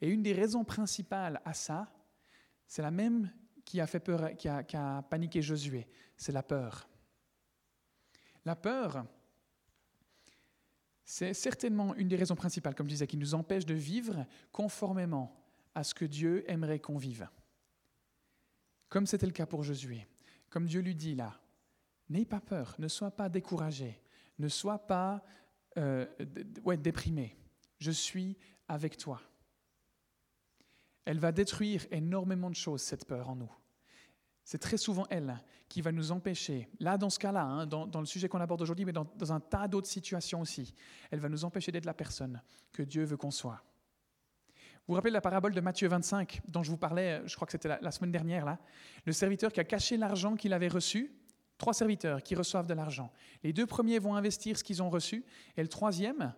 Et 0.02 0.10
une 0.10 0.24
des 0.24 0.34
raisons 0.34 0.64
principales 0.64 1.40
à 1.46 1.54
ça, 1.54 1.94
c'est 2.66 2.82
la 2.82 2.92
même 2.92 3.32
qui 3.64 3.80
a 3.80 3.86
fait 3.86 4.00
peur, 4.00 4.36
qui 4.36 4.48
a 4.48 5.04
paniqué 5.04 5.42
Josué, 5.44 5.88
c'est 6.16 6.32
la 6.32 6.42
peur. 6.42 6.90
La 8.48 8.56
peur, 8.56 9.06
c'est 11.04 11.34
certainement 11.34 11.94
une 11.96 12.08
des 12.08 12.16
raisons 12.16 12.38
principales, 12.38 12.76
comme 12.76 12.88
je 12.88 12.94
disais, 12.94 13.06
qui 13.06 13.18
nous 13.18 13.34
empêche 13.34 13.66
de 13.66 13.74
vivre 13.74 14.26
conformément 14.54 15.38
à 15.76 15.84
ce 15.84 15.94
que 15.94 16.06
Dieu 16.06 16.50
aimerait 16.50 16.80
qu'on 16.80 16.98
vive. 16.98 17.28
comme 18.88 19.06
c'était 19.06 19.26
le 19.26 19.34
cas 19.34 19.46
pour 19.46 19.64
Josué, 19.64 20.08
comme 20.50 20.66
Dieu 20.66 20.80
lui 20.80 20.96
dit 20.96 21.14
là, 21.14 21.38
n'aie 22.08 22.24
pas 22.24 22.40
peur, 22.40 22.74
ne 22.80 22.88
sois 22.88 23.12
pas 23.12 23.28
découragé, 23.28 24.02
ne 24.40 24.48
sois 24.48 24.80
pas 24.80 25.26
euh, 25.76 26.06
déprimé, 26.78 27.36
je 27.80 27.92
suis 27.92 28.38
avec 28.70 28.96
toi. 28.96 29.22
Elle 31.04 31.20
va 31.20 31.34
détruire 31.34 31.86
énormément 31.92 32.50
de 32.50 32.56
choses, 32.56 32.82
cette 32.82 33.04
peur 33.04 33.28
en 33.28 33.36
nous. 33.36 33.52
C'est 34.48 34.60
très 34.60 34.78
souvent 34.78 35.06
elle 35.10 35.44
qui 35.68 35.82
va 35.82 35.92
nous 35.92 36.14
empêcher, 36.14 36.70
là 36.80 36.98
dans 36.98 37.10
ce 37.10 37.20
cas-là, 37.20 37.44
hein, 37.44 37.66
dans, 37.66 38.00
le 38.00 38.06
sujet 38.06 38.30
qu'on 38.30 38.40
aborde 38.40 38.62
aujourd'hui, 38.62 38.86
mais 38.86 38.94
dans, 38.94 39.06
dans 39.18 39.34
un 39.34 39.42
tas 39.42 39.68
d'autres 39.68 39.90
situations 39.90 40.40
aussi, 40.40 40.74
elle 41.12 41.20
va 41.20 41.28
nous 41.28 41.44
empêcher 41.44 41.70
d'être 41.70 41.84
la 41.84 41.94
personne 41.94 42.42
que 42.72 42.82
Dieu 42.82 43.04
veut 43.04 43.18
qu'on 43.18 43.30
soit. 43.30 43.62
Vous 44.46 44.54
vous 44.88 44.94
rappelez 44.94 45.12
la 45.12 45.20
parabole 45.20 45.54
de 45.54 45.60
Matthieu 45.60 45.90
25 45.90 46.44
dont 46.48 46.64
je 46.64 46.72
vous 46.72 46.78
parlais, 46.78 47.22
je 47.26 47.36
crois 47.36 47.46
que 47.46 47.52
c'était 47.52 47.68
la, 47.68 47.92
semaine 47.92 48.14
dernière, 48.14 48.46
là? 48.46 48.58
Le 49.04 49.12
serviteur 49.12 49.52
qui 49.52 49.60
a 49.60 49.66
caché 49.66 49.98
l'argent 49.98 50.38
qu'il 50.38 50.54
avait 50.54 50.70
reçu, 50.70 51.12
trois 51.58 51.74
serviteurs 51.74 52.24
qui 52.24 52.34
reçoivent 52.34 52.68
de 52.68 52.74
l'argent. 52.74 53.12
Les 53.44 53.52
deux 53.52 53.66
premiers 53.66 54.00
vont 54.00 54.16
investir 54.16 54.58
ce 54.58 54.64
qu'ils 54.64 54.82
ont 54.82 54.90
reçu, 54.90 55.26
et 55.58 55.62
le 55.62 55.68
troisième, 55.68 56.34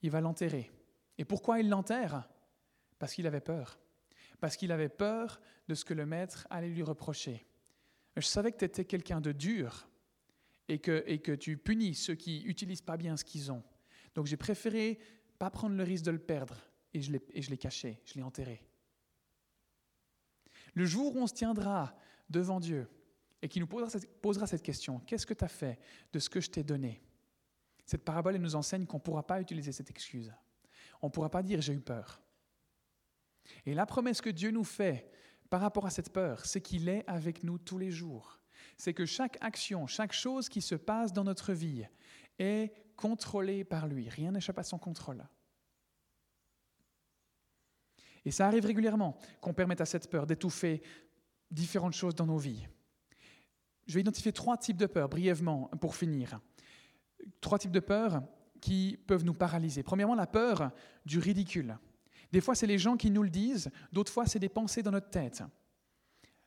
il 0.00 0.10
va 0.10 0.22
l'enterrer. 0.22 0.72
Et 1.18 1.26
pourquoi 1.26 1.60
il 1.60 1.68
l'enterre? 1.68 2.26
Parce 2.98 3.12
qu'il 3.12 3.26
avait 3.26 3.42
peur. 3.42 3.78
Parce 4.44 4.58
qu'il 4.58 4.72
avait 4.72 4.90
peur 4.90 5.40
de 5.68 5.74
ce 5.74 5.86
que 5.86 5.94
le 5.94 6.04
maître 6.04 6.46
allait 6.50 6.68
lui 6.68 6.82
reprocher. 6.82 7.46
Je 8.14 8.26
savais 8.26 8.52
que 8.52 8.58
tu 8.58 8.66
étais 8.66 8.84
quelqu'un 8.84 9.22
de 9.22 9.32
dur 9.32 9.88
et 10.68 10.80
que, 10.80 11.34
tu 11.36 11.56
punis 11.56 11.94
ceux 11.94 12.14
qui 12.14 12.44
n'utilisent 12.44 12.82
pas 12.82 12.98
bien 12.98 13.16
ce 13.16 13.24
qu'ils 13.24 13.50
ont. 13.50 13.62
Donc 14.14 14.26
j'ai 14.26 14.36
préféré 14.36 14.98
pas 15.38 15.48
prendre 15.48 15.74
le 15.74 15.82
risque 15.82 16.04
de 16.04 16.10
le 16.10 16.18
perdre 16.18 16.58
et 16.92 17.00
je 17.00 17.10
l'ai 17.10 17.56
caché, 17.56 18.02
je 18.04 18.16
l'ai 18.16 18.22
enterré. 18.22 18.62
Le 20.74 20.84
jour 20.84 21.16
où 21.16 21.20
on 21.20 21.26
se 21.26 21.32
tiendra 21.32 21.96
devant 22.28 22.60
Dieu 22.60 22.86
et 23.40 23.48
qu'il 23.48 23.62
nous 23.62 23.66
posera 23.66 24.46
cette, 24.46 24.62
question, 24.62 24.98
qu'est-ce 25.06 25.24
que 25.24 25.32
tu 25.32 25.44
as 25.44 25.48
fait 25.48 25.78
de 26.12 26.18
ce 26.18 26.28
que 26.28 26.42
je 26.42 26.50
t'ai 26.50 26.62
donné? 26.62 27.02
Cette 27.86 28.04
parabole 28.04 28.36
nous 28.36 28.56
enseigne 28.56 28.84
qu'on 28.84 28.98
ne 28.98 29.02
pourra 29.02 29.26
pas 29.26 29.40
utiliser 29.40 29.72
cette 29.72 29.88
excuse. 29.88 30.34
On 31.00 31.06
ne 31.06 31.12
pourra 31.12 31.30
pas 31.30 31.42
dire 31.42 31.62
j'ai 31.62 31.72
eu 31.72 31.80
peur. 31.80 32.20
Et 33.66 33.74
la 33.74 33.86
promesse 33.86 34.20
que 34.20 34.30
Dieu 34.30 34.50
nous 34.50 34.64
fait 34.64 35.10
par 35.50 35.60
rapport 35.60 35.86
à 35.86 35.90
cette 35.90 36.12
peur, 36.12 36.44
c'est 36.44 36.60
qu'il 36.60 36.88
est 36.88 37.04
avec 37.06 37.44
nous 37.44 37.58
tous 37.58 37.78
les 37.78 37.90
jours. 37.90 38.40
C'est 38.76 38.94
que 38.94 39.06
chaque 39.06 39.38
action, 39.40 39.86
chaque 39.86 40.12
chose 40.12 40.48
qui 40.48 40.60
se 40.60 40.74
passe 40.74 41.12
dans 41.12 41.24
notre 41.24 41.52
vie 41.52 41.84
est 42.38 42.72
contrôlée 42.96 43.64
par 43.64 43.86
lui. 43.86 44.08
Rien 44.08 44.32
n'échappe 44.32 44.58
à 44.58 44.64
son 44.64 44.78
contrôle. 44.78 45.24
Et 48.24 48.30
ça 48.30 48.46
arrive 48.46 48.64
régulièrement 48.64 49.18
qu'on 49.40 49.52
permette 49.52 49.80
à 49.80 49.86
cette 49.86 50.10
peur 50.10 50.26
d'étouffer 50.26 50.82
différentes 51.50 51.92
choses 51.92 52.14
dans 52.14 52.26
nos 52.26 52.38
vies. 52.38 52.66
Je 53.86 53.94
vais 53.94 54.00
identifier 54.00 54.32
trois 54.32 54.56
types 54.56 54.78
de 54.78 54.86
peurs 54.86 55.08
brièvement 55.08 55.68
pour 55.80 55.94
finir. 55.94 56.40
Trois 57.40 57.58
types 57.58 57.70
de 57.70 57.80
peurs 57.80 58.22
qui 58.60 58.98
peuvent 59.06 59.24
nous 59.24 59.34
paralyser. 59.34 59.82
Premièrement, 59.82 60.14
la 60.14 60.26
peur 60.26 60.70
du 61.04 61.18
ridicule. 61.18 61.76
Des 62.34 62.40
fois, 62.40 62.56
c'est 62.56 62.66
les 62.66 62.78
gens 62.78 62.96
qui 62.96 63.12
nous 63.12 63.22
le 63.22 63.30
disent, 63.30 63.70
d'autres 63.92 64.10
fois, 64.10 64.26
c'est 64.26 64.40
des 64.40 64.48
pensées 64.48 64.82
dans 64.82 64.90
notre 64.90 65.08
tête. 65.08 65.44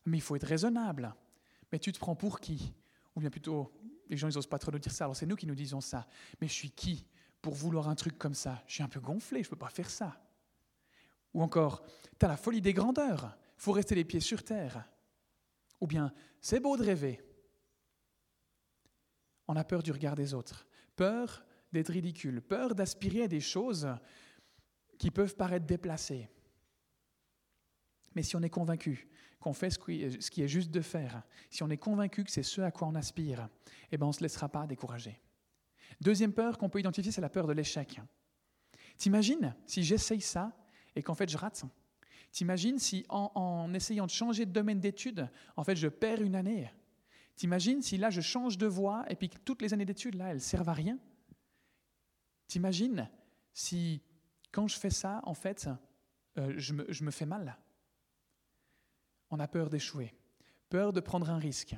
Mais 0.04 0.17
il 0.17 0.21
faut 0.21 0.36
être 0.36 0.45
raisonnable. 0.45 1.15
Mais 1.71 1.80
tu 1.80 1.93
te 1.93 1.97
prends 1.97 2.13
pour 2.13 2.41
qui? 2.41 2.73
Ou 3.15 3.21
bien 3.21 3.30
plutôt, 3.30 3.71
les 4.10 4.17
gens, 4.17 4.28
ils 4.28 4.36
n'osent 4.36 4.47
pas 4.47 4.60
trop 4.60 4.69
nous 4.69 4.80
dire 4.80 4.91
ça, 4.91 5.06
alors 5.06 5.15
c'est 5.15 5.26
nous 5.26 5.38
qui 5.38 5.47
nous 5.47 5.56
disons 5.56 5.80
ça. 5.80 6.06
Mais 6.41 6.50
je 6.50 6.52
suis 6.52 6.71
qui 6.71 7.08
pour 7.41 7.54
vouloir 7.54 7.88
un 7.88 7.95
truc 7.95 8.17
comme 8.17 8.34
ça? 8.34 8.62
Je 8.67 8.73
suis 8.73 8.84
un 8.84 8.89
peu 8.89 9.00
gonflé, 9.00 9.43
je 9.43 9.47
ne 9.47 9.52
peux 9.52 9.56
pas 9.56 9.69
faire 9.69 9.89
ça. 9.89 10.21
Ou 11.34 11.41
encore, 11.41 11.86
tu 12.19 12.26
as 12.26 12.28
la 12.28 12.36
folie 12.36 12.60
des 12.60 12.73
grandeurs, 12.73 13.38
il 13.58 13.62
faut 13.62 13.71
rester 13.71 13.95
les 13.95 14.04
pieds 14.04 14.19
sur 14.19 14.43
terre. 14.43 14.84
Ou 15.80 15.88
bien, 15.88 16.13
c'est 16.41 16.60
beau 16.60 16.76
de 16.76 16.84
rêver. 16.84 17.21
On 19.47 19.56
a 19.56 19.63
peur 19.63 19.84
du 19.84 19.93
regard 19.93 20.15
des 20.15 20.34
autres, 20.34 20.67
peur 20.97 21.45
d'être 21.71 21.93
ridicule, 21.93 22.41
peur 22.41 22.76
d'aspirer 22.76 23.23
à 23.23 23.28
des 23.30 23.39
choses 23.39 23.88
qui 24.98 25.12
peuvent 25.12 25.36
paraître 25.36 25.66
déplacées. 25.66 26.30
Mais 28.16 28.24
si 28.24 28.36
on 28.36 28.42
est 28.42 28.50
convaincu 28.50 29.08
qu'on 29.40 29.54
fait 29.54 29.70
ce 29.70 29.78
qui 29.78 30.42
est 30.42 30.48
juste 30.48 30.72
de 30.72 30.82
faire, 30.82 31.22
si 31.50 31.62
on 31.64 31.70
est 31.70 31.78
convaincu 31.78 32.24
que 32.24 32.32
c'est 32.32 32.44
ce 32.44 32.62
à 32.62 32.72
quoi 32.72 32.88
on 32.88 32.96
aspire, 32.96 33.48
eh 33.92 33.98
ben 33.98 34.06
on 34.06 34.10
ne 34.10 34.14
se 34.14 34.22
laissera 34.22 34.50
pas 34.50 34.66
décourager. 34.66 35.22
Deuxième 36.02 36.34
peur 36.34 36.58
qu'on 36.58 36.70
peut 36.70 36.80
identifier, 36.80 37.12
c'est 37.12 37.22
la 37.22 37.30
peur 37.30 37.48
de 37.48 37.54
l'échec. 37.54 38.02
T'imagines 38.98 39.56
si 39.66 39.84
j'essaye 39.84 40.22
ça 40.22 40.52
et 40.96 41.04
qu'en 41.04 41.14
fait 41.14 41.30
je 41.30 41.38
rate? 41.38 41.64
T'imagines 42.32 42.80
si 42.80 43.06
en, 43.10 43.74
essayant 43.74 44.06
de 44.06 44.12
changer 44.12 44.46
de 44.46 44.52
domaine 44.52 44.80
d'études, 44.80 45.30
en 45.56 45.64
fait 45.64 45.76
je 45.76 45.88
perds 45.88 46.22
une 46.22 46.36
année? 46.36 46.72
T'imagines 47.36 47.82
si 47.82 47.98
là 47.98 48.10
je 48.10 48.22
change 48.22 48.58
de 48.58 48.66
voie 48.66 49.06
et 49.10 49.16
puis 49.16 49.30
toutes 49.30 49.62
les 49.62 49.74
années 49.74 49.86
d'études 49.86 50.16
là 50.16 50.32
elles 50.32 50.42
servent 50.42 50.70
à 50.70 50.74
rien? 50.74 50.98
T'imagines 52.48 53.10
si 53.54 54.02
quand 54.58 54.67
je 54.67 54.80
fais 54.80 54.89
ça 54.89 55.22
en 55.22 55.36
fait 55.36 55.70
euh, 56.39 56.56
je, 56.58 56.74
me, 56.74 56.91
je 56.91 57.04
me 57.04 57.12
fais 57.12 57.28
mal. 57.28 57.60
On 59.30 59.39
a 59.39 59.48
peur 59.48 59.70
d'échouer, 59.70 60.15
peur 60.67 60.93
de 60.93 61.00
prendre 61.00 61.30
un 61.30 61.38
risque. 61.38 61.76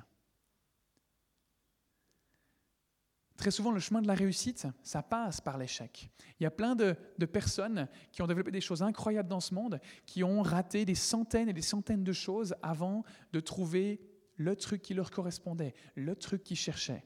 Très 3.36 3.52
souvent, 3.52 3.72
le 3.72 3.82
chemin 3.82 4.02
de 4.02 4.08
la 4.08 4.14
réussite, 4.14 4.66
ça 4.82 5.04
passe 5.04 5.42
par 5.42 5.58
l'échec. 5.58 6.10
Il 6.40 6.44
y 6.44 6.46
a 6.46 6.52
plein 6.52 6.74
de, 6.74 6.96
personnes 7.26 7.90
qui 8.14 8.22
ont 8.22 8.28
développé 8.28 8.52
des 8.52 8.62
choses 8.62 8.82
incroyables 8.82 9.28
dans 9.28 9.42
ce 9.42 9.54
monde, 9.54 9.82
qui 10.06 10.24
ont 10.24 10.42
raté 10.42 10.86
des 10.86 10.96
centaines 10.96 11.50
et 11.50 11.54
des 11.54 11.62
centaines 11.62 12.06
de 12.06 12.14
choses 12.14 12.56
avant 12.64 13.04
de 13.34 13.42
trouver 13.42 14.00
le 14.38 14.56
truc 14.56 14.82
qui 14.82 14.94
leur 14.94 15.12
correspondait, 15.12 15.74
le 15.96 16.16
truc 16.16 16.44
qu'ils 16.44 16.56
cherchaient. 16.56 17.04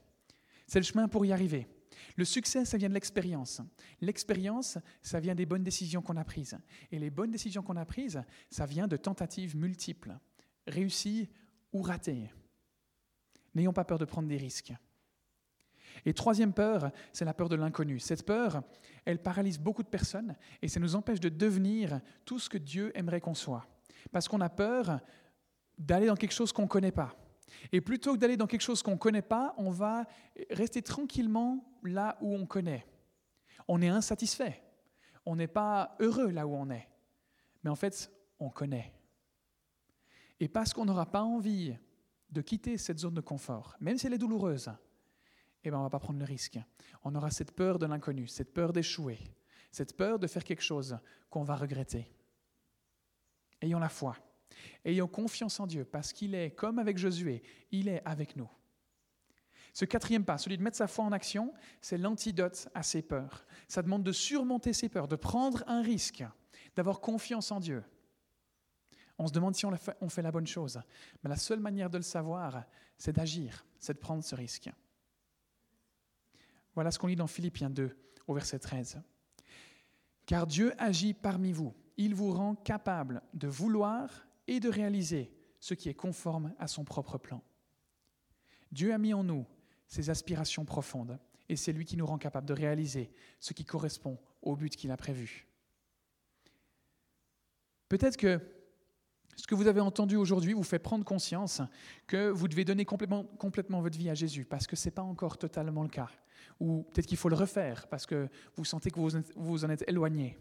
C'est 0.68 0.80
le 0.80 0.86
chemin 0.86 1.08
pour 1.08 1.26
y 1.26 1.34
arriver. 1.34 1.68
Le 2.16 2.26
succès, 2.26 2.66
ça 2.66 2.78
vient 2.78 2.90
de 2.90 2.94
l'expérience. 2.94 3.62
L'expérience, 4.02 4.78
ça 5.02 5.20
vient 5.20 5.36
des 5.36 5.46
bonnes 5.46 5.64
décisions 5.64 6.02
qu'on 6.02 6.18
a 6.18 6.24
prises. 6.24 6.58
Et 6.92 7.00
les 7.00 7.10
bonnes 7.10 7.32
décisions 7.32 7.64
qu'on 7.64 7.78
a 7.78 7.86
prises, 7.86 8.22
ça 8.50 8.66
vient 8.66 8.88
de 8.88 8.98
tentatives 8.98 9.56
multiples, 9.56 10.18
réussies 10.68 11.30
ou 11.72 11.82
ratées. 11.82 12.32
N'ayons 13.56 13.74
pas 13.74 13.86
peur 13.86 14.00
de 14.00 14.06
prendre 14.06 14.28
des 14.28 14.38
risques. 14.38 14.74
Et 16.06 16.14
troisième 16.14 16.54
peur, 16.54 16.92
c'est 17.12 17.26
la 17.26 17.34
peur 17.34 17.50
de 17.50 17.56
l'inconnu. 17.56 18.00
Cette 18.00 18.26
peur, 18.26 18.64
elle 19.06 19.22
paralyse 19.22 19.60
beaucoup 19.60 19.84
de 19.84 19.88
personnes 19.88 20.36
et 20.62 20.68
ça 20.68 20.80
nous 20.80 20.96
empêche 20.96 21.20
de 21.20 21.30
devenir 21.30 22.02
tout 22.26 22.40
ce 22.40 22.50
que 22.50 22.58
Dieu 22.58 22.92
aimerait 22.98 23.22
qu'on 23.22 23.36
soit. 23.36 23.68
Parce 24.12 24.28
qu'on 24.28 24.42
a 24.42 24.50
peur 24.50 25.00
d'aller 25.78 26.08
dans 26.08 26.16
quelque 26.16 26.34
chose 26.34 26.52
qu'on 26.52 26.64
ne 26.64 26.68
connaît 26.68 26.92
pas. 26.92 27.16
Et 27.72 27.82
plutôt 27.82 28.14
que 28.14 28.20
d'aller 28.20 28.38
dans 28.38 28.48
quelque 28.48 28.62
chose 28.62 28.82
qu'on 28.82 28.92
ne 28.92 28.98
connaît 28.98 29.22
pas, 29.22 29.54
on 29.58 29.72
va 29.72 30.06
rester 30.50 30.82
tranquillement 30.82 31.64
là 31.84 32.18
où 32.22 32.34
on 32.34 32.46
connaît. 32.46 32.86
On 33.68 33.82
est 33.82 33.88
insatisfait. 33.88 34.62
On 35.26 35.36
n'est 35.36 35.48
pas 35.48 35.96
heureux 36.00 36.30
là 36.30 36.46
où 36.48 36.56
on 36.56 36.70
est. 36.70 36.88
Mais 37.64 37.70
en 37.70 37.76
fait, 37.76 38.12
on 38.40 38.50
connaît. 38.50 38.94
Et 40.40 40.48
parce 40.48 40.74
qu'on 40.74 40.86
n'aura 40.86 41.06
pas 41.06 41.24
envie 41.24 41.76
de 42.30 42.42
quitter 42.42 42.78
cette 42.78 43.00
zone 43.00 43.14
de 43.14 43.22
confort, 43.22 43.76
même 43.80 43.98
si 43.98 44.08
elle 44.08 44.14
est 44.14 44.18
douloureuse, 44.18 44.72
eh 45.64 45.70
bien, 45.70 45.78
on 45.78 45.84
ne 45.84 45.86
va 45.86 45.90
pas 45.92 46.00
prendre 46.00 46.20
le 46.20 46.26
risque. 46.26 46.60
On 47.04 47.16
aura 47.16 47.32
cette 47.32 47.52
peur 47.52 47.80
de 47.80 47.86
l'inconnu, 47.86 48.28
cette 48.28 48.54
peur 48.54 48.74
d'échouer, 48.74 49.20
cette 49.72 49.96
peur 49.96 50.20
de 50.20 50.28
faire 50.28 50.44
quelque 50.44 50.64
chose 50.64 50.98
qu'on 51.30 51.44
va 51.44 51.56
regretter. 51.56 52.12
Ayons 53.62 53.80
la 53.80 53.90
foi, 53.90 54.18
ayons 54.86 55.08
confiance 55.08 55.60
en 55.60 55.68
Dieu, 55.68 55.86
parce 55.86 56.14
qu'il 56.14 56.36
est, 56.36 56.52
comme 56.52 56.80
avec 56.80 56.98
Josué, 56.98 57.44
il 57.72 57.88
est 57.88 58.02
avec 58.06 58.36
nous. 58.36 58.50
Ce 59.74 59.86
quatrième 59.86 60.24
pas, 60.24 60.38
celui 60.38 60.58
de 60.58 60.64
mettre 60.64 60.78
sa 60.78 60.88
foi 60.88 61.04
en 61.04 61.12
action, 61.12 61.54
c'est 61.82 61.98
l'antidote 61.98 62.70
à 62.76 62.84
ses 62.84 63.02
peurs. 63.02 63.46
Ça 63.68 63.82
demande 63.82 64.04
de 64.04 64.12
surmonter 64.12 64.72
ses 64.72 64.88
peurs, 64.88 65.08
de 65.08 65.16
prendre 65.16 65.64
un 65.68 65.82
risque, 65.82 66.24
d'avoir 66.76 67.02
confiance 67.02 67.52
en 67.52 67.60
Dieu. 67.60 67.84
On 69.18 69.28
se 69.28 69.34
demande 69.34 69.56
si 69.56 69.66
on 69.66 69.76
fait, 69.76 69.98
on 70.02 70.10
fait 70.10 70.22
la 70.22 70.32
bonne 70.32 70.48
chose. 70.48 70.80
Mais 71.24 71.30
la 71.30 71.38
seule 71.38 71.60
manière 71.60 71.90
de 71.90 71.98
le 71.98 72.04
savoir, 72.04 72.66
c'est 72.98 73.14
d'agir, 73.14 73.66
c'est 73.80 73.94
de 73.94 74.00
prendre 74.00 74.24
ce 74.24 74.36
risque. 74.36 74.70
Voilà 76.76 76.92
ce 76.92 77.00
qu'on 77.00 77.08
lit 77.08 77.16
dans 77.16 77.28
Philippiens 77.28 77.70
2 77.70 77.96
au 78.28 78.34
verset 78.34 78.60
13. 78.60 79.02
Car 80.26 80.48
Dieu 80.48 80.74
agit 80.78 81.14
parmi 81.14 81.52
vous. 81.52 81.74
Il 81.98 82.16
vous 82.16 82.32
rend 82.32 82.56
capable 82.56 83.22
de 83.34 83.48
vouloir 83.48 84.26
et 84.48 84.60
de 84.60 84.70
réaliser 84.70 85.32
ce 85.60 85.74
qui 85.74 85.90
est 85.90 85.94
conforme 85.94 86.54
à 86.60 86.68
son 86.68 86.84
propre 86.84 87.18
plan. 87.18 87.42
Dieu 88.72 88.94
a 88.94 88.98
mis 88.98 89.14
en 89.14 89.24
nous 89.24 89.46
ses 89.88 90.10
aspirations 90.10 90.66
profondes 90.66 91.20
et 91.50 91.56
c'est 91.56 91.74
lui 91.74 91.86
qui 91.86 91.98
nous 91.98 92.06
rend 92.06 92.18
capable 92.18 92.48
de 92.48 92.54
réaliser 92.54 93.12
ce 93.40 93.54
qui 93.54 93.66
correspond 93.66 94.18
au 94.42 94.56
but 94.56 94.76
qu'il 94.76 94.92
a 94.92 94.98
prévu. 94.98 95.48
Peut-être 97.90 98.18
que 98.18 98.40
ce 99.36 99.48
que 99.48 99.56
vous 99.56 99.68
avez 99.68 99.82
entendu 99.82 100.16
aujourd'hui 100.16 100.54
vous 100.54 100.64
fait 100.64 100.80
prendre 100.80 101.06
conscience 101.06 101.62
que 102.08 102.30
vous 102.30 102.48
devez 102.48 102.66
donner 102.66 102.86
complètement, 102.86 103.82
votre 103.82 103.98
vie 103.98 104.10
à 104.10 104.14
Jésus, 104.14 104.46
parce 104.46 104.68
que 104.68 104.76
ce 104.76 104.88
n'est 104.88 104.92
pas 104.92 105.02
encore 105.02 105.38
totalement 105.38 105.84
le 105.84 105.90
cas. 105.90 106.10
Ou 106.60 106.84
peut-être 106.84 107.08
qu'il 107.08 107.18
faut 107.18 107.30
le 107.30 107.36
refaire, 107.36 107.88
parce 107.88 108.06
que 108.06 108.30
vous 108.56 108.66
sentez 108.66 108.92
que 108.92 109.00
vous 109.00 109.10
vous 109.36 109.66
en 109.66 109.70
êtes 109.70 109.84
éloigné. 109.88 110.38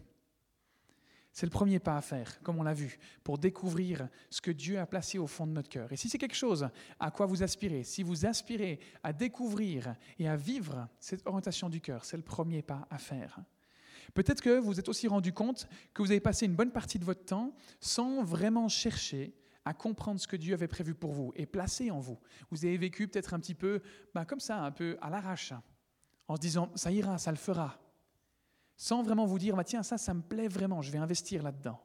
C'est 1.33 1.47
le 1.47 1.51
premier 1.51 1.79
pas 1.79 1.97
à 1.97 2.01
faire, 2.01 2.41
comme 2.43 2.59
on 2.59 2.63
l'a 2.63 2.75
vu, 2.75 2.99
pour 3.23 3.39
découvrir 3.39 4.07
ce 4.29 4.39
que 4.39 4.51
Dieu 4.51 4.77
a 4.77 4.85
placé 4.85 5.17
au 5.17 5.25
fond 5.25 5.47
de 5.47 5.51
notre 5.51 5.67
cœur. 5.67 5.91
Et 5.91 5.97
si 5.97 6.07
c'est 6.07 6.19
quelque 6.19 6.35
chose 6.35 6.69
à 6.99 7.09
quoi 7.09 7.25
vous 7.25 7.41
aspirez, 7.41 7.83
si 7.83 8.03
vous 8.03 8.27
aspirez 8.27 8.79
à 9.01 9.13
découvrir 9.13 9.95
et 10.19 10.29
à 10.29 10.35
vivre 10.35 10.87
cette 10.99 11.25
orientation 11.25 11.69
du 11.69 11.81
cœur, 11.81 12.05
c'est 12.05 12.17
le 12.17 12.23
premier 12.23 12.61
pas 12.61 12.87
à 12.91 12.99
faire. 12.99 13.39
Peut-être 14.13 14.41
que 14.41 14.59
vous 14.59 14.79
êtes 14.79 14.89
aussi 14.89 15.07
rendu 15.07 15.33
compte 15.33 15.67
que 15.95 16.03
vous 16.03 16.11
avez 16.11 16.19
passé 16.19 16.45
une 16.45 16.55
bonne 16.55 16.71
partie 16.71 16.99
de 16.99 17.05
votre 17.05 17.25
temps 17.25 17.55
sans 17.79 18.23
vraiment 18.23 18.67
chercher 18.67 19.33
à 19.65 19.73
comprendre 19.73 20.19
ce 20.19 20.27
que 20.27 20.35
Dieu 20.35 20.53
avait 20.53 20.67
prévu 20.67 20.93
pour 20.93 21.13
vous 21.13 21.33
et 21.35 21.47
placé 21.47 21.89
en 21.89 21.99
vous. 21.99 22.19
Vous 22.51 22.63
avez 22.63 22.77
vécu 22.77 23.07
peut-être 23.07 23.33
un 23.33 23.39
petit 23.39 23.55
peu 23.55 23.81
bah, 24.13 24.25
comme 24.25 24.39
ça, 24.39 24.59
un 24.61 24.71
peu 24.71 24.97
à 25.01 25.09
l'arrache, 25.09 25.53
en 26.27 26.35
se 26.35 26.41
disant 26.41 26.69
ça 26.75 26.91
ira, 26.91 27.17
ça 27.17 27.31
le 27.31 27.37
fera, 27.37 27.79
sans 28.75 29.03
vraiment 29.03 29.25
vous 29.25 29.39
dire 29.39 29.55
bah, 29.55 29.63
tiens, 29.63 29.83
ça, 29.83 29.97
ça 29.97 30.13
me 30.13 30.21
plaît 30.21 30.47
vraiment, 30.47 30.81
je 30.81 30.91
vais 30.91 30.97
investir 30.97 31.43
là-dedans. 31.43 31.81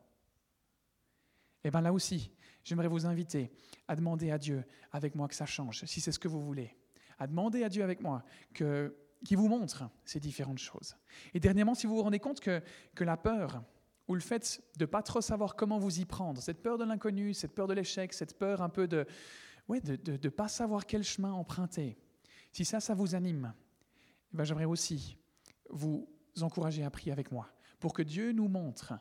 Eh 1.64 1.70
bien 1.70 1.80
là 1.80 1.92
aussi, 1.92 2.32
j'aimerais 2.64 2.88
vous 2.88 3.06
inviter 3.06 3.52
à 3.88 3.96
demander 3.96 4.30
à 4.30 4.38
Dieu 4.38 4.64
avec 4.92 5.14
moi 5.14 5.28
que 5.28 5.34
ça 5.34 5.46
change, 5.46 5.84
si 5.84 6.00
c'est 6.00 6.12
ce 6.12 6.18
que 6.18 6.28
vous 6.28 6.40
voulez. 6.40 6.76
À 7.18 7.26
demander 7.26 7.64
à 7.64 7.68
Dieu 7.68 7.82
avec 7.82 8.00
moi 8.00 8.22
que, 8.54 8.96
qu'il 9.24 9.36
vous 9.36 9.48
montre 9.48 9.90
ces 10.04 10.20
différentes 10.20 10.58
choses. 10.58 10.96
Et 11.34 11.40
dernièrement, 11.40 11.74
si 11.74 11.86
vous 11.86 11.96
vous 11.96 12.02
rendez 12.02 12.20
compte 12.20 12.40
que, 12.40 12.62
que 12.94 13.04
la 13.04 13.16
peur, 13.16 13.62
ou 14.06 14.14
le 14.14 14.20
fait 14.20 14.62
de 14.76 14.84
ne 14.84 14.86
pas 14.86 15.02
trop 15.02 15.20
savoir 15.20 15.56
comment 15.56 15.78
vous 15.78 16.00
y 16.00 16.04
prendre, 16.04 16.40
cette 16.40 16.62
peur 16.62 16.78
de 16.78 16.84
l'inconnu, 16.84 17.34
cette 17.34 17.54
peur 17.54 17.66
de 17.66 17.74
l'échec, 17.74 18.12
cette 18.12 18.38
peur 18.38 18.62
un 18.62 18.68
peu 18.68 18.86
de 18.86 19.06
ouais, 19.68 19.80
de 19.80 20.12
ne 20.12 20.28
pas 20.30 20.48
savoir 20.48 20.86
quel 20.86 21.02
chemin 21.02 21.32
emprunter, 21.32 21.98
si 22.52 22.64
ça, 22.64 22.80
ça 22.80 22.94
vous 22.94 23.14
anime, 23.14 23.52
eh 24.32 24.36
ben, 24.36 24.44
j'aimerais 24.44 24.64
aussi 24.64 25.18
vous 25.70 26.08
encourager 26.42 26.84
à 26.84 26.90
prier 26.90 27.12
avec 27.12 27.32
moi 27.32 27.48
pour 27.80 27.92
que 27.92 28.02
Dieu 28.02 28.32
nous 28.32 28.48
montre 28.48 28.94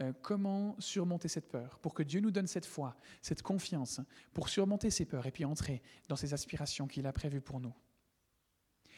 euh, 0.00 0.12
comment 0.22 0.74
surmonter 0.78 1.28
cette 1.28 1.50
peur, 1.50 1.78
pour 1.80 1.92
que 1.92 2.02
Dieu 2.02 2.20
nous 2.20 2.30
donne 2.30 2.46
cette 2.46 2.64
foi, 2.64 2.96
cette 3.20 3.42
confiance, 3.42 4.00
pour 4.32 4.48
surmonter 4.48 4.90
ces 4.90 5.04
peurs 5.04 5.26
et 5.26 5.30
puis 5.30 5.44
entrer 5.44 5.82
dans 6.08 6.16
ces 6.16 6.32
aspirations 6.32 6.86
qu'il 6.86 7.06
a 7.06 7.12
prévues 7.12 7.42
pour 7.42 7.60
nous. 7.60 7.74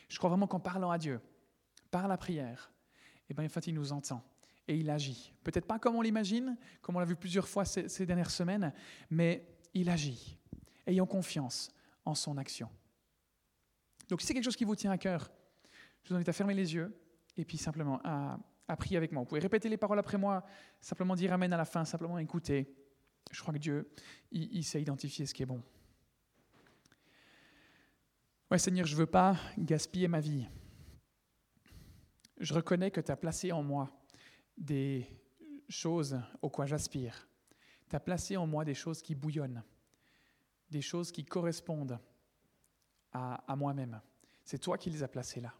Je 0.08 0.18
crois 0.18 0.30
vraiment 0.30 0.46
qu'en 0.46 0.60
parlant 0.60 0.90
à 0.90 0.98
Dieu, 0.98 1.20
par 1.90 2.06
la 2.06 2.16
prière, 2.16 2.72
eh 3.28 3.34
ben, 3.34 3.44
en 3.44 3.48
fait, 3.48 3.66
il 3.66 3.74
nous 3.74 3.92
entend 3.92 4.22
et 4.68 4.76
il 4.76 4.88
agit. 4.90 5.34
Peut-être 5.42 5.66
pas 5.66 5.78
comme 5.78 5.96
on 5.96 6.02
l'imagine, 6.02 6.56
comme 6.80 6.96
on 6.96 7.00
l'a 7.00 7.04
vu 7.04 7.16
plusieurs 7.16 7.48
fois 7.48 7.64
ces, 7.64 8.06
dernières 8.06 8.30
semaines, 8.30 8.72
mais 9.10 9.46
il 9.74 9.90
agit. 9.90 10.38
Ayons 10.86 11.06
confiance 11.06 11.72
en 12.04 12.14
son 12.14 12.36
action. 12.36 12.68
Donc 14.08 14.20
si 14.20 14.26
c'est 14.26 14.34
quelque 14.34 14.44
chose 14.44 14.56
qui 14.56 14.64
vous 14.64 14.76
tient 14.76 14.90
à 14.90 14.98
cœur, 14.98 15.30
je 16.02 16.10
vous 16.10 16.14
invite 16.14 16.28
à 16.28 16.32
fermer 16.32 16.54
les 16.54 16.74
yeux 16.74 16.94
et 17.36 17.44
puis 17.44 17.58
simplement 17.58 18.00
à, 18.04 18.38
prier 18.76 18.96
avec 18.96 19.12
moi. 19.12 19.22
Vous 19.22 19.26
pouvez 19.26 19.40
répéter 19.40 19.68
les 19.68 19.76
paroles 19.76 19.98
après 19.98 20.18
moi, 20.18 20.44
simplement 20.80 21.14
dire 21.14 21.32
Amen 21.32 21.52
à 21.52 21.56
la 21.56 21.64
fin, 21.64 21.84
simplement 21.84 22.18
écouter. 22.18 22.74
Je 23.30 23.40
crois 23.40 23.54
que 23.54 23.58
Dieu, 23.58 23.90
il, 24.30 24.64
sait 24.64 24.80
identifier 24.80 25.26
ce 25.26 25.34
qui 25.34 25.42
est 25.42 25.46
bon. 25.46 25.62
Ouais, 28.50 28.58
Seigneur, 28.58 28.86
je 28.86 28.94
ne 28.94 28.98
veux 28.98 29.06
pas 29.06 29.36
gaspiller 29.58 30.08
ma 30.08 30.20
vie. 30.20 30.46
Je 32.38 32.54
reconnais 32.54 32.90
que 32.90 33.00
tu 33.00 33.10
as 33.10 33.16
placé 33.16 33.52
en 33.52 33.62
moi 33.62 33.90
des 34.56 35.06
choses 35.68 36.20
aux 36.42 36.50
quoi 36.50 36.66
j'aspire. 36.66 37.28
Tu 37.88 37.96
as 37.96 38.00
placé 38.00 38.36
en 38.36 38.46
moi 38.46 38.64
des 38.64 38.74
choses 38.74 39.02
qui 39.02 39.14
bouillonnent, 39.14 39.62
des 40.70 40.82
choses 40.82 41.10
qui 41.10 41.24
correspondent 41.24 41.98
à, 43.12 43.56
moi-même. 43.56 44.00
C'est 44.44 44.58
toi 44.58 44.76
qui 44.76 44.90
les 44.90 45.02
as 45.02 45.08
placées 45.08 45.40
là. 45.40 45.54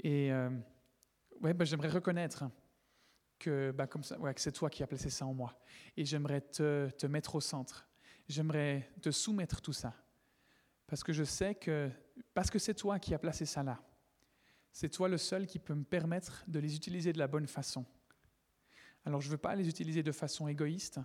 Et 0.00 0.32
euh, 0.32 0.50
ouais, 1.40 1.54
bah, 1.54 1.64
j'aimerais 1.64 1.88
reconnaître 1.88 2.44
que, 3.38 3.70
bah, 3.72 3.86
comme 3.86 4.04
ça, 4.04 4.16
que 4.16 4.40
c'est 4.40 4.52
toi 4.52 4.70
qui 4.70 4.82
as 4.82 4.86
placé 4.86 5.10
ça 5.10 5.26
en 5.26 5.34
moi. 5.34 5.58
Et 5.96 6.04
j'aimerais 6.04 6.40
te, 6.40 7.06
mettre 7.06 7.34
au 7.34 7.40
centre. 7.40 7.88
J'aimerais 8.28 8.90
te 9.00 9.10
soumettre 9.10 9.60
tout 9.60 9.72
ça. 9.72 9.94
Parce 10.86 11.02
que 11.02 11.12
je 11.12 11.24
sais 11.24 11.54
que, 11.54 11.90
parce 12.34 12.50
que 12.50 12.58
c'est 12.58 12.74
toi 12.74 12.98
qui 12.98 13.14
as 13.14 13.18
placé 13.18 13.44
ça 13.44 13.62
là, 13.62 13.80
c'est 14.72 14.88
toi 14.88 15.08
le 15.08 15.18
seul 15.18 15.46
qui 15.46 15.58
peut 15.58 15.74
me 15.74 15.84
permettre 15.84 16.44
de 16.46 16.58
les 16.58 16.76
utiliser 16.76 17.12
de 17.12 17.18
la 17.18 17.26
bonne 17.26 17.46
façon. 17.46 17.84
Alors 19.04 19.20
je 19.20 19.28
ne 19.28 19.32
veux 19.32 19.38
pas 19.38 19.54
les 19.54 19.68
utiliser 19.68 20.02
de 20.02 20.12
façon 20.12 20.48
égoïste, 20.48 21.00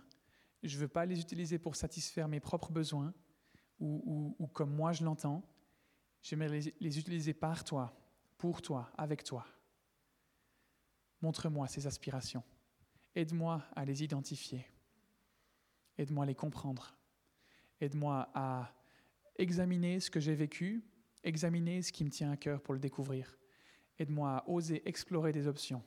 je 0.62 0.76
ne 0.76 0.82
veux 0.82 0.88
pas 0.88 1.06
les 1.06 1.20
utiliser 1.20 1.58
pour 1.58 1.76
satisfaire 1.76 2.28
mes 2.28 2.40
propres 2.40 2.72
besoins 2.72 3.14
ou, 3.80 4.48
comme 4.54 4.76
moi 4.76 4.92
je 4.92 5.04
l'entends, 5.04 5.44
j'aimerais 6.22 6.50
les, 6.50 6.76
les 6.80 7.00
utiliser 7.00 7.34
par 7.34 7.64
toi, 7.64 8.01
pour 8.42 8.60
toi, 8.64 8.90
avec 8.98 9.24
toi. 9.24 9.46
Montre-moi 11.22 11.68
ces 11.68 11.86
aspirations. 11.86 12.42
Aide-moi 13.14 13.64
à 13.76 13.86
les 13.86 14.04
identifier. 14.04 14.66
Aide-moi 15.96 16.24
à 16.24 16.26
les 16.26 16.34
comprendre. 16.34 16.98
Aide-moi 17.80 18.32
à 18.34 18.74
examiner 19.38 20.00
ce 20.00 20.10
que 20.10 20.20
j'ai 20.20 20.34
vécu, 20.34 20.84
examiner 21.24 21.84
ce 21.84 21.92
qui 21.92 22.04
me 22.04 22.10
tient 22.10 22.32
à 22.32 22.36
cœur 22.36 22.64
pour 22.64 22.74
le 22.74 22.80
découvrir. 22.80 23.38
Aide-moi 24.00 24.38
à 24.38 24.50
oser 24.50 24.82
explorer 24.90 25.32
des 25.32 25.46
options. 25.46 25.84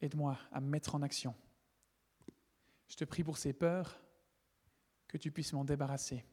Aide-moi 0.00 0.36
à 0.50 0.60
me 0.60 0.66
mettre 0.66 0.96
en 0.96 1.02
action. 1.02 1.32
Je 2.88 2.96
te 2.96 3.04
prie 3.04 3.22
pour 3.22 3.38
ces 3.38 3.52
peurs, 3.52 4.00
que 5.06 5.16
tu 5.16 5.30
puisses 5.30 5.52
m'en 5.52 5.64
débarrasser. 5.64 6.24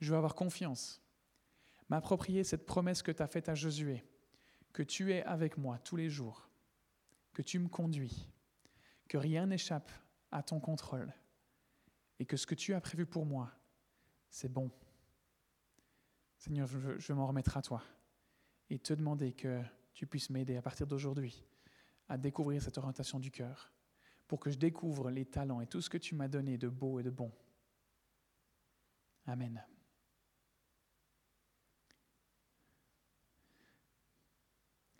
Je 0.00 0.10
veux 0.10 0.16
avoir 0.16 0.34
confiance, 0.34 1.02
m'approprier 1.90 2.44
cette 2.44 2.64
promesse 2.64 3.02
que 3.02 3.12
tu 3.12 3.22
as 3.22 3.26
faite 3.26 3.50
à 3.50 3.54
Josué, 3.54 4.02
que 4.72 4.82
tu 4.82 5.12
es 5.12 5.22
avec 5.24 5.58
moi 5.58 5.78
tous 5.78 5.96
les 5.96 6.08
jours, 6.08 6.48
que 7.32 7.42
tu 7.42 7.58
me 7.58 7.68
conduis, 7.68 8.28
que 9.08 9.18
rien 9.18 9.46
n'échappe 9.46 9.90
à 10.30 10.42
ton 10.42 10.60
contrôle 10.60 11.12
et 12.18 12.26
que 12.26 12.36
ce 12.36 12.46
que 12.46 12.54
tu 12.54 12.74
as 12.74 12.80
prévu 12.80 13.06
pour 13.06 13.26
moi, 13.26 13.52
c'est 14.30 14.52
bon. 14.52 14.70
Seigneur, 16.38 16.66
je 16.66 17.12
m'en 17.12 17.26
remettre 17.26 17.56
à 17.56 17.62
toi 17.62 17.82
et 18.70 18.78
te 18.78 18.94
demander 18.94 19.32
que 19.32 19.62
tu 19.92 20.06
puisses 20.06 20.30
m'aider 20.30 20.56
à 20.56 20.62
partir 20.62 20.86
d'aujourd'hui 20.86 21.44
à 22.08 22.18
découvrir 22.18 22.62
cette 22.62 22.76
orientation 22.76 23.18
du 23.18 23.30
cœur, 23.30 23.72
pour 24.28 24.38
que 24.38 24.50
je 24.50 24.58
découvre 24.58 25.10
les 25.10 25.24
talents 25.24 25.60
et 25.60 25.66
tout 25.66 25.80
ce 25.80 25.88
que 25.88 25.98
tu 25.98 26.14
m'as 26.14 26.28
donné 26.28 26.58
de 26.58 26.68
beau 26.68 27.00
et 27.00 27.02
de 27.02 27.10
bon. 27.10 27.32
Amen. 29.26 29.62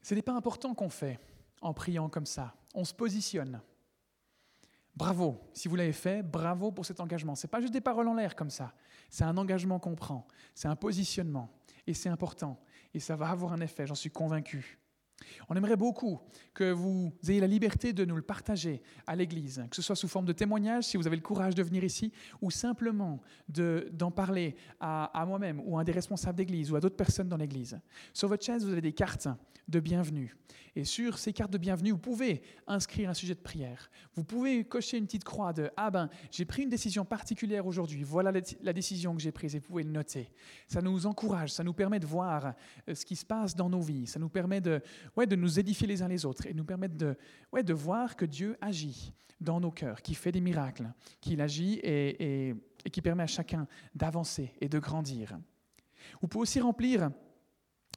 Ce 0.02 0.14
n'est 0.14 0.22
pas 0.22 0.32
important 0.32 0.74
qu'on 0.74 0.88
fait 0.88 1.18
en 1.60 1.72
priant 1.72 2.08
comme 2.08 2.26
ça. 2.26 2.54
On 2.74 2.84
se 2.84 2.92
positionne. 2.92 3.60
Bravo, 4.94 5.40
si 5.54 5.68
vous 5.68 5.76
l'avez 5.76 5.92
fait, 5.92 6.22
bravo 6.22 6.70
pour 6.70 6.84
cet 6.84 7.00
engagement. 7.00 7.34
Ce 7.34 7.46
n'est 7.46 7.50
pas 7.50 7.60
juste 7.60 7.72
des 7.72 7.80
paroles 7.80 8.08
en 8.08 8.14
l'air 8.14 8.36
comme 8.36 8.50
ça. 8.50 8.74
C'est 9.08 9.24
un 9.24 9.36
engagement 9.36 9.78
qu'on 9.78 9.94
prend. 9.94 10.26
C'est 10.54 10.68
un 10.68 10.76
positionnement. 10.76 11.48
Et 11.86 11.94
c'est 11.94 12.08
important. 12.08 12.60
Et 12.92 13.00
ça 13.00 13.16
va 13.16 13.30
avoir 13.30 13.52
un 13.52 13.60
effet, 13.60 13.86
j'en 13.86 13.94
suis 13.94 14.10
convaincu. 14.10 14.78
On 15.48 15.54
aimerait 15.54 15.76
beaucoup 15.76 16.20
que 16.54 16.70
vous 16.70 17.12
ayez 17.28 17.40
la 17.40 17.46
liberté 17.46 17.92
de 17.92 18.04
nous 18.04 18.16
le 18.16 18.22
partager 18.22 18.82
à 19.06 19.16
l'Église, 19.16 19.64
que 19.70 19.76
ce 19.76 19.82
soit 19.82 19.96
sous 19.96 20.08
forme 20.08 20.26
de 20.26 20.32
témoignage, 20.32 20.84
si 20.84 20.96
vous 20.96 21.06
avez 21.06 21.16
le 21.16 21.22
courage 21.22 21.54
de 21.54 21.62
venir 21.62 21.84
ici, 21.84 22.12
ou 22.40 22.50
simplement 22.50 23.20
d'en 23.48 24.10
parler 24.10 24.56
à, 24.80 25.24
moi-même 25.26 25.60
ou 25.64 25.78
à 25.78 25.80
un 25.80 25.84
des 25.84 25.92
responsables 25.92 26.36
d'Église 26.36 26.70
ou 26.70 26.76
à 26.76 26.80
d'autres 26.80 26.96
personnes 26.96 27.28
dans 27.28 27.36
l'Église. 27.36 27.80
Sur 28.12 28.28
votre 28.28 28.44
chaise, 28.44 28.64
vous 28.64 28.72
avez 28.72 28.80
des 28.80 28.92
cartes 28.92 29.28
de 29.68 29.80
bienvenue. 29.80 30.36
Et 30.74 30.84
sur 30.84 31.18
ces 31.18 31.34
cartes 31.34 31.50
de 31.50 31.58
bienvenue, 31.58 31.90
vous 31.90 31.98
pouvez 31.98 32.42
inscrire 32.66 33.10
un 33.10 33.14
sujet 33.14 33.34
de 33.34 33.40
prière. 33.40 33.90
Vous 34.14 34.24
pouvez 34.24 34.64
cocher 34.64 34.96
une 34.96 35.04
petite 35.04 35.24
croix 35.24 35.52
de 35.52 35.70
Ah 35.76 35.90
ben, 35.90 36.08
j'ai 36.30 36.46
pris 36.46 36.62
une 36.62 36.70
décision 36.70 37.04
particulière 37.04 37.66
aujourd'hui, 37.66 38.02
voilà 38.02 38.32
la 38.62 38.72
décision 38.72 39.14
que 39.14 39.20
j'ai 39.20 39.32
prise, 39.32 39.54
et 39.54 39.58
vous 39.58 39.66
pouvez 39.66 39.82
le 39.82 39.90
noter. 39.90 40.30
Ça 40.66 40.80
nous 40.80 41.06
encourage, 41.06 41.52
ça 41.52 41.62
nous 41.62 41.74
permet 41.74 42.00
de 42.00 42.06
voir 42.06 42.54
euh, 42.88 42.94
ce 42.94 43.04
qui 43.04 43.16
se 43.16 43.26
passe 43.26 43.54
dans 43.54 43.68
nos 43.68 43.80
vies, 43.80 44.06
ça 44.06 44.18
nous 44.18 44.30
permet 44.30 44.62
de, 44.62 44.80
ouais, 45.16 45.26
de 45.26 45.36
nous 45.36 45.58
édifier 45.58 45.86
les 45.86 46.02
uns 46.02 46.08
les 46.08 46.24
autres 46.24 46.46
et 46.46 46.54
nous 46.54 46.64
permettre 46.64 46.96
de, 46.96 47.16
ouais, 47.52 47.62
de 47.62 47.74
voir 47.74 48.16
que 48.16 48.24
Dieu 48.24 48.56
agit 48.60 49.12
dans 49.40 49.60
nos 49.60 49.70
cœurs, 49.70 50.02
qui 50.02 50.14
fait 50.14 50.32
des 50.32 50.40
miracles, 50.40 50.92
qu'il 51.20 51.40
agit 51.40 51.74
et, 51.82 52.48
et, 52.48 52.54
et 52.84 52.90
qui 52.90 53.02
permet 53.02 53.24
à 53.24 53.28
chacun 53.28 53.66
d'avancer 53.94 54.52
et 54.60 54.68
de 54.68 54.78
grandir. 54.78 55.38
Vous 56.20 56.28
pouvez 56.28 56.42
aussi 56.42 56.60
remplir 56.60 57.10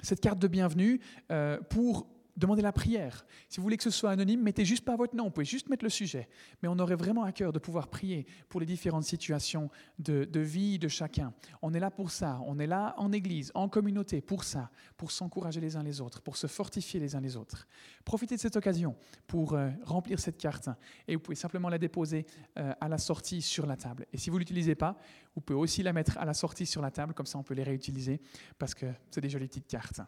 cette 0.01 0.21
carte 0.21 0.39
de 0.39 0.47
bienvenue 0.47 0.99
euh, 1.31 1.59
pour 1.69 2.07
demandez 2.35 2.61
la 2.61 2.71
prière. 2.71 3.25
Si 3.49 3.57
vous 3.57 3.63
voulez 3.63 3.77
que 3.77 3.83
ce 3.83 3.89
soit 3.89 4.11
anonyme, 4.11 4.41
mettez 4.41 4.65
juste 4.65 4.83
pas 4.83 4.95
votre 4.95 5.15
nom, 5.15 5.25
vous 5.25 5.31
pouvez 5.31 5.45
juste 5.45 5.69
mettre 5.69 5.83
le 5.83 5.89
sujet. 5.89 6.27
Mais 6.61 6.67
on 6.67 6.77
aurait 6.79 6.95
vraiment 6.95 7.23
à 7.23 7.31
cœur 7.31 7.53
de 7.53 7.59
pouvoir 7.59 7.87
prier 7.87 8.25
pour 8.49 8.59
les 8.59 8.65
différentes 8.65 9.03
situations 9.05 9.69
de, 9.99 10.27
vie 10.39 10.79
de 10.79 10.87
chacun. 10.87 11.33
On 11.61 11.73
est 11.73 11.79
là 11.79 11.91
pour 11.91 12.11
ça, 12.11 12.39
on 12.45 12.59
est 12.59 12.67
là 12.67 12.93
en 12.97 13.11
église, 13.11 13.51
en 13.55 13.69
communauté, 13.69 14.21
pour 14.21 14.43
ça, 14.43 14.69
pour 14.97 15.11
s'encourager 15.11 15.61
les 15.61 15.75
uns 15.75 15.83
les 15.83 16.01
autres, 16.01 16.21
pour 16.21 16.37
se 16.37 16.47
fortifier 16.47 16.99
les 16.99 17.15
uns 17.15 17.21
les 17.21 17.35
autres. 17.37 17.67
Profitez 18.03 18.35
de 18.35 18.41
cette 18.41 18.55
occasion 18.55 18.95
pour 19.27 19.53
euh, 19.53 19.69
remplir 19.83 20.19
cette 20.19 20.37
carte 20.37 20.69
et 21.07 21.15
vous 21.15 21.21
pouvez 21.21 21.35
simplement 21.35 21.69
la 21.69 21.77
déposer 21.77 22.25
euh, 22.57 22.73
à 22.81 22.89
la 22.89 22.97
sortie 22.97 23.41
sur 23.41 23.65
la 23.65 23.77
table. 23.77 24.05
Et 24.11 24.17
si 24.17 24.29
vous 24.29 24.35
ne 24.35 24.39
l'utilisez 24.39 24.75
pas, 24.75 24.97
vous 25.35 25.41
pouvez 25.41 25.59
aussi 25.59 25.83
la 25.83 25.93
mettre 25.93 26.17
à 26.17 26.25
la 26.25 26.33
sortie 26.33 26.65
sur 26.65 26.81
la 26.81 26.91
table, 26.91 27.13
comme 27.13 27.25
ça 27.25 27.37
on 27.37 27.43
peut 27.43 27.53
les 27.53 27.63
réutiliser 27.63 28.21
parce 28.57 28.73
que 28.73 28.85
c'est 29.09 29.21
des 29.21 29.29
jolies 29.29 29.47
petites 29.47 29.67
cartes. 29.67 30.01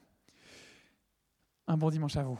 Un 1.67 1.75
bon 1.77 1.89
dimanche 1.89 2.15
à 2.15 2.23
vous. 2.23 2.39